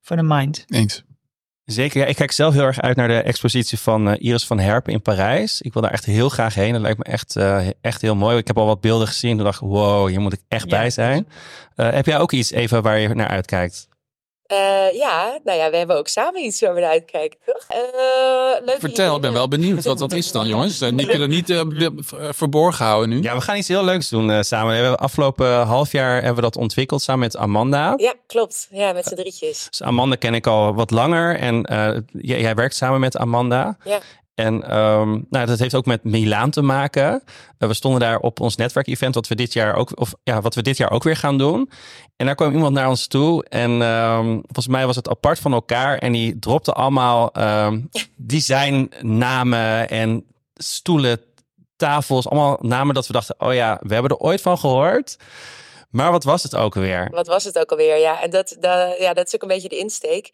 voor 0.00 0.16
de 0.16 0.22
mind. 0.22 0.64
Eens. 0.68 1.04
Zeker, 1.66 2.00
ja, 2.00 2.06
ik 2.06 2.16
kijk 2.16 2.32
zelf 2.32 2.54
heel 2.54 2.62
erg 2.62 2.80
uit 2.80 2.96
naar 2.96 3.08
de 3.08 3.22
expositie 3.22 3.78
van 3.78 4.08
eh, 4.08 4.14
Iris 4.18 4.46
van 4.46 4.58
Herpen 4.58 4.92
in 4.92 5.02
Parijs. 5.02 5.60
Ik 5.60 5.72
wil 5.72 5.82
daar 5.82 5.90
echt 5.90 6.04
heel 6.04 6.28
graag 6.28 6.54
heen. 6.54 6.72
Dat 6.72 6.80
lijkt 6.80 6.98
me 6.98 7.04
echt, 7.04 7.36
uh, 7.36 7.66
echt 7.80 8.02
heel 8.02 8.14
mooi. 8.14 8.36
Ik 8.36 8.46
heb 8.46 8.58
al 8.58 8.66
wat 8.66 8.80
beelden 8.80 9.06
gezien. 9.06 9.36
Toen 9.36 9.44
dacht 9.44 9.62
ik, 9.62 9.68
wow, 9.68 10.08
hier 10.08 10.20
moet 10.20 10.32
ik 10.32 10.40
echt 10.48 10.68
bij 10.68 10.90
zijn. 10.90 11.28
Uh, 11.76 11.90
heb 11.90 12.06
jij 12.06 12.18
ook 12.18 12.32
iets, 12.32 12.50
Eva, 12.50 12.80
waar 12.80 12.98
je 12.98 13.08
naar 13.08 13.28
uitkijkt? 13.28 13.88
Uh, 14.52 14.92
ja, 14.92 15.38
nou 15.44 15.58
ja, 15.58 15.70
we 15.70 15.76
hebben 15.76 15.96
ook 15.96 16.08
samen 16.08 16.44
iets 16.44 16.60
waar 16.60 16.74
we 16.74 16.80
naar 16.80 16.90
uitkijken, 16.90 17.38
toch? 17.44 17.66
Uh, 17.70 18.66
leuk 18.66 18.76
Vertel, 18.78 19.14
ik 19.16 19.20
ben 19.20 19.32
wel 19.32 19.48
benieuwd 19.48 19.84
wat 19.84 19.98
dat 20.08 20.12
is 20.12 20.32
dan, 20.32 20.48
jongens. 20.48 20.82
Uh, 20.82 20.90
niet 20.90 21.06
kunnen 21.06 21.28
niet 21.28 21.64
verborgen 22.30 22.84
houden 22.84 23.08
nu. 23.08 23.22
Ja, 23.22 23.34
we 23.34 23.40
gaan 23.40 23.56
iets 23.56 23.68
heel 23.68 23.84
leuks 23.84 24.08
doen 24.08 24.44
samen. 24.44 24.68
We 24.68 24.80
hebben 24.80 24.98
afgelopen 24.98 25.66
half 25.66 25.92
jaar 25.92 26.14
hebben 26.14 26.34
we 26.34 26.40
dat 26.40 26.56
ontwikkeld 26.56 27.02
samen 27.02 27.20
met 27.20 27.36
Amanda. 27.36 27.94
Ja, 27.96 28.14
klopt. 28.26 28.68
Ja, 28.70 28.92
met 28.92 29.06
z'n 29.06 29.14
drietjes. 29.14 29.66
Dus 29.70 29.82
Amanda 29.82 30.16
ken 30.16 30.34
ik 30.34 30.46
al 30.46 30.74
wat 30.74 30.90
langer 30.90 31.36
en 31.38 31.60
jij 32.12 32.54
werkt 32.54 32.74
samen 32.74 33.00
met 33.00 33.16
Amanda. 33.16 33.76
Ja. 33.84 34.00
En 34.36 34.76
um, 34.76 35.26
nou, 35.30 35.46
dat 35.46 35.58
heeft 35.58 35.74
ook 35.74 35.86
met 35.86 36.04
Milaan 36.04 36.50
te 36.50 36.62
maken. 36.62 37.22
Uh, 37.58 37.68
we 37.68 37.74
stonden 37.74 38.00
daar 38.00 38.18
op 38.18 38.40
ons 38.40 38.56
netwerkevent, 38.56 39.14
wat 39.14 39.28
we 39.28 39.34
dit 39.34 39.52
jaar 39.52 39.74
ook, 39.74 40.00
of 40.00 40.14
ja, 40.22 40.40
wat 40.40 40.54
we 40.54 40.62
dit 40.62 40.76
jaar 40.76 40.90
ook 40.90 41.02
weer 41.02 41.16
gaan 41.16 41.38
doen. 41.38 41.70
En 42.16 42.26
daar 42.26 42.34
kwam 42.34 42.52
iemand 42.52 42.74
naar 42.74 42.88
ons 42.88 43.06
toe. 43.06 43.44
En 43.44 43.70
um, 43.70 44.34
volgens 44.42 44.66
mij 44.66 44.86
was 44.86 44.96
het 44.96 45.08
apart 45.08 45.38
van 45.38 45.52
elkaar. 45.52 45.98
En 45.98 46.12
die 46.12 46.38
dropte 46.38 46.72
allemaal 46.72 47.30
um, 47.38 47.90
designnamen 48.16 49.88
en 49.88 50.24
stoelen, 50.54 51.20
tafels. 51.76 52.28
Allemaal 52.28 52.58
namen 52.60 52.94
dat 52.94 53.06
we 53.06 53.12
dachten: 53.12 53.34
oh 53.38 53.54
ja, 53.54 53.80
we 53.82 53.92
hebben 53.92 54.12
er 54.12 54.24
ooit 54.24 54.40
van 54.40 54.58
gehoord. 54.58 55.16
Maar 55.90 56.10
wat 56.10 56.24
was 56.24 56.42
het 56.42 56.54
ook 56.56 56.76
alweer? 56.76 57.08
Wat 57.10 57.26
was 57.26 57.44
het 57.44 57.58
ook 57.58 57.70
alweer? 57.70 57.98
Ja, 57.98 58.22
en 58.22 58.30
dat, 58.30 58.56
dat, 58.60 58.98
ja, 58.98 59.14
dat 59.14 59.26
is 59.26 59.34
ook 59.34 59.42
een 59.42 59.48
beetje 59.48 59.68
de 59.68 59.78
insteek. 59.78 60.30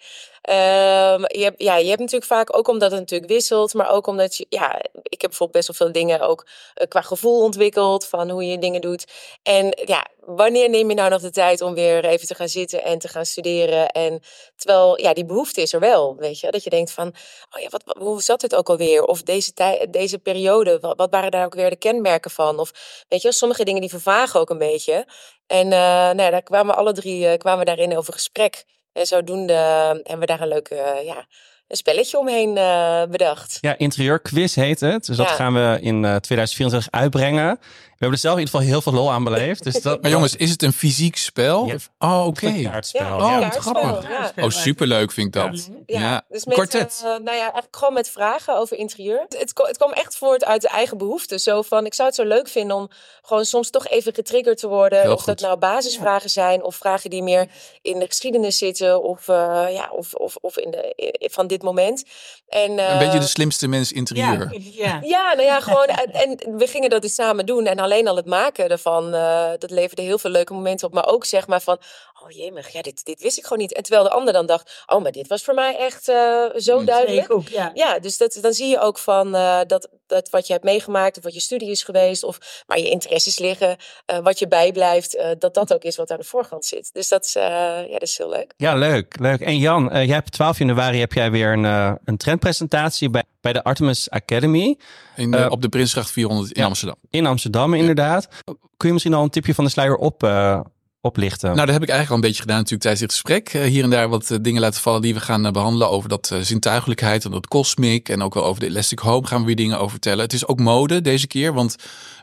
Um, 0.49 1.24
je, 1.26 1.43
hebt, 1.43 1.62
ja, 1.62 1.76
je 1.76 1.88
hebt 1.88 2.01
natuurlijk 2.01 2.30
vaak, 2.30 2.57
ook 2.57 2.68
omdat 2.68 2.90
het 2.90 3.01
natuurlijk 3.01 3.30
wisselt, 3.30 3.74
maar 3.74 3.90
ook 3.90 4.07
omdat 4.07 4.36
je, 4.36 4.47
ja, 4.49 4.78
ik 5.03 5.20
heb 5.20 5.30
bijvoorbeeld 5.30 5.53
best 5.53 5.66
wel 5.66 5.76
veel 5.76 5.93
dingen 6.03 6.20
ook 6.20 6.47
uh, 6.74 6.86
qua 6.88 7.01
gevoel 7.01 7.43
ontwikkeld 7.43 8.07
van 8.07 8.30
hoe 8.30 8.47
je 8.47 8.59
dingen 8.59 8.80
doet. 8.80 9.05
En 9.43 9.78
ja, 9.84 10.07
wanneer 10.20 10.70
neem 10.70 10.88
je 10.88 10.95
nou 10.95 11.11
nog 11.11 11.20
de 11.20 11.30
tijd 11.30 11.61
om 11.61 11.74
weer 11.74 12.05
even 12.05 12.26
te 12.26 12.34
gaan 12.34 12.49
zitten 12.49 12.84
en 12.84 12.99
te 12.99 13.09
gaan 13.09 13.26
studeren? 13.26 13.88
En 13.88 14.22
terwijl, 14.57 15.01
ja, 15.01 15.12
die 15.12 15.24
behoefte 15.24 15.61
is 15.61 15.72
er 15.72 15.80
wel, 15.80 16.16
weet 16.16 16.40
je, 16.40 16.51
dat 16.51 16.64
je 16.64 16.70
denkt 16.70 16.90
van, 16.90 17.14
oh 17.51 17.62
ja, 17.62 17.68
wat, 17.68 17.97
hoe 17.99 18.22
zat 18.22 18.43
het 18.43 18.55
ook 18.55 18.68
alweer? 18.68 19.05
Of 19.05 19.22
deze, 19.22 19.53
tijd, 19.53 19.93
deze 19.93 20.18
periode, 20.18 20.78
wat, 20.80 20.97
wat 20.97 21.11
waren 21.11 21.30
daar 21.30 21.45
ook 21.45 21.55
weer 21.55 21.70
de 21.70 21.76
kenmerken 21.76 22.30
van? 22.30 22.59
Of 22.59 23.05
weet 23.09 23.22
je, 23.22 23.32
sommige 23.32 23.64
dingen 23.64 23.80
die 23.80 23.90
vervagen 23.90 24.40
ook 24.40 24.51
een 24.51 24.59
beetje. 24.59 25.07
En 25.47 25.66
uh, 25.66 25.72
nou 25.72 26.22
ja, 26.22 26.30
daar 26.30 26.43
kwamen 26.43 26.76
alle 26.76 26.93
drie 26.93 27.24
uh, 27.24 27.36
kwamen 27.36 27.66
daarin 27.66 27.97
over 27.97 28.12
gesprek. 28.12 28.64
En 28.93 29.07
zodoende 29.07 29.53
hebben 29.53 30.18
we 30.18 30.26
daar 30.26 30.40
een 30.40 30.49
leuke 30.49 31.01
ja, 31.05 31.26
een 31.72 31.78
spelletje 31.78 32.18
omheen 32.18 32.56
uh, 32.56 33.02
bedacht. 33.10 33.58
Ja, 33.60 33.78
interieurquiz 33.78 34.54
heet 34.54 34.80
het. 34.80 35.06
Dus 35.06 35.16
dat 35.16 35.28
ja. 35.28 35.34
gaan 35.34 35.54
we 35.54 35.78
in 35.80 36.02
uh, 36.02 36.16
2024 36.16 36.90
uitbrengen. 36.90 37.58
We 38.02 38.08
hebben 38.08 38.18
er 38.18 38.28
zelf 38.28 38.40
in 38.40 38.44
ieder 38.44 38.60
geval 38.60 38.74
heel 38.74 38.82
veel 38.82 39.02
lol 39.02 39.12
aan 39.12 39.24
beleefd. 39.24 39.64
Dus 39.64 39.82
dat... 39.82 40.02
maar 40.02 40.10
jongens, 40.10 40.36
is 40.36 40.50
het 40.50 40.62
een 40.62 40.72
fysiek 40.72 41.16
spel? 41.16 41.66
Ja. 41.66 41.76
Oh, 41.98 42.26
oké. 42.26 42.46
Okay. 42.46 42.62
kaartspel. 42.62 43.18
Ja, 43.18 43.40
oh, 43.40 43.50
grappig. 43.50 44.08
Ja. 44.08 44.44
Oh, 44.44 44.50
superleuk 44.50 45.12
vind 45.12 45.26
ik 45.26 45.32
dat. 45.32 45.70
Ja, 45.86 46.00
ja. 46.00 46.24
dus 46.28 46.44
met, 46.44 46.54
Kwartet. 46.54 47.00
Uh, 47.04 47.10
nou 47.10 47.24
ja, 47.24 47.42
eigenlijk 47.42 47.76
gewoon 47.76 47.94
met 47.94 48.10
vragen 48.10 48.56
over 48.56 48.76
interieur. 48.76 49.20
Het, 49.28 49.52
het 49.54 49.76
kwam 49.76 49.92
echt 49.92 50.16
voort 50.16 50.44
uit 50.44 50.62
de 50.62 50.68
eigen 50.68 50.98
behoeften. 50.98 51.40
Zo 51.40 51.62
van, 51.62 51.86
ik 51.86 51.94
zou 51.94 52.08
het 52.08 52.16
zo 52.16 52.24
leuk 52.24 52.48
vinden 52.48 52.76
om 52.76 52.90
gewoon 53.22 53.44
soms 53.44 53.70
toch 53.70 53.88
even 53.88 54.14
getriggerd 54.14 54.58
te 54.58 54.68
worden. 54.68 55.00
Heel 55.00 55.12
of 55.12 55.18
goed. 55.18 55.26
dat 55.26 55.40
nou 55.40 55.58
basisvragen 55.58 56.30
zijn 56.30 56.62
of 56.62 56.76
vragen 56.76 57.10
die 57.10 57.22
meer 57.22 57.46
in 57.82 57.98
de 57.98 58.06
geschiedenis 58.06 58.58
zitten. 58.58 59.02
Of, 59.02 59.28
uh, 59.28 59.66
ja, 59.70 59.90
of, 59.90 60.14
of, 60.14 60.36
of 60.40 60.56
in 60.56 60.70
de, 60.70 60.92
in, 60.96 61.30
van 61.30 61.46
dit 61.46 61.61
moment. 61.62 62.04
En, 62.48 62.70
uh, 62.70 62.92
een 62.92 62.98
beetje 62.98 63.18
de 63.18 63.26
slimste 63.26 63.68
mens 63.68 63.92
interieur. 63.92 64.54
Ja, 64.58 65.00
ja, 65.14 65.32
nou 65.34 65.42
ja, 65.42 65.60
gewoon. 65.60 65.86
en, 66.02 66.12
en 66.12 66.56
we 66.56 66.66
gingen 66.66 66.90
dat 66.90 67.02
dus 67.02 67.14
samen 67.14 67.46
doen. 67.46 67.66
En 67.66 67.78
alleen 67.78 68.08
al 68.08 68.16
het 68.16 68.26
maken 68.26 68.68
ervan, 68.68 69.14
uh, 69.14 69.50
dat 69.58 69.70
leverde 69.70 70.02
heel 70.02 70.18
veel 70.18 70.30
leuke 70.30 70.52
momenten 70.52 70.86
op. 70.86 70.94
Maar 70.94 71.06
ook 71.06 71.24
zeg 71.24 71.46
maar 71.46 71.60
van, 71.60 71.78
oh 72.24 72.30
jemig, 72.30 72.68
ja, 72.68 72.82
dit, 72.82 73.04
dit 73.04 73.22
wist 73.22 73.38
ik 73.38 73.42
gewoon 73.42 73.58
niet. 73.58 73.72
En 73.72 73.82
terwijl 73.82 74.04
de 74.04 74.10
ander 74.10 74.32
dan 74.32 74.46
dacht, 74.46 74.84
oh, 74.86 75.02
maar 75.02 75.12
dit 75.12 75.28
was 75.28 75.42
voor 75.42 75.54
mij 75.54 75.76
echt 75.76 76.08
uh, 76.08 76.44
zo 76.56 76.78
Hm. 76.78 76.84
duidelijk. 76.84 77.32
ook, 77.32 77.48
ja. 77.48 77.70
ja, 77.74 77.98
dus 77.98 78.16
dat, 78.16 78.38
dan 78.40 78.52
zie 78.52 78.68
je 78.68 78.80
ook 78.80 78.98
van 78.98 79.34
uh, 79.34 79.60
dat, 79.66 79.88
dat 80.06 80.30
wat 80.30 80.46
je 80.46 80.52
hebt 80.52 80.64
meegemaakt, 80.64 81.16
of 81.16 81.22
wat 81.22 81.34
je 81.34 81.40
studie 81.40 81.70
is 81.70 81.82
geweest, 81.82 82.22
of 82.24 82.62
waar 82.66 82.78
je 82.78 82.90
interesses 82.90 83.38
liggen, 83.38 83.76
uh, 84.12 84.18
wat 84.18 84.38
je 84.38 84.48
bijblijft, 84.48 85.14
uh, 85.14 85.26
dat 85.38 85.54
dat 85.54 85.74
ook 85.74 85.82
is 85.82 85.96
wat 85.96 86.10
aan 86.10 86.18
de 86.18 86.24
voorgrond 86.24 86.64
zit. 86.64 86.90
Dus 86.92 87.08
dat 87.08 87.24
is, 87.24 87.36
uh, 87.36 87.42
ja, 87.42 87.92
dat 87.92 88.02
is 88.02 88.18
heel 88.18 88.28
leuk. 88.28 88.54
Ja, 88.56 88.74
leuk. 88.74 89.18
leuk. 89.20 89.40
En 89.40 89.58
Jan, 89.58 89.96
uh, 89.96 90.04
jij 90.04 90.14
hebt 90.14 90.32
12 90.32 90.58
januari 90.58 90.98
heb 90.98 91.12
jij 91.12 91.30
weer 91.30 91.52
een, 91.52 91.64
uh, 91.64 91.92
een 92.04 92.16
trendpresentatie 92.16 93.10
bij, 93.10 93.22
bij 93.40 93.52
de 93.52 93.64
Artemis 93.64 94.10
Academy. 94.10 94.78
In, 95.16 95.34
uh, 95.34 95.46
op 95.50 95.62
de 95.62 95.68
Prinsgracht 95.68 96.10
400 96.10 96.52
in 96.52 96.60
ja, 96.60 96.66
Amsterdam. 96.66 96.96
In 97.10 97.26
Amsterdam, 97.26 97.74
inderdaad. 97.74 98.28
Kun 98.76 98.88
je 98.88 98.92
misschien 98.92 99.14
al 99.14 99.22
een 99.22 99.30
tipje 99.30 99.54
van 99.54 99.64
de 99.64 99.70
sluier 99.70 99.96
op, 99.96 100.22
uh, 100.22 100.60
oplichten? 101.03 101.55
Nou, 101.55 101.66
dat 101.66 101.74
heb 101.74 101.82
ik 101.82 101.88
eigenlijk 101.88 102.11
al 102.11 102.14
een 102.14 102.28
beetje 102.30 102.42
gedaan 102.42 102.57
natuurlijk 102.57 102.82
tijdens 102.82 103.03
dit 103.03 103.12
gesprek. 103.12 103.55
Uh, 103.55 103.62
hier 103.62 103.84
en 103.84 103.90
daar 103.90 104.09
wat 104.09 104.30
uh, 104.30 104.38
dingen 104.42 104.61
laten 104.61 104.80
vallen 104.80 105.03
die 105.03 105.14
we 105.14 105.20
gaan 105.20 105.46
uh, 105.46 105.53
behandelen 105.53 105.90
over 105.90 106.09
dat 106.09 106.34
zintuigelijkheid 106.40 107.24
en 107.24 107.30
dat 107.30 107.46
cosmic. 107.46 108.09
En 108.09 108.22
ook 108.22 108.34
wel 108.34 108.44
over 108.44 108.61
de 108.61 108.66
Elastic 108.66 108.98
Home 108.98 109.26
gaan 109.26 109.40
we 109.40 109.46
weer 109.46 109.57
dingen 109.57 109.78
over 109.78 109.90
vertellen. 109.90 110.24
Het 110.24 110.32
is 110.32 110.46
ook 110.46 110.59
mode 110.59 111.00
deze 111.00 111.26
keer, 111.26 111.53
want 111.53 111.76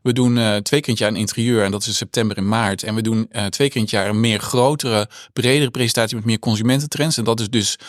we 0.04 0.14
doen 0.14 0.62
twee 0.64 0.82
keer 0.82 0.96
jaar 0.96 1.10
een 1.10 1.16
interieur 1.16 1.64
en 1.64 1.72
dat 1.72 1.82
is 1.82 1.88
in 1.88 1.94
september 1.94 2.38
en 2.38 2.48
maart. 2.48 2.84
En 2.84 2.96
we 2.96 3.02
doen 3.02 3.30
twee 3.50 3.70
keer 3.70 3.84
jaar 3.86 4.10
een 4.10 4.20
meer 4.20 4.40
grotere, 4.40 5.10
bredere 5.34 5.72
presentatie 5.72 6.16
met 6.16 6.26
meer 6.26 6.40
consumententrends. 6.40 7.18
En 7.18 7.24
dat 7.24 7.40
is 7.40 7.50
dus 7.50 7.80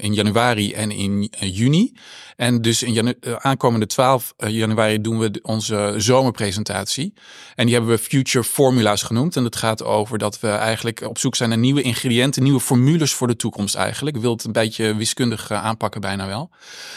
in 0.00 0.14
januari 0.14 0.72
en 0.72 0.90
in 0.90 1.32
juni. 1.40 1.92
En 2.36 2.62
dus 2.62 2.82
in 2.82 2.92
janu 2.92 3.14
aankomende 3.38 3.86
12 3.86 4.34
januari 4.36 5.00
doen 5.00 5.18
we 5.18 5.38
onze 5.42 5.94
zomerpresentatie. 5.96 7.12
En 7.54 7.66
die 7.66 7.74
hebben 7.74 7.92
we 7.92 8.02
Future 8.02 8.44
Formula's 8.44 9.02
genoemd. 9.02 9.36
En 9.36 9.42
dat 9.42 9.56
gaat 9.62 9.84
over 9.84 10.18
dat 10.18 10.40
we 10.40 10.48
eigenlijk 10.48 11.00
op 11.08 11.18
zoek 11.18 11.36
zijn 11.36 11.48
naar 11.48 11.58
nieuwe 11.58 11.82
ingrediënten, 11.82 12.42
nieuwe 12.42 12.60
formules 12.60 13.14
voor 13.14 13.26
de 13.26 13.36
toekomst 13.36 13.74
eigenlijk. 13.74 14.16
Wil 14.16 14.32
het 14.32 14.44
een 14.44 14.52
beetje 14.52 14.94
wiskundig 14.94 15.50
aanpakken 15.50 16.00
bijna 16.00 16.26
wel. 16.26 16.50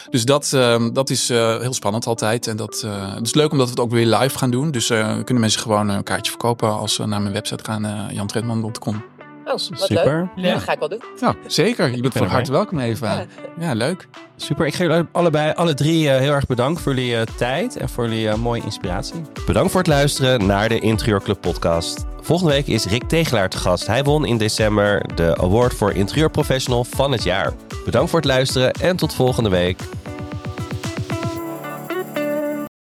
Dus 0.09 0.25
dat, 0.25 0.49
dat 0.93 1.09
is 1.09 1.27
heel 1.27 1.73
spannend 1.73 2.05
altijd. 2.05 2.47
En 2.47 2.57
dat, 2.57 2.81
het 3.15 3.25
is 3.25 3.33
leuk 3.33 3.51
omdat 3.51 3.65
we 3.65 3.71
het 3.71 3.81
ook 3.81 3.91
weer 3.91 4.05
live 4.05 4.37
gaan 4.37 4.51
doen. 4.51 4.71
Dus 4.71 4.87
kunnen 4.87 5.39
mensen 5.39 5.61
gewoon 5.61 5.89
een 5.89 6.03
kaartje 6.03 6.31
verkopen 6.31 6.77
als 6.77 6.93
ze 6.93 7.05
naar 7.05 7.21
mijn 7.21 7.33
website 7.33 7.63
gaan, 7.63 8.13
jantredman.com. 8.13 9.14
Oh, 9.45 9.51
wat 9.51 9.61
Super. 9.61 10.29
leuk. 10.35 10.45
Ja. 10.45 10.53
Dat 10.53 10.63
ga 10.63 10.71
ik 10.71 10.79
wel 10.79 10.89
doen. 10.89 11.01
Nou, 11.19 11.35
zeker. 11.47 11.95
Je 11.95 12.01
bent 12.01 12.13
van 12.13 12.27
harte 12.27 12.51
welkom, 12.51 12.79
Eva. 12.79 13.13
Ja. 13.13 13.25
ja, 13.59 13.73
leuk. 13.73 14.07
Super. 14.35 14.65
Ik 14.65 14.75
geef 14.75 14.87
jullie 14.87 15.05
allebei, 15.11 15.53
alle 15.53 15.73
drie 15.73 16.03
uh, 16.03 16.17
heel 16.17 16.33
erg 16.33 16.45
bedankt 16.45 16.81
voor 16.81 16.93
jullie 16.93 17.11
uh, 17.11 17.21
tijd 17.21 17.77
en 17.77 17.89
voor 17.89 18.03
jullie 18.03 18.27
uh, 18.27 18.35
mooie 18.35 18.61
inspiratie. 18.63 19.21
Bedankt 19.45 19.71
voor 19.71 19.79
het 19.79 19.89
luisteren 19.89 20.45
naar 20.45 20.69
de 20.69 20.79
Interieurclub 20.79 21.41
podcast. 21.41 22.05
Volgende 22.21 22.53
week 22.53 22.67
is 22.67 22.85
Rick 22.85 23.03
Tegelaar 23.03 23.49
te 23.49 23.57
gast. 23.57 23.87
Hij 23.87 24.03
won 24.03 24.25
in 24.25 24.37
december 24.37 25.15
de 25.15 25.37
Award 25.37 25.73
voor 25.73 25.91
Interieurprofessional 25.93 26.83
van 26.83 27.11
het 27.11 27.23
jaar. 27.23 27.53
Bedankt 27.85 28.09
voor 28.09 28.19
het 28.19 28.29
luisteren 28.29 28.71
en 28.71 28.95
tot 28.95 29.13
volgende 29.13 29.49
week. 29.49 29.79